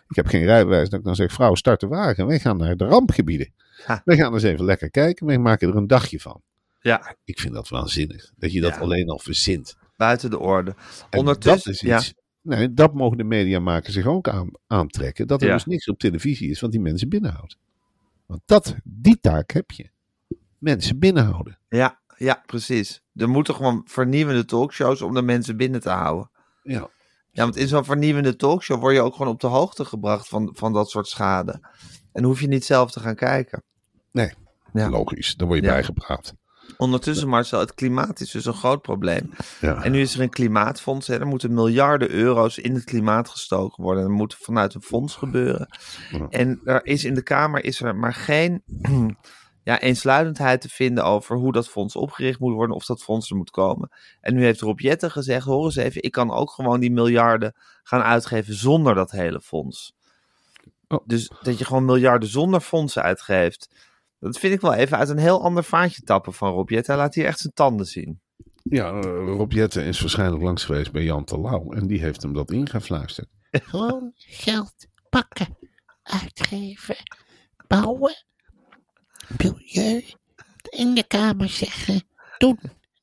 ik 0.08 0.16
heb 0.16 0.26
geen 0.26 0.44
rijbewijs. 0.44 0.88
Dat 0.88 0.98
ik 0.98 1.04
dan 1.04 1.14
zeg, 1.14 1.32
vrouw, 1.32 1.54
start 1.54 1.80
de 1.80 1.86
wagen. 1.86 2.26
Wij 2.26 2.38
gaan 2.38 2.56
naar 2.56 2.76
de 2.76 2.84
rampgebieden. 2.84 3.52
Ja. 3.86 4.02
Wij 4.04 4.16
gaan 4.16 4.32
eens 4.32 4.42
even 4.42 4.64
lekker 4.64 4.90
kijken. 4.90 5.26
Wij 5.26 5.38
maken 5.38 5.68
er 5.68 5.76
een 5.76 5.86
dagje 5.86 6.20
van. 6.20 6.40
Ja, 6.80 7.16
Ik 7.24 7.40
vind 7.40 7.54
dat 7.54 7.68
waanzinnig. 7.68 8.30
Dat 8.36 8.52
je 8.52 8.60
dat 8.60 8.74
Ja. 8.74 8.80
alleen 8.80 9.08
al 9.08 9.18
verzint. 9.18 9.76
buiten 9.96 10.30
de 10.30 10.38
orde. 10.38 10.74
En 11.10 11.18
Ondertussen, 11.18 11.72
dat 11.88 12.00
is 12.00 12.08
iets. 12.08 12.14
Nee, 12.42 12.74
dat 12.74 12.94
mogen 12.94 13.16
de 13.16 13.24
mediamakers 13.24 13.94
zich 13.94 14.06
ook 14.06 14.28
aan, 14.28 14.50
aantrekken. 14.66 15.26
Dat 15.26 15.42
er 15.42 15.52
dus 15.52 15.64
niks 15.64 15.88
op 15.88 15.98
televisie 15.98 16.50
is 16.50 16.60
wat 16.60 16.70
die 16.70 16.80
mensen 16.80 17.08
binnenhoudt. 17.08 17.56
Want 18.30 18.42
dat, 18.44 18.76
die 18.84 19.20
taak 19.20 19.50
heb 19.50 19.70
je. 19.70 19.90
Mensen 20.58 20.98
binnenhouden. 20.98 21.58
Ja, 21.68 22.00
ja, 22.16 22.42
precies. 22.46 23.02
Er 23.14 23.28
moeten 23.28 23.54
gewoon 23.54 23.82
vernieuwende 23.84 24.44
talkshows 24.44 25.02
om 25.02 25.14
de 25.14 25.22
mensen 25.22 25.56
binnen 25.56 25.80
te 25.80 25.90
houden. 25.90 26.30
Ja. 26.62 26.88
Ja, 27.32 27.42
want 27.42 27.56
in 27.56 27.68
zo'n 27.68 27.84
vernieuwende 27.84 28.36
talkshow 28.36 28.80
word 28.80 28.94
je 28.94 29.00
ook 29.00 29.14
gewoon 29.14 29.32
op 29.32 29.40
de 29.40 29.46
hoogte 29.46 29.84
gebracht 29.84 30.28
van, 30.28 30.50
van 30.54 30.72
dat 30.72 30.90
soort 30.90 31.08
schade. 31.08 31.60
En 32.12 32.24
hoef 32.24 32.40
je 32.40 32.46
niet 32.48 32.64
zelf 32.64 32.90
te 32.90 33.00
gaan 33.00 33.14
kijken. 33.14 33.62
Nee, 34.12 34.32
Ja. 34.72 34.88
logisch. 34.88 35.34
Dan 35.36 35.46
word 35.48 35.60
je 35.60 35.66
Ja. 35.66 35.72
bijgepraat. 35.72 36.34
Ondertussen, 36.80 37.28
Marcel, 37.28 37.60
het 37.60 37.74
klimaat 37.74 38.20
is 38.20 38.30
dus 38.30 38.44
een 38.44 38.54
groot 38.54 38.82
probleem. 38.82 39.30
Ja. 39.60 39.82
En 39.82 39.92
nu 39.92 40.00
is 40.00 40.14
er 40.14 40.20
een 40.20 40.30
klimaatfonds. 40.30 41.06
Hè. 41.06 41.18
Er 41.18 41.26
moeten 41.26 41.54
miljarden 41.54 42.10
euro's 42.10 42.58
in 42.58 42.74
het 42.74 42.84
klimaat 42.84 43.28
gestoken 43.28 43.82
worden. 43.82 44.02
Dat 44.02 44.12
moet 44.12 44.34
vanuit 44.34 44.74
een 44.74 44.82
fonds 44.82 45.16
gebeuren. 45.16 45.68
Ja. 46.10 46.26
En 46.28 46.60
er 46.64 46.86
is 46.86 47.04
in 47.04 47.14
de 47.14 47.22
Kamer 47.22 47.64
is 47.64 47.80
er 47.80 47.96
maar 47.96 48.14
geen 48.14 48.62
ja, 49.64 49.80
eensluidendheid 49.80 50.60
te 50.60 50.68
vinden 50.68 51.04
over 51.04 51.36
hoe 51.36 51.52
dat 51.52 51.68
fonds 51.68 51.96
opgericht 51.96 52.38
moet 52.38 52.54
worden. 52.54 52.76
Of 52.76 52.84
dat 52.84 53.02
fonds 53.02 53.30
er 53.30 53.36
moet 53.36 53.50
komen. 53.50 53.90
En 54.20 54.34
nu 54.34 54.44
heeft 54.44 54.60
Rob 54.60 54.80
Jetten 54.80 55.10
gezegd, 55.10 55.46
hoor 55.46 55.64
eens 55.64 55.76
even, 55.76 56.02
ik 56.02 56.12
kan 56.12 56.30
ook 56.30 56.50
gewoon 56.50 56.80
die 56.80 56.92
miljarden 56.92 57.54
gaan 57.82 58.02
uitgeven 58.02 58.54
zonder 58.54 58.94
dat 58.94 59.10
hele 59.10 59.40
fonds. 59.40 59.94
Oh. 60.88 61.00
Dus 61.04 61.30
dat 61.42 61.58
je 61.58 61.64
gewoon 61.64 61.84
miljarden 61.84 62.28
zonder 62.28 62.60
fondsen 62.60 63.02
uitgeeft. 63.02 63.68
Dat 64.20 64.38
vind 64.38 64.54
ik 64.54 64.60
wel 64.60 64.74
even 64.74 64.98
uit 64.98 65.08
een 65.08 65.18
heel 65.18 65.42
ander 65.42 65.64
vaatje 65.64 66.02
tappen 66.02 66.32
van 66.32 66.52
Rob 66.52 66.70
Jetten. 66.70 66.94
Hij 66.94 67.02
laat 67.02 67.14
hier 67.14 67.24
echt 67.24 67.38
zijn 67.38 67.52
tanden 67.52 67.86
zien. 67.86 68.20
Ja, 68.62 68.92
eh, 68.92 69.00
Rob 69.24 69.52
Jetten 69.52 69.84
is 69.84 70.00
waarschijnlijk 70.00 70.42
langs 70.42 70.64
geweest 70.64 70.92
bij 70.92 71.02
Jan 71.02 71.24
Terlouw. 71.24 71.72
En 71.72 71.86
die 71.86 72.00
heeft 72.00 72.22
hem 72.22 72.32
dat 72.32 72.50
ingefluisterd. 72.50 73.28
Gewoon 73.50 74.12
geld 74.14 74.86
pakken, 75.08 75.56
uitgeven, 76.02 76.96
bouwen, 77.66 78.24
milieu. 79.38 80.04
In 80.68 80.94
de 80.94 81.04
kamer 81.06 81.48
zeggen, 81.48 82.02
doen, 82.38 82.58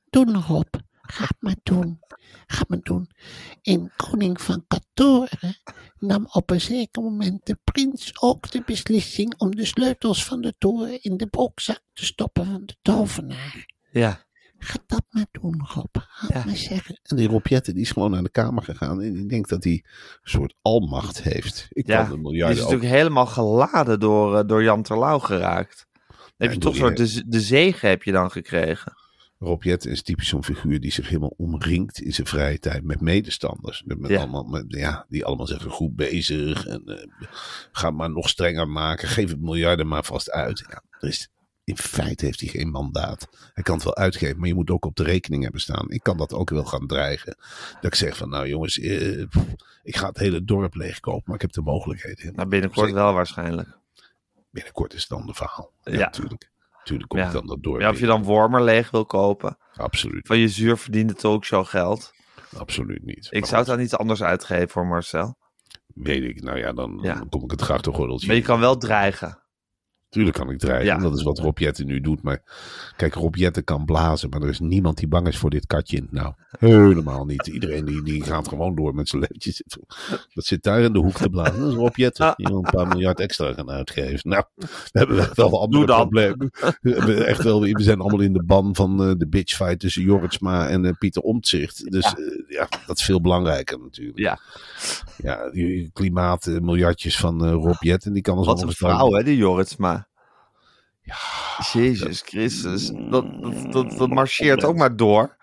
doen 0.09 0.41
Rob. 0.41 0.75
Ga 1.07 1.23
het 1.23 1.37
maar 1.39 1.55
doen, 1.63 1.99
ga 2.47 2.59
het 2.59 2.69
maar 2.69 2.81
doen. 2.81 3.09
In 3.61 3.91
Koning 3.95 4.41
van 4.41 4.65
Katoren 4.67 5.57
nam 5.99 6.27
op 6.31 6.49
een 6.49 6.61
zeker 6.61 7.01
moment 7.01 7.45
de 7.45 7.57
prins 7.63 8.21
ook 8.21 8.51
de 8.51 8.63
beslissing 8.65 9.33
om 9.37 9.55
de 9.55 9.65
sleutels 9.65 10.25
van 10.25 10.41
de 10.41 10.53
toren 10.57 11.03
in 11.03 11.17
de 11.17 11.27
broekzak 11.27 11.81
te 11.93 12.05
stoppen 12.05 12.45
van 12.45 12.65
de 12.65 12.75
tovenaar. 12.81 13.65
Ja, 13.91 14.27
Ga 14.59 14.77
dat 14.87 15.03
maar 15.09 15.25
doen, 15.31 15.61
Rob. 15.73 15.95
Ga 15.99 16.27
Ja. 16.33 16.45
maar 16.45 16.55
zeggen. 16.55 16.99
En 17.03 17.15
die 17.15 17.27
Rob 17.27 17.47
Jetten 17.47 17.73
die 17.73 17.83
is 17.83 17.91
gewoon 17.91 18.11
naar 18.11 18.23
de 18.23 18.29
Kamer 18.29 18.63
gegaan. 18.63 19.01
En 19.01 19.15
ik 19.15 19.29
denk 19.29 19.47
dat 19.47 19.63
hij 19.63 19.73
een 19.73 20.29
soort 20.29 20.55
almacht 20.61 21.21
heeft. 21.21 21.67
Ik 21.69 21.87
ja. 21.87 21.95
kan 21.95 22.05
de 22.05 22.09
die 22.09 22.17
is 22.17 22.23
miljarden 22.23 22.57
ook... 22.57 22.63
natuurlijk 22.63 22.91
helemaal 22.97 23.25
geladen 23.25 23.99
door, 23.99 24.37
eh, 24.37 24.47
door 24.47 24.63
Jan 24.63 24.83
Terlouw 24.83 25.19
geraakt. 25.19 25.87
Dan 26.07 26.47
heb 26.47 26.53
je 26.53 26.57
toch 26.57 26.75
soort 26.75 26.97
de, 26.97 27.23
de 27.27 27.41
zegen 27.41 27.89
heb 27.89 28.03
je 28.03 28.11
dan 28.11 28.31
gekregen. 28.31 28.93
Rob 29.39 29.63
Jetten 29.63 29.91
is 29.91 30.01
typisch 30.01 30.27
zo'n 30.27 30.43
figuur 30.43 30.79
die 30.79 30.91
zich 30.91 31.07
helemaal 31.07 31.33
omringt 31.37 32.01
in 32.01 32.13
zijn 32.13 32.27
vrije 32.27 32.59
tijd 32.59 32.83
met 32.83 33.01
medestanders. 33.01 33.83
Met, 33.85 34.09
Ja. 34.09 34.17
allemaal, 34.19 34.43
met, 34.43 34.65
ja, 34.67 35.05
die 35.09 35.25
allemaal 35.25 35.47
zeggen 35.47 35.71
goed 35.71 35.95
bezig 35.95 36.65
en 36.67 36.83
eh, 36.85 37.07
ga 37.71 37.91
maar 37.91 38.09
nog 38.11 38.29
strenger 38.29 38.67
maken. 38.69 39.07
Geef 39.07 39.29
het 39.29 39.41
miljarden 39.41 39.87
maar 39.87 40.03
vast 40.03 40.31
uit. 40.31 40.63
Ja, 40.69 40.81
er 40.99 41.07
is, 41.07 41.29
in 41.63 41.77
feite 41.77 42.25
heeft 42.25 42.39
hij 42.39 42.49
geen 42.49 42.69
mandaat. 42.69 43.27
Hij 43.53 43.63
kan 43.63 43.75
het 43.75 43.83
wel 43.83 43.95
uitgeven, 43.95 44.39
maar 44.39 44.47
je 44.47 44.53
moet 44.53 44.69
ook 44.69 44.85
op 44.85 44.95
de 44.95 45.03
rekening 45.03 45.43
hebben 45.43 45.61
staan. 45.61 45.89
Ik 45.89 46.03
kan 46.03 46.17
dat 46.17 46.33
ook 46.33 46.49
wel 46.49 46.65
gaan 46.65 46.87
dreigen. 46.87 47.35
Dat 47.73 47.83
ik 47.83 47.95
zeg 47.95 48.17
van 48.17 48.29
nou 48.29 48.47
jongens, 48.47 48.79
eh, 48.79 49.19
ik 49.83 49.95
ga 49.95 50.07
het 50.07 50.17
hele 50.17 50.43
dorp 50.43 50.75
leegkopen, 50.75 51.23
maar 51.25 51.35
ik 51.35 51.41
heb 51.41 51.51
de 51.51 51.61
mogelijkheden. 51.61 52.35
Nou, 52.35 52.47
binnenkort 52.47 52.91
wel 52.91 53.13
waarschijnlijk. 53.13 53.77
Binnenkort 54.51 54.93
is 54.93 55.07
dan 55.07 55.25
de 55.25 55.33
verhaal. 55.33 55.71
Ja, 55.83 55.91
Ja. 55.93 55.99
natuurlijk. 55.99 56.49
Natuurlijk 56.89 57.09
komt 57.09 57.21
Ja. 57.23 57.31
dan 57.31 57.47
dat 57.47 57.63
dorp. 57.63 57.81
Ja, 57.81 57.89
of 57.89 57.99
je 57.99 58.05
dan 58.05 58.23
Wormer 58.23 58.63
leeg 58.63 58.91
wil 58.91 59.05
kopen. 59.05 59.57
Absoluut, 59.73 60.27
Van 60.27 60.37
je 60.37 60.47
zuur 60.47 60.77
verdiende 60.77 61.13
talkshow 61.13 61.65
geld. 61.65 62.11
absoluut 62.57 63.03
niet. 63.05 63.27
Ik 63.29 63.45
zou 63.45 63.57
het 63.57 63.67
dan 63.67 63.79
iets 63.79 63.97
anders 63.97 64.23
uitgeven 64.23 64.69
voor 64.69 64.85
Marcel. 64.87 65.37
Weet 65.87 66.23
ik, 66.23 66.41
nou 66.43 66.57
ja, 66.57 66.73
dan, 66.73 66.99
Ja. 67.01 67.13
dan 67.13 67.29
kom 67.29 67.43
ik 67.43 67.51
het 67.51 67.61
grachtengordeltje. 67.61 68.27
Maar 68.27 68.35
je 68.35 68.41
kan 68.41 68.59
wel 68.59 68.77
dreigen. 68.77 69.43
Tuurlijk 70.09 70.37
kan 70.37 70.49
ik 70.49 70.59
dreigen. 70.59 70.85
Ja. 70.85 70.97
Dat 70.97 71.15
is 71.15 71.23
wat 71.23 71.39
Rob 71.39 71.57
Jetten 71.57 71.85
nu 71.85 72.01
doet. 72.01 72.21
Maar 72.21 72.41
kijk, 72.95 73.13
Rob 73.13 73.35
Jetten 73.35 73.63
kan 73.63 73.85
blazen. 73.85 74.29
Maar 74.29 74.41
er 74.41 74.49
is 74.49 74.59
niemand 74.59 74.97
die 74.97 75.07
bang 75.07 75.27
is 75.27 75.37
voor 75.37 75.49
dit 75.49 75.65
katje. 75.65 76.07
Nou, 76.09 76.33
helemaal 76.59 77.25
niet. 77.25 77.47
Iedereen 77.47 77.85
die, 77.85 78.03
die 78.03 78.23
gaat 78.23 78.47
gewoon 78.47 78.75
door 78.75 78.95
met 78.95 79.09
zijn 79.09 79.21
leventje. 79.21 79.63
Dat 80.33 80.45
zit 80.45 80.63
daar 80.63 80.81
in 80.81 80.93
de 80.93 80.99
hoek 80.99 81.15
te 81.17 81.29
blazen. 81.29 81.59
Dat 81.59 81.69
is 81.71 81.75
Rob 81.75 81.95
Jetten. 81.95 82.33
Die 82.37 82.47
wil 82.47 82.57
een 82.57 82.71
paar 82.71 82.87
miljard 82.87 83.19
extra 83.19 83.53
gaan 83.53 83.69
uitgeven. 83.69 84.29
Nou, 84.29 84.43
we 84.55 84.67
hebben 84.91 85.19
echt 85.19 85.35
wel 85.35 85.61
andere 85.61 85.85
problemen. 85.85 86.51
We, 86.81 87.23
echt 87.23 87.43
wel, 87.43 87.61
we 87.61 87.83
zijn 87.83 87.99
allemaal 87.99 88.21
in 88.21 88.33
de 88.33 88.43
ban 88.43 88.75
van 88.75 89.03
eh, 89.03 89.11
de 89.17 89.27
bitchfight 89.27 89.79
tussen 89.79 90.01
Jorritsma 90.01 90.67
en 90.67 90.85
eh, 90.85 90.93
Pieter 90.97 91.21
Omtzigt. 91.21 91.91
Dus 91.91 92.03
ja. 92.03 92.15
ja, 92.47 92.67
dat 92.85 92.97
is 92.97 93.03
veel 93.03 93.21
belangrijker 93.21 93.79
natuurlijk. 93.79 94.17
Ja. 94.17 94.39
Ja, 95.17 95.49
die 95.49 95.89
klimaat, 95.93 96.47
eh, 96.47 96.59
miljardjes 96.59 97.17
van 97.17 97.45
eh, 97.45 97.51
Rob 97.51 97.81
Jetten. 97.81 98.13
Die 98.13 98.21
kan 98.21 98.37
ons 98.37 98.47
Wat 98.47 98.61
een 98.61 98.71
vrouw, 98.71 99.11
hè, 99.11 99.23
die 99.23 99.37
Jorritsma. 99.37 100.06
Jezus 101.73 102.21
Christus. 102.21 102.91
Dat, 103.09 103.25
dat, 103.41 103.71
dat, 103.71 103.97
dat 103.97 104.09
marcheert 104.09 104.63
ook 104.63 104.75
maar 104.75 104.95
door. 104.95 105.35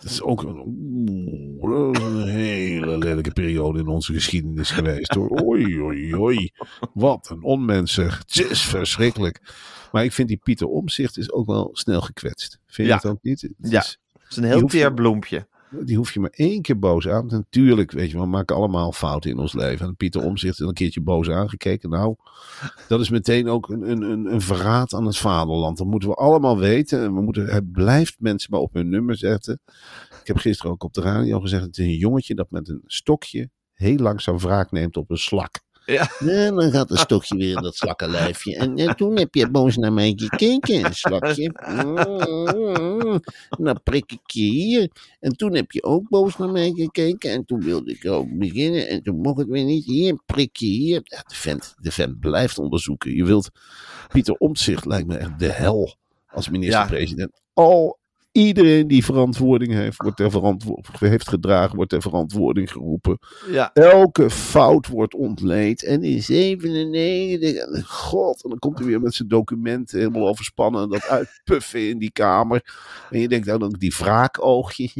Dat 0.00 0.10
is 0.10 0.22
ook 0.22 0.42
een, 0.42 0.62
oeh, 0.66 1.92
dat 1.92 2.02
is 2.02 2.08
een 2.08 2.28
hele 2.28 2.98
lelijke 2.98 3.30
periode 3.32 3.78
in 3.78 3.86
onze 3.86 4.12
geschiedenis 4.12 4.70
geweest. 4.70 5.14
Hoor. 5.14 5.42
Oei, 5.42 5.80
oei, 5.80 6.14
oei. 6.16 6.50
Wat 6.94 7.30
een 7.30 7.42
onmensig. 7.42 8.18
Het 8.18 8.50
is 8.50 8.62
verschrikkelijk. 8.62 9.40
Maar 9.92 10.04
ik 10.04 10.12
vind 10.12 10.28
die 10.28 10.40
Pieter 10.42 10.66
Omzicht 10.66 11.18
is 11.18 11.32
ook 11.32 11.46
wel 11.46 11.68
snel 11.72 12.00
gekwetst. 12.00 12.58
Vind 12.66 12.88
je 12.88 12.94
Ja. 12.94 12.94
het 12.94 13.06
ook 13.06 13.22
niet? 13.22 13.40
Het 13.40 13.52
Ja. 13.70 13.80
is- 13.80 13.98
Het 14.12 14.30
is 14.30 14.36
een 14.36 14.44
heel 14.44 14.66
teer 14.66 14.94
bloempje. 14.94 15.46
Die 15.80 15.96
hoef 15.96 16.12
je 16.12 16.20
maar 16.20 16.32
één 16.34 16.62
keer 16.62 16.78
boos 16.78 17.08
aan. 17.08 17.26
Natuurlijk, 17.26 17.90
weet 17.90 18.10
je, 18.10 18.18
we 18.18 18.26
maken 18.26 18.56
allemaal 18.56 18.92
fouten 18.92 19.30
in 19.30 19.38
ons 19.38 19.52
leven. 19.52 19.86
En 19.86 19.96
Pieter 19.96 20.24
Omzicht 20.24 20.60
is 20.60 20.66
een 20.66 20.72
keertje 20.72 21.00
boos 21.00 21.30
aangekeken. 21.30 21.90
Nou, 21.90 22.16
dat 22.88 23.00
is 23.00 23.10
meteen 23.10 23.48
ook 23.48 23.68
een, 23.68 23.90
een, 23.90 24.32
een, 24.32 24.40
verraad 24.40 24.94
aan 24.94 25.06
het 25.06 25.16
vaderland. 25.16 25.78
Dat 25.78 25.86
moeten 25.86 26.08
we 26.08 26.14
allemaal 26.14 26.58
weten. 26.58 27.02
En 27.02 27.14
we 27.14 27.20
moeten, 27.20 27.46
het 27.46 27.72
blijft 27.72 28.16
mensen 28.18 28.50
maar 28.50 28.60
op 28.60 28.74
hun 28.74 28.88
nummer 28.88 29.16
zetten. 29.16 29.60
Ik 30.20 30.26
heb 30.26 30.36
gisteren 30.36 30.72
ook 30.72 30.84
op 30.84 30.92
de 30.92 31.00
radio 31.00 31.40
gezegd: 31.40 31.64
het 31.64 31.78
is 31.78 31.86
een 31.86 31.96
jongetje 31.96 32.34
dat 32.34 32.50
met 32.50 32.68
een 32.68 32.82
stokje 32.86 33.50
heel 33.72 33.96
langzaam 33.96 34.38
wraak 34.38 34.70
neemt 34.70 34.96
op 34.96 35.10
een 35.10 35.16
slak. 35.16 35.60
Ja. 35.86 36.10
En 36.18 36.54
dan 36.54 36.70
gaat 36.70 36.90
een 36.90 36.96
stokje 36.96 37.36
weer 37.36 37.56
in 37.56 37.62
dat 37.62 37.76
slakkenlijfje. 37.76 38.56
En, 38.56 38.76
en 38.76 38.96
toen 38.96 39.18
heb 39.18 39.34
je 39.34 39.50
boos 39.50 39.76
naar 39.76 39.92
mij 39.92 40.12
gekeken, 40.16 40.84
een 40.84 40.94
slakje. 40.94 41.52
Mm, 41.66 43.20
Dan 43.66 43.80
prik 43.82 44.12
ik 44.12 44.30
je 44.30 44.42
hier. 44.42 44.90
En 45.20 45.36
toen 45.36 45.54
heb 45.54 45.72
je 45.72 45.82
ook 45.82 46.08
boos 46.08 46.36
naar 46.36 46.50
mij 46.50 46.72
gekeken. 46.74 47.30
En 47.30 47.44
toen 47.44 47.60
wilde 47.60 47.90
ik 47.90 48.06
ook 48.06 48.38
beginnen. 48.38 48.88
En 48.88 49.02
toen 49.02 49.16
mocht 49.16 49.38
het 49.38 49.48
weer 49.48 49.64
niet. 49.64 49.84
Hier, 49.84 50.20
prik 50.26 50.56
je 50.56 50.66
hier. 50.66 51.00
Ja, 51.04 51.24
de, 51.26 51.34
vent, 51.34 51.74
de 51.80 51.90
vent 51.90 52.20
blijft 52.20 52.58
onderzoeken. 52.58 53.14
Je 53.14 53.24
wilt... 53.24 53.50
Pieter 54.08 54.34
Omtzigt 54.34 54.86
lijkt 54.86 55.06
me 55.06 55.16
echt 55.16 55.38
de 55.38 55.52
hel 55.52 55.96
als 56.26 56.48
minister-president. 56.48 57.40
Al 57.52 57.98
iedereen 58.32 58.88
die 58.88 59.04
verantwoording 59.04 59.72
heeft, 59.72 60.02
wordt 60.02 60.16
ter 60.16 60.30
verantwo- 60.30 60.80
heeft 60.98 61.28
gedragen, 61.28 61.76
wordt 61.76 61.90
ter 61.90 62.02
verantwoording 62.02 62.72
geroepen. 62.72 63.18
Ja. 63.50 63.70
Elke 63.72 64.30
fout 64.30 64.86
wordt 64.86 65.14
ontleed. 65.14 65.84
En 65.84 66.02
in 66.02 66.22
97, 66.22 67.54
en 67.54 67.84
god, 67.84 68.44
en 68.44 68.50
dan 68.50 68.58
komt 68.58 68.78
hij 68.78 68.86
weer 68.86 69.00
met 69.00 69.14
zijn 69.14 69.28
documenten 69.28 69.98
helemaal 69.98 70.28
overspannen. 70.28 70.82
En 70.82 70.88
dat 70.88 71.08
uitpuffen 71.08 71.88
in 71.88 71.98
die 71.98 72.12
kamer. 72.12 72.76
En 73.10 73.20
je 73.20 73.28
denkt, 73.28 73.46
nou 73.46 73.58
dan 73.58 73.74
die 73.78 73.94
wraakoogje. 73.98 74.90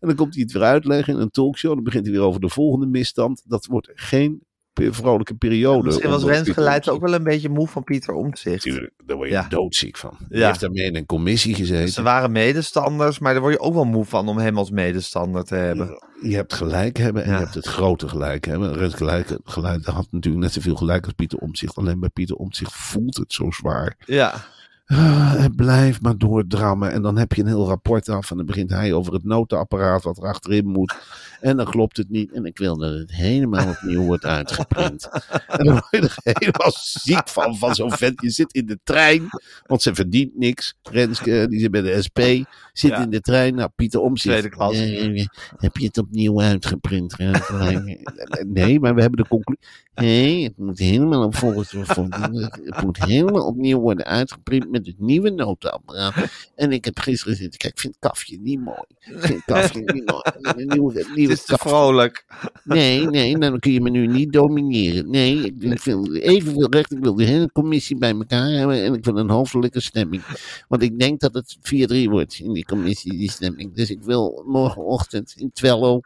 En 0.00 0.08
dan 0.08 0.14
komt 0.14 0.34
hij 0.34 0.42
het 0.42 0.52
weer 0.52 0.62
uitleggen 0.62 1.14
in 1.14 1.20
een 1.20 1.30
talkshow. 1.30 1.74
Dan 1.74 1.84
begint 1.84 2.04
hij 2.04 2.14
weer 2.14 2.24
over 2.24 2.40
de 2.40 2.48
volgende 2.48 2.86
misstand. 2.86 3.42
Dat 3.44 3.66
wordt 3.66 3.90
geen 3.94 4.42
vrolijke 4.80 5.34
periode. 5.34 5.86
Misschien 5.86 6.10
was 6.10 6.24
Rens 6.24 6.50
Geleid 6.50 6.88
ook 6.88 7.00
wel 7.00 7.14
een 7.14 7.24
beetje 7.24 7.48
moe 7.48 7.68
van 7.68 7.84
Pieter 7.84 8.14
Omtzigt. 8.14 8.62
Tuurlijk, 8.62 8.92
daar 9.06 9.16
word 9.16 9.28
je 9.28 9.34
Ja. 9.34 9.46
doodziek 9.48 9.96
van. 9.96 10.16
Die 10.28 10.38
Ja. 10.38 10.46
heeft 10.46 10.60
daarmee 10.60 10.84
in 10.84 10.96
een 10.96 11.06
commissie 11.06 11.54
gezeten. 11.54 11.92
Ze 11.92 12.02
waren 12.02 12.32
medestanders, 12.32 13.18
maar 13.18 13.32
daar 13.32 13.42
word 13.42 13.54
je 13.54 13.60
ook 13.60 13.74
wel 13.74 13.84
moe 13.84 14.04
van 14.04 14.28
om 14.28 14.38
hem 14.38 14.58
als 14.58 14.70
medestander 14.70 15.44
te 15.44 15.54
hebben. 15.54 16.02
Je 16.22 16.34
hebt 16.34 16.52
gelijk 16.54 16.96
hebben 16.96 17.24
en 17.24 17.30
Ja. 17.30 17.36
je 17.38 17.42
hebt 17.42 17.54
het 17.54 17.66
grote 17.66 18.08
gelijk 18.08 18.44
hebben. 18.44 18.74
Rens 18.74 18.94
gelijk, 18.94 19.38
gelijk 19.44 19.84
had 19.84 20.06
natuurlijk 20.10 20.42
net 20.44 20.52
zoveel 20.52 20.76
gelijk 20.76 21.04
als 21.04 21.12
Pieter 21.14 21.38
Omtzigt. 21.38 21.76
Alleen 21.76 22.00
bij 22.00 22.08
Pieter 22.08 22.36
Omtzigt 22.36 22.72
voelt 22.72 23.16
het 23.16 23.32
zo 23.32 23.50
zwaar. 23.50 23.96
Ja. 24.06 24.34
Ah, 24.86 25.34
het 25.36 25.56
blijft 25.56 26.02
maar 26.02 26.18
doordrammen. 26.18 26.92
En 26.92 27.02
dan 27.02 27.18
heb 27.18 27.32
je 27.32 27.40
een 27.42 27.48
heel 27.48 27.66
rapport 27.66 28.08
af. 28.08 28.30
En 28.30 28.36
dan 28.36 28.46
begint 28.46 28.70
hij 28.70 28.92
over 28.92 29.12
het 29.12 29.24
notenapparaat 29.24 30.02
wat 30.02 30.16
er 30.16 30.24
achterin 30.26 30.66
moet. 30.66 30.94
En 31.40 31.56
dan 31.56 31.66
klopt 31.66 31.96
het 31.96 32.10
niet. 32.10 32.32
En 32.32 32.44
ik 32.44 32.58
wil 32.58 32.76
dat 32.76 32.92
het 32.94 33.12
helemaal 33.12 33.68
opnieuw 33.68 34.02
wordt 34.02 34.24
uitgeprint. 34.24 35.08
En 35.46 35.64
dan 35.64 35.74
word 35.74 35.86
je 35.90 35.98
er 36.00 36.34
helemaal 36.38 36.72
ziek 36.74 37.28
van, 37.28 37.56
van 37.56 37.74
zo'n 37.74 37.92
vent. 37.92 38.22
Je 38.22 38.30
zit 38.30 38.52
in 38.52 38.66
de 38.66 38.78
trein, 38.84 39.28
want 39.66 39.82
ze 39.82 39.94
verdient 39.94 40.38
niks. 40.38 40.74
Renske, 40.82 41.46
die 41.48 41.60
zit 41.60 41.70
bij 41.70 41.82
de 41.82 42.02
SP, 42.06 42.20
zit 42.78 42.90
Ja. 42.90 43.02
in 43.02 43.10
de 43.10 43.20
trein. 43.20 43.54
Nou, 43.54 43.70
Pieter 43.76 44.00
Omtzigt. 44.00 44.38
Tweede 44.38 44.56
klas. 44.56 44.74
Eh, 44.76 45.24
heb 45.56 45.76
je 45.76 45.86
het 45.86 45.98
opnieuw 45.98 46.40
uitgeprint? 46.40 47.16
Nee, 48.46 48.80
maar 48.80 48.94
we 48.94 49.00
hebben 49.00 49.22
de 49.22 49.28
conclusie. 49.28 49.64
Nee, 49.94 50.44
het 50.44 50.56
moet 50.58 50.78
helemaal 50.78 51.24
op 51.24 51.36
volgens 51.36 51.70
Het 51.70 52.82
moet 52.84 53.04
helemaal 53.04 53.46
opnieuw 53.46 53.78
worden 53.80 54.04
uitgeprint 54.04 54.70
met 54.70 54.86
het 54.86 54.98
nieuwe 54.98 55.30
notenapparaat. 55.30 56.14
En 56.54 56.72
ik 56.72 56.84
heb 56.84 56.98
gisteren 56.98 57.36
zitten 57.36 57.58
kijken, 57.58 57.76
ik 57.76 57.80
vind 57.80 57.96
het 58.00 58.10
kafje 58.12 58.38
niet 58.40 58.60
mooi. 58.60 58.82
Ik 58.98 59.20
vind 59.20 59.34
het 59.34 59.44
kafje 59.44 59.80
niet 59.80 60.10
mooi. 60.10 60.22
Een 60.40 60.66
nieuwe, 60.68 60.98
Het 60.98 61.38
is 61.38 61.44
kafje. 61.44 61.68
vrolijk. 61.68 62.24
Nee, 62.64 63.06
nee, 63.06 63.38
dan 63.38 63.58
kun 63.58 63.72
je 63.72 63.80
me 63.80 63.90
nu 63.90 64.06
niet 64.06 64.32
domineren. 64.32 65.10
Nee, 65.10 65.36
ik, 65.44 65.62
ik 65.62 65.80
wil 65.82 66.14
evenveel 66.14 66.70
recht. 66.70 66.92
Ik 66.92 66.98
wil 67.02 67.14
de 67.14 67.24
hele 67.24 67.52
commissie 67.52 67.96
bij 67.96 68.10
elkaar 68.10 68.48
hebben. 68.50 68.82
En 68.84 68.94
ik 68.94 69.04
wil 69.04 69.16
een 69.18 69.30
hoofdelijke 69.30 69.80
stemming. 69.80 70.22
Want 70.68 70.82
ik 70.82 70.98
denk 70.98 71.20
dat 71.20 71.34
het 71.34 71.56
4-3 71.60 72.04
wordt 72.10 72.38
in 72.38 72.52
die 72.52 72.64
commissie, 72.66 73.12
die 73.12 73.30
stemming. 73.30 73.74
Dus 73.74 73.90
ik 73.90 74.02
wil 74.02 74.42
morgenochtend 74.46 75.34
in 75.36 75.50
Twello 75.52 76.00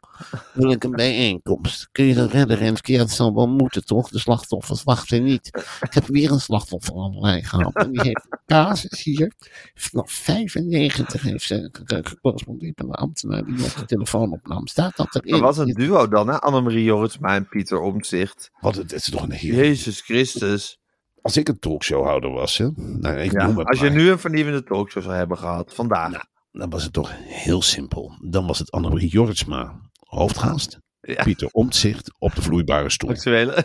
wil 0.52 0.70
ik 0.70 0.84
een 0.84 0.90
bijeenkomst. 0.90 1.88
Kun 1.92 2.04
je 2.04 2.14
dat 2.14 2.30
redden, 2.30 2.56
Renske? 2.56 2.92
Ja, 2.92 2.98
dat 2.98 3.10
zal 3.10 3.34
wel 3.34 3.48
moeten, 3.48 3.84
toch? 3.84 4.08
De 4.08 4.18
slachtoffers 4.18 4.82
wachten 4.82 5.22
niet. 5.22 5.46
Ik 5.80 5.94
heb 5.94 6.06
weer 6.06 6.30
een 6.30 6.40
slachtoffer 6.40 6.94
aan 6.96 7.10
de 7.10 7.20
lijn 7.20 7.44
gehad. 7.44 7.74
En 7.74 7.90
die 7.92 8.02
heeft 8.02 8.26
casus 8.46 9.02
hier. 9.04 9.32
Vanaf 9.74 10.10
95 10.12 11.22
heeft 11.22 11.44
ze 11.44 11.68
ge- 11.72 11.84
ge- 11.84 12.00
gecorrespondeerd 12.04 12.76
met 12.78 12.86
een 12.86 12.92
ambtenaar 12.94 13.44
die 13.44 13.64
op 13.64 13.74
de 13.76 13.84
telefoon 13.84 14.32
opnam. 14.32 14.66
Staat 14.66 14.96
dat 14.96 15.14
erin? 15.14 15.30
Dat 15.30 15.40
was 15.40 15.58
een 15.58 15.74
duo 15.74 16.08
dan, 16.08 16.28
hè? 16.28 16.40
Annemarie 16.40 16.84
Jorritsma 16.84 17.34
en 17.34 17.48
Pieter 17.48 17.80
Omtzigt. 17.80 18.50
Wat 18.60 18.74
het, 18.74 18.92
is 18.92 19.10
toch 19.10 19.22
een 19.22 19.30
heel... 19.30 19.54
Jezus 19.54 20.00
Christus. 20.00 20.78
Als 21.22 21.36
ik 21.36 21.48
een 21.48 21.58
talkshowhouder 21.58 22.30
was, 22.30 22.58
hè, 22.58 22.68
nou, 22.76 23.16
ik 23.18 23.32
Ja, 23.32 23.46
noem 23.46 23.58
het 23.58 23.66
als 23.68 23.80
je 23.80 23.86
maar. 23.90 23.94
nu 23.96 24.10
een 24.10 24.18
vernieuwende 24.18 24.62
talkshow 24.64 25.02
zou 25.02 25.14
hebben 25.14 25.38
gehad, 25.38 25.74
vandaag. 25.74 26.10
Nou, 26.10 26.24
dan 26.52 26.70
was 26.70 26.82
het 26.82 26.92
toch 26.92 27.12
heel 27.16 27.62
simpel. 27.62 28.18
Dan 28.28 28.46
was 28.46 28.58
het 28.58 28.70
Annemarie 28.70 29.08
Jorritsma, 29.08 29.80
hoofdgast. 29.98 30.78
Ja. 31.00 31.22
Pieter 31.22 31.48
Omtzigt 31.52 32.14
op 32.18 32.34
de 32.34 32.42
vloeibare 32.42 32.90
stoel. 32.90 33.10
Actuele. 33.10 33.64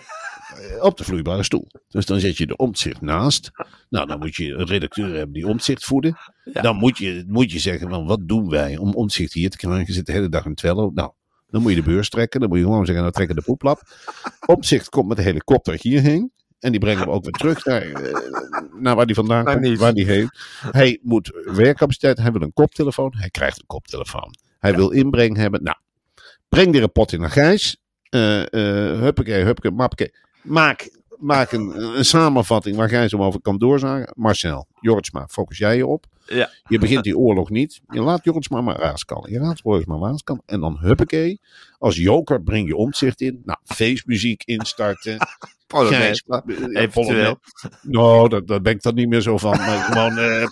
Op 0.79 0.97
de 0.97 1.03
vloeibare 1.03 1.43
stoel. 1.43 1.67
Dus 1.87 2.05
dan 2.05 2.19
zet 2.19 2.37
je 2.37 2.47
de 2.47 2.55
Omtzigt 2.55 3.01
naast. 3.01 3.51
Nou, 3.89 4.07
dan 4.07 4.19
moet 4.19 4.35
je 4.35 4.53
een 4.53 4.65
redacteur 4.65 5.13
hebben 5.13 5.33
die 5.33 5.47
Omtzigt 5.47 5.85
voeden. 5.85 6.17
Ja. 6.43 6.61
Dan 6.61 6.75
moet 6.75 6.97
je, 6.97 7.23
moet 7.27 7.51
je 7.51 7.59
zeggen 7.59 7.89
van 7.89 8.05
wat 8.05 8.27
doen 8.27 8.49
wij 8.49 8.77
om 8.77 8.93
Omtzigt 8.93 9.33
hier 9.33 9.49
te 9.49 9.57
krijgen. 9.57 9.85
Je 9.87 9.93
zit 9.93 10.05
de 10.05 10.11
hele 10.11 10.29
dag 10.29 10.45
in 10.45 10.55
Twello. 10.55 10.91
Nou, 10.93 11.11
dan 11.47 11.61
moet 11.61 11.71
je 11.71 11.81
de 11.81 11.89
beurs 11.89 12.09
trekken. 12.09 12.39
Dan 12.39 12.49
moet 12.49 12.57
je 12.57 12.63
gewoon 12.63 12.85
zeggen, 12.85 13.01
nou 13.01 13.13
trekken 13.13 13.35
de 13.35 13.41
poeplap. 13.41 13.81
Omtzigt 14.45 14.89
komt 14.89 15.07
met 15.07 15.17
de 15.17 15.23
helikopter 15.23 15.77
hierheen. 15.81 16.31
En 16.59 16.71
die 16.71 16.79
brengen 16.79 17.05
we 17.05 17.11
ook 17.11 17.23
weer 17.23 17.31
terug 17.31 17.65
naar, 17.65 17.81
eh, 17.81 18.13
naar 18.79 18.95
waar 18.95 19.05
die 19.05 19.15
vandaan 19.15 19.45
komt. 19.45 19.77
Waar 19.77 19.93
die 19.93 20.05
heen. 20.05 20.29
Hij 20.71 20.99
moet 21.01 21.31
werkcapaciteit. 21.45 22.17
Hij 22.17 22.31
wil 22.31 22.41
een 22.41 22.53
koptelefoon. 22.53 23.13
Hij 23.17 23.29
krijgt 23.29 23.59
een 23.59 23.67
koptelefoon. 23.67 24.35
Hij 24.59 24.75
wil 24.75 24.89
inbreng 24.89 25.37
hebben. 25.37 25.63
Nou, 25.63 25.77
breng 26.49 26.71
die 26.71 26.81
rapport 26.81 27.11
in 27.11 27.19
naar 27.19 27.29
Gijs. 27.29 27.83
Eh 28.09 28.41
eh 28.41 28.99
huppakee, 28.99 29.43
huppakee, 29.43 29.71
mappakee. 29.71 30.13
Maak, 30.41 30.89
maak 31.19 31.51
een, 31.51 31.97
een 31.97 32.05
samenvatting 32.05 32.75
waar 32.75 32.89
Gijs 32.89 33.11
hem 33.11 33.21
over 33.21 33.41
kan 33.41 33.57
doorzagen. 33.57 34.13
Marcel, 34.15 34.67
Jortsma, 34.79 35.27
focus 35.27 35.57
jij 35.57 35.77
je 35.77 35.87
op. 35.87 36.05
Ja. 36.25 36.49
Je 36.67 36.79
begint 36.79 37.03
die 37.03 37.17
oorlog 37.17 37.49
niet. 37.49 37.81
Je 37.89 38.01
laat 38.01 38.23
Jortsma 38.23 38.61
maar 38.61 38.77
raaskallen. 38.77 39.31
Je 39.31 39.39
laat 39.39 39.61
Jortsma 39.63 39.97
maar 39.97 40.09
raaskallen. 40.09 40.41
En 40.45 40.59
dan 40.59 40.77
huppakee. 40.79 41.39
Als 41.77 41.95
joker 41.95 42.43
breng 42.43 42.67
je 42.67 42.75
omzicht 42.75 43.21
in. 43.21 43.41
Nou, 43.43 43.59
feestmuziek 43.63 44.43
instarten. 44.43 45.17
Gijs, 45.67 46.23
Eventueel. 46.73 47.39
Nou, 47.81 48.29
daar, 48.29 48.45
daar 48.45 48.61
ben 48.61 48.73
ik 48.73 48.81
dan 48.81 48.95
niet 48.95 49.09
meer 49.09 49.21
zo 49.21 49.37
van. 49.37 49.57
Maar 49.57 49.83
gewoon 49.83 50.17
eh, 50.17 50.47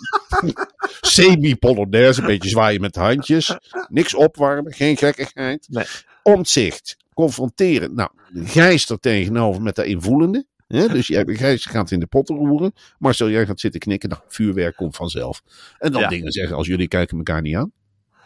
semi-polonaise. 1.01 2.21
Een 2.21 2.27
beetje 2.27 2.49
zwaaien 2.49 2.81
met 2.81 2.93
de 2.93 2.99
handjes. 2.99 3.57
Niks 3.87 4.15
opwarmen. 4.15 4.73
Geen 4.73 4.97
gekkigheid. 4.97 5.67
Nee. 5.69 5.85
Omzicht. 6.23 6.97
Confronteren. 7.13 7.95
Nou, 7.95 8.09
Gijs 8.33 8.89
er 8.89 8.99
tegenover 8.99 9.61
met 9.61 9.75
de 9.75 9.85
invoelende. 9.85 10.45
Dus 10.81 11.07
jij, 11.07 11.57
gaat 11.57 11.91
in 11.91 11.99
de 11.99 12.07
potten 12.07 12.35
roeren. 12.35 12.73
Marcel, 12.99 13.29
jij 13.29 13.45
gaat 13.45 13.59
zitten 13.59 13.79
knikken. 13.79 14.09
Nou, 14.09 14.21
vuurwerk 14.27 14.75
komt 14.75 14.95
vanzelf. 14.95 15.41
En 15.79 15.91
dan 15.91 16.01
Ja. 16.01 16.07
dingen 16.07 16.31
zeggen 16.31 16.55
als 16.55 16.67
jullie 16.67 16.87
kijken 16.87 17.17
elkaar 17.17 17.41
niet 17.41 17.55
aan. 17.55 17.71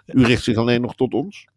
U 0.05 0.23
richt 0.25 0.43
zich 0.43 0.57
alleen 0.57 0.81
nog 0.81 0.95
tot 0.95 1.13
ons. 1.13 1.47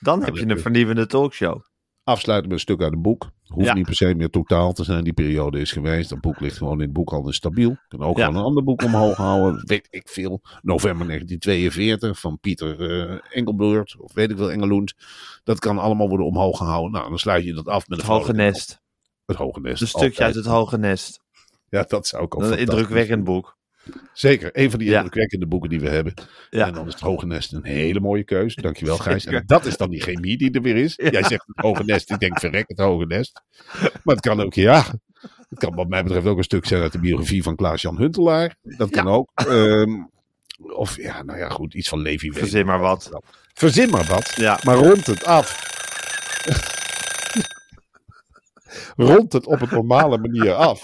Dan 0.00 0.24
heb 0.24 0.36
je 0.36 0.46
een 0.48 0.58
vernieuwende 0.60 1.06
talkshow. 1.06 1.60
Afsluiten 2.04 2.48
met 2.48 2.58
een 2.58 2.64
stuk 2.64 2.82
uit 2.82 2.92
een 2.92 3.02
boek. 3.02 3.30
Hoeft 3.44 3.66
Ja. 3.66 3.74
niet 3.74 3.84
per 3.84 3.94
se 3.94 4.14
meer 4.14 4.30
totaal 4.30 4.72
te 4.72 4.84
zijn. 4.84 5.04
Die 5.04 5.12
periode 5.12 5.60
is 5.60 5.72
geweest. 5.72 6.08
Dat 6.10 6.20
boek 6.20 6.40
ligt 6.40 6.56
gewoon 6.56 6.74
in 6.74 6.80
het 6.84 6.92
boekhandel 6.92 7.32
stabiel. 7.32 7.76
Kan 7.88 8.00
ook 8.02 8.16
Ja. 8.18 8.24
gewoon 8.24 8.40
een 8.40 8.46
ander 8.46 8.64
boek 8.64 8.82
omhoog 8.82 9.16
houden. 9.16 9.62
Weet 9.66 9.86
ik 9.90 10.08
veel. 10.08 10.40
November 10.62 11.06
1942 11.06 12.20
van 12.20 12.38
Pieter 12.40 12.90
eh 13.10 13.18
Engelbloert. 13.30 13.96
Of 13.98 14.12
weet 14.12 14.30
ik 14.30 14.36
wel, 14.36 14.50
Engeloend. 14.52 14.94
Dat 15.44 15.58
kan 15.58 15.78
allemaal 15.78 16.08
worden 16.08 16.26
omhoog 16.26 16.56
gehouden. 16.56 16.92
Nou, 16.92 17.08
dan 17.08 17.18
sluit 17.18 17.44
je 17.44 17.52
dat 17.54 17.66
af 17.68 17.88
met 17.88 17.98
Het 17.98 18.06
een 18.08 18.14
Hoge 18.14 18.32
Nest. 18.32 18.79
Het 19.30 19.38
Hoge 19.38 19.60
Nest. 19.60 19.80
Een 19.80 19.88
stukje 19.88 20.06
altijd. 20.08 20.26
uit 20.26 20.34
het 20.34 20.46
Hoge 20.46 20.78
Nest. 20.78 21.20
Ja, 21.68 21.84
dat 21.88 22.06
zou 22.06 22.24
ik 22.24 22.34
ook 22.36 22.42
Een 22.42 22.58
indrukwekkend 22.58 23.24
boek. 23.24 23.58
Zeker, 24.12 24.50
een 24.52 24.70
van 24.70 24.78
die 24.78 24.88
Ja. 24.88 24.94
indrukwekkende 24.94 25.46
boeken 25.46 25.70
die 25.70 25.80
we 25.80 25.88
hebben. 25.88 26.14
Ja. 26.50 26.66
En 26.66 26.72
dan 26.74 26.86
is 26.86 26.92
het 26.92 27.02
Hoge 27.02 27.26
Nest 27.26 27.52
een 27.52 27.64
hele 27.64 28.00
mooie 28.00 28.24
keus. 28.24 28.54
Dankjewel 28.54 28.96
Gijs. 29.06 29.26
En 29.26 29.42
dat 29.46 29.66
is 29.66 29.76
dan 29.76 29.90
die 29.90 30.00
chemie 30.00 30.36
die 30.38 30.50
er 30.50 30.62
weer 30.62 30.76
is. 30.76 30.94
Ja. 30.96 31.10
Jij 31.10 31.22
zegt 31.22 31.44
het 31.46 31.64
Hoge 31.64 31.84
Nest, 31.84 32.10
ik 32.10 32.18
denk 32.18 32.40
verrek 32.40 32.64
het 32.68 32.78
Hoge 32.78 33.06
Nest. 33.06 33.42
Maar 34.04 34.14
het 34.14 34.20
kan 34.20 34.40
ook, 34.40 34.54
ja, 34.54 34.84
het 35.48 35.58
kan 35.58 35.74
wat 35.74 35.88
mij 35.88 36.02
betreft 36.02 36.26
ook 36.26 36.36
een 36.38 36.44
stuk 36.44 36.66
zijn 36.66 36.82
uit 36.82 36.92
de 36.92 36.98
biografie 37.00 37.42
van 37.42 37.56
Klaas-Jan 37.56 37.96
Huntelaar. 37.96 38.54
Dat 38.62 38.90
kan 38.90 39.08
ook. 39.08 39.30
Ehm, 39.34 39.90
of 40.72 40.96
ja, 40.96 41.22
nou 41.22 41.38
ja, 41.38 41.48
goed, 41.48 41.74
iets 41.74 41.88
van 41.88 42.00
Levi. 42.00 42.32
Verzin 42.32 42.66
maar 42.66 42.80
wat. 42.80 43.10
Verzin 43.54 43.90
maar 43.90 44.04
wat. 44.04 44.32
Ja. 44.36 44.58
Maar 44.64 44.76
rond 44.76 45.06
het 45.06 45.24
af. 45.24 45.68
rond 48.96 49.32
het 49.32 49.46
op 49.46 49.60
een 49.60 49.68
normale 49.70 50.18
manier 50.18 50.52
af. 50.52 50.82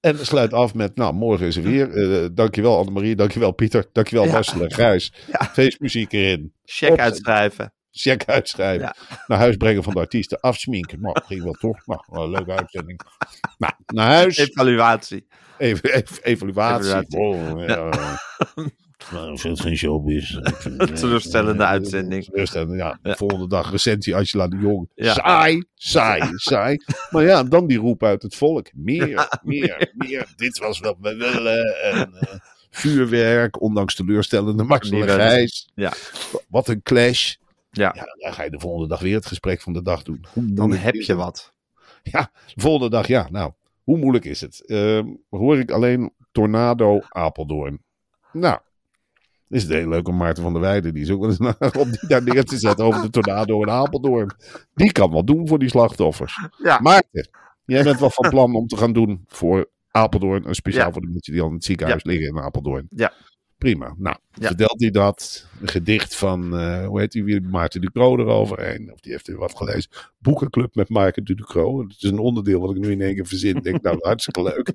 En 0.00 0.26
sluit 0.26 0.52
af 0.52 0.74
met, 0.74 0.96
nou, 0.96 1.14
morgen 1.14 1.46
is 1.46 1.56
er 1.56 1.62
weer. 1.62 1.90
Eh 1.90 2.28
dankjewel 2.32 2.78
Annemarie, 2.78 3.16
dankjewel 3.16 3.52
Pieter, 3.52 3.86
dankjewel 3.92 4.24
Ja. 4.24 4.32
Marcel 4.32 4.62
en 4.62 4.72
Gijs. 4.72 5.12
Ja. 5.26 5.44
Feestmuziek 5.52 6.12
erin. 6.12 6.52
Check 6.64 6.90
Op- 6.90 6.98
uitschrijven. 6.98 7.74
Check 7.90 8.24
uitschrijven. 8.24 8.86
Ja. 8.86 8.94
Naar 9.26 9.38
huis 9.38 9.56
brengen 9.56 9.82
van 9.82 9.92
de 9.92 9.98
artiesten. 10.00 10.40
Afsminken. 10.40 11.00
Nou, 11.00 11.16
ging 11.26 11.42
wel 11.42 11.52
toch. 11.52 11.86
Nou, 11.86 12.00
wel 12.06 12.22
een 12.24 12.30
leuke 12.30 12.52
uitzending. 12.52 13.00
Nou, 13.58 13.72
naar 13.86 14.06
huis. 14.10 14.36
Evaluatie. 14.36 15.26
Even, 15.58 15.92
even, 15.94 16.22
evaluatie. 16.22 16.86
Evaluatie. 16.88 17.18
Oh, 17.18 17.66
ja. 17.66 17.90
Nou, 19.12 19.30
het 19.30 19.60
geen 19.60 19.76
showbiz. 19.76 20.38
Teleurstellende 20.94 21.64
uitzending. 21.76 22.24
Teleurstellende, 22.24 22.76
ja. 22.76 22.98
Ja. 23.02 23.14
Volgende 23.14 23.48
dag 23.48 23.70
recensie 23.70 24.16
Angela 24.16 24.48
de 24.48 24.56
Jong. 24.56 24.90
Ja. 24.94 25.12
Saai, 25.12 25.64
saai, 25.74 26.30
saai. 26.34 26.76
Maar 27.10 27.22
ja, 27.22 27.42
dan 27.42 27.66
die 27.66 27.78
roep 27.78 28.02
uit 28.02 28.22
het 28.22 28.34
volk. 28.34 28.66
Meer, 28.74 29.38
meer, 29.42 29.92
meer. 29.94 30.32
Dit 30.36 30.58
was 30.58 30.78
wat 30.78 30.96
we 31.00 31.16
willen. 31.16 31.82
En, 31.82 32.14
eh, 32.14 32.38
vuurwerk, 32.70 33.60
ondanks 33.60 33.94
teleurstellende. 33.94 34.64
Gijs. 34.78 35.68
Ja. 35.74 35.92
Wat 36.48 36.68
een 36.68 36.82
clash. 36.82 37.34
Ja. 37.70 37.92
Ja, 37.96 38.04
dan 38.18 38.32
ga 38.32 38.42
je 38.42 38.50
de 38.50 38.60
volgende 38.60 38.88
dag 38.88 39.00
weer 39.00 39.14
het 39.14 39.26
gesprek 39.26 39.60
van 39.60 39.72
de 39.72 39.82
dag 39.82 40.02
doen. 40.02 40.24
Hoe 40.32 40.52
Dan 40.52 40.72
heb 40.72 40.94
je 40.94 41.14
wat. 41.14 41.54
Ja, 42.02 42.30
de 42.54 42.60
volgende 42.60 42.90
dag, 42.90 43.06
ja. 43.06 43.28
Nou, 43.30 43.52
hoe 43.82 43.98
moeilijk 43.98 44.24
is 44.24 44.40
het? 44.40 44.66
Ehm, 44.66 45.06
hoor 45.28 45.58
ik 45.58 45.70
alleen 45.70 46.12
Tornado 46.32 47.00
Apeldoorn. 47.08 47.82
Nou, 48.32 48.58
is 49.48 49.62
het 49.62 49.72
heel 49.72 49.88
leuk 49.88 50.08
om 50.08 50.16
Maarten 50.16 50.42
van 50.42 50.52
der 50.52 50.62
Weijden, 50.62 50.94
die 50.94 51.02
is 51.02 51.10
ook 51.10 51.20
wel 51.20 51.28
eens 51.28 51.38
naar, 51.38 51.56
om 51.78 51.90
die 51.90 52.08
daar 52.08 52.22
neer 52.22 52.44
te 52.44 52.58
zetten 52.58 52.84
over 52.84 53.02
de 53.02 53.10
tornado 53.10 53.62
in 53.62 53.70
Apeldoorn. 53.70 54.30
Die 54.74 54.92
kan 54.92 55.10
wat 55.10 55.26
doen 55.26 55.48
voor 55.48 55.58
die 55.58 55.68
slachtoffers. 55.68 56.40
Ja. 56.62 56.78
Maarten, 56.82 57.28
jij 57.64 57.82
bent 57.82 58.00
wel 58.00 58.10
van 58.10 58.30
plan 58.30 58.54
om 58.54 58.66
te 58.66 58.76
gaan 58.76 58.92
doen 58.92 59.24
voor 59.26 59.70
Apeldoorn, 59.90 60.44
en 60.44 60.54
speciaal 60.54 60.86
Ja. 60.86 60.92
voor 60.92 61.02
de 61.02 61.08
mensen 61.08 61.32
die 61.32 61.42
al 61.42 61.48
in 61.48 61.54
het 61.54 61.64
ziekenhuis 61.64 62.04
liggen 62.04 62.26
in 62.26 62.38
Apeldoorn. 62.38 62.86
Ja. 62.90 63.12
Prima. 63.58 63.94
Nou, 63.98 64.16
vertelt 64.30 64.80
hij 64.80 64.90
dat? 64.90 65.46
Een 65.60 65.68
gedicht 65.68 66.16
van, 66.16 66.58
eh, 66.58 66.86
hoe 66.86 67.00
heet 67.00 67.12
die 67.12 67.24
weer, 67.24 67.42
Maarten 67.42 67.80
Ducro 67.80 68.16
eroverheen. 68.18 68.92
Of 68.92 69.00
die 69.00 69.12
heeft 69.12 69.28
er 69.28 69.36
wat 69.36 69.56
gelezen. 69.56 69.90
Boekenclub 70.18 70.74
met 70.74 70.88
Maarten 70.88 71.24
Ducro. 71.24 71.80
Het 71.82 71.94
is 72.02 72.10
een 72.10 72.18
onderdeel 72.18 72.60
wat 72.60 72.70
ik 72.70 72.78
nu 72.82 72.90
in 72.90 73.00
één 73.00 73.14
keer 73.14 73.26
verzin. 73.26 73.56
Ik 73.56 73.62
denk, 73.62 73.82
nou, 73.82 73.96
hartstikke 74.00 74.42
leuk. 74.42 74.72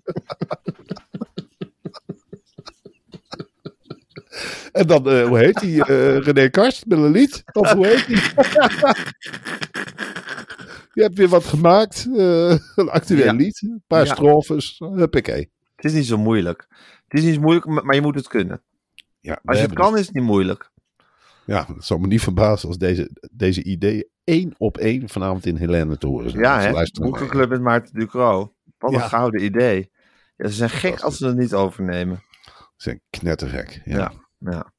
en 4.72 4.88
dan, 4.88 5.10
eh, 5.10 5.28
hoe 5.28 5.38
heet 5.38 5.60
die? 5.60 5.86
eh, 5.86 6.18
René 6.18 6.50
Karst 6.50 6.86
met 6.86 6.98
een 6.98 7.12
lied? 7.12 7.44
Of 7.54 7.72
hoe 7.72 7.88
heet 7.88 8.06
die? 8.08 8.22
Je 10.94 11.02
hebt 11.02 11.18
weer 11.18 11.28
wat 11.28 11.44
gemaakt. 11.46 12.08
eh, 12.18 12.50
een 12.76 12.90
actueel 12.90 13.24
Ja. 13.26 13.32
lied. 13.34 13.62
Een 13.62 13.84
paar 13.88 14.06
Ja. 14.06 14.14
strofes. 14.14 14.76
Huppakee. 14.96 15.52
Het 15.76 15.86
is 15.86 15.94
niet 15.94 16.06
zo 16.06 16.18
moeilijk. 16.18 16.66
Het 17.08 17.20
is 17.20 17.24
niet 17.26 17.34
zo 17.36 17.42
moeilijk, 17.42 17.66
maar 17.84 17.96
je 17.96 18.02
moet 18.02 18.16
het 18.16 18.28
kunnen. 18.28 18.62
Ja, 19.20 19.40
Als 19.46 19.58
je 19.58 19.64
het 19.64 19.74
kan, 19.74 19.98
is 19.98 20.06
het 20.06 20.16
niet 20.16 20.24
moeilijk. 20.24 20.70
Ja, 21.46 21.66
het 21.76 21.86
zal 21.86 21.98
me 21.98 22.08
niet 22.08 22.22
verbazen 22.22 22.68
als 22.68 22.78
deze, 22.78 23.10
deze 23.32 23.64
ideeën 23.64 24.08
één 24.24 24.54
op 24.58 24.78
één 24.78 25.10
vanavond 25.10 25.46
in 25.46 25.56
Helene 25.56 25.98
te 25.98 26.08
horen 26.08 26.30
zijn. 26.30 26.44
Ja, 26.44 26.60
hè? 26.60 26.84
Boekenclub 27.02 27.50
met 27.50 27.62
Maarten 27.62 27.94
Ducro. 28.00 28.54
Wat 28.78 28.92
een 28.94 28.98
Ja. 29.00 29.08
gouden 29.08 29.44
idee. 29.44 29.92
Ja, 30.38 30.48
ze 30.48 30.54
zijn 30.54 30.70
gek 30.70 31.00
als 31.00 31.18
ze 31.18 31.26
het 31.28 31.38
niet 31.38 31.54
overnemen. 31.54 32.24
Ze 32.46 32.72
zijn 32.76 33.02
knettergek. 33.10 33.82
Ja. 33.86 33.98
Ja. 33.98 34.12
Ja. 34.46 34.72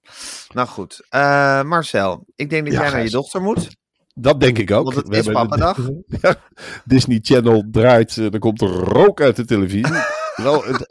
Nou 0.54 0.68
goed. 0.68 1.06
Eh, 1.08 1.62
Marcel, 1.62 2.24
ik 2.36 2.50
denk 2.50 2.64
dat 2.64 2.74
Ja, 2.74 2.80
jij 2.82 2.90
naar 2.90 3.02
je 3.04 3.10
dochter 3.10 3.42
moet. 3.42 3.68
Dat 4.14 4.40
denk 4.40 4.58
ik 4.58 4.70
ook. 4.70 4.84
Want 4.84 4.96
het 4.96 5.08
We 5.08 5.16
is 5.16 5.26
Papadag. 5.26 5.78
Ja, 6.20 6.34
Disney 6.84 7.18
Channel 7.22 7.64
draait, 7.70 8.16
eh, 8.16 8.32
er 8.32 8.38
komt 8.38 8.60
er 8.60 8.68
rook 8.68 9.20
uit 9.20 9.36
de 9.36 9.44
televisie. 9.44 9.94
Wel, 10.36 10.62
het- 10.64 10.86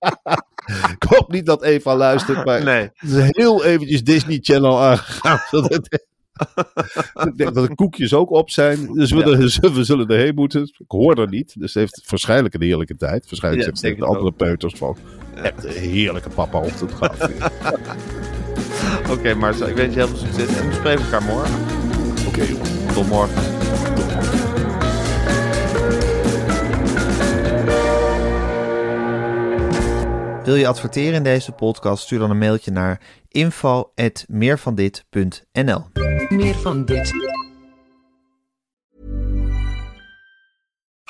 ik 0.96 1.02
hoop 1.08 1.32
niet 1.32 1.46
dat 1.46 1.62
Eva 1.62 1.96
luistert, 1.96 2.44
maar 2.44 2.64
Nee. 2.64 2.90
het 2.94 3.10
is 3.10 3.24
heel 3.28 3.64
eventjes 3.64 4.04
Disney 4.04 4.38
Channel 4.42 4.80
aangegaan. 4.82 5.40
ik 7.28 7.36
denk 7.36 7.54
dat 7.54 7.66
de 7.68 7.74
koekjes 7.74 8.14
ook 8.14 8.30
op 8.30 8.50
zijn. 8.50 8.92
Dus 8.92 9.10
we, 9.10 9.18
Ja. 9.18 9.24
er- 9.26 9.72
we 9.74 9.84
zullen 9.84 10.08
erheen 10.08 10.34
moeten. 10.34 10.62
Ik 10.62 10.84
hoor 10.90 11.18
er 11.18 11.28
niet. 11.28 11.54
Dus 11.60 11.74
het 11.74 11.82
heeft 11.82 12.10
waarschijnlijk 12.10 12.54
een 12.54 12.62
heerlijke 12.62 12.96
tijd. 12.96 13.24
Waarschijnlijk 13.30 13.64
Ja, 13.64 13.74
zitten 13.74 14.04
ik 14.04 14.10
andere 14.14 14.32
peuters 14.32 14.74
van. 14.74 14.96
Echt 15.34 15.64
een 15.64 15.70
heerlijke 15.72 16.28
papa-ochtend 16.28 16.92
gehad. 16.98 17.30
Oké, 19.10 19.34
Marcel, 19.34 19.68
ik 19.68 19.76
wens 19.76 19.94
je 19.94 20.00
heel 20.00 20.08
veel 20.08 20.18
succes. 20.18 20.56
En 20.56 20.68
we 20.68 20.74
spreken 20.74 21.04
elkaar 21.04 21.22
morgen. 21.22 21.54
Oké, 22.26 22.42
jongen. 22.42 22.86
Tot 22.94 23.08
morgen. 23.08 23.42
Wil 30.44 30.54
je 30.54 30.66
adverteren 30.66 31.14
in 31.14 31.22
deze 31.22 31.52
podcast? 31.52 32.02
Stuur 32.02 32.18
dan 32.18 32.30
een 32.30 32.38
mailtje 32.38 32.70
naar 32.70 33.00
info@meervandit.nl. 33.28 35.84
Meer 36.28 36.54
van 36.54 36.84
dit. 36.84 37.12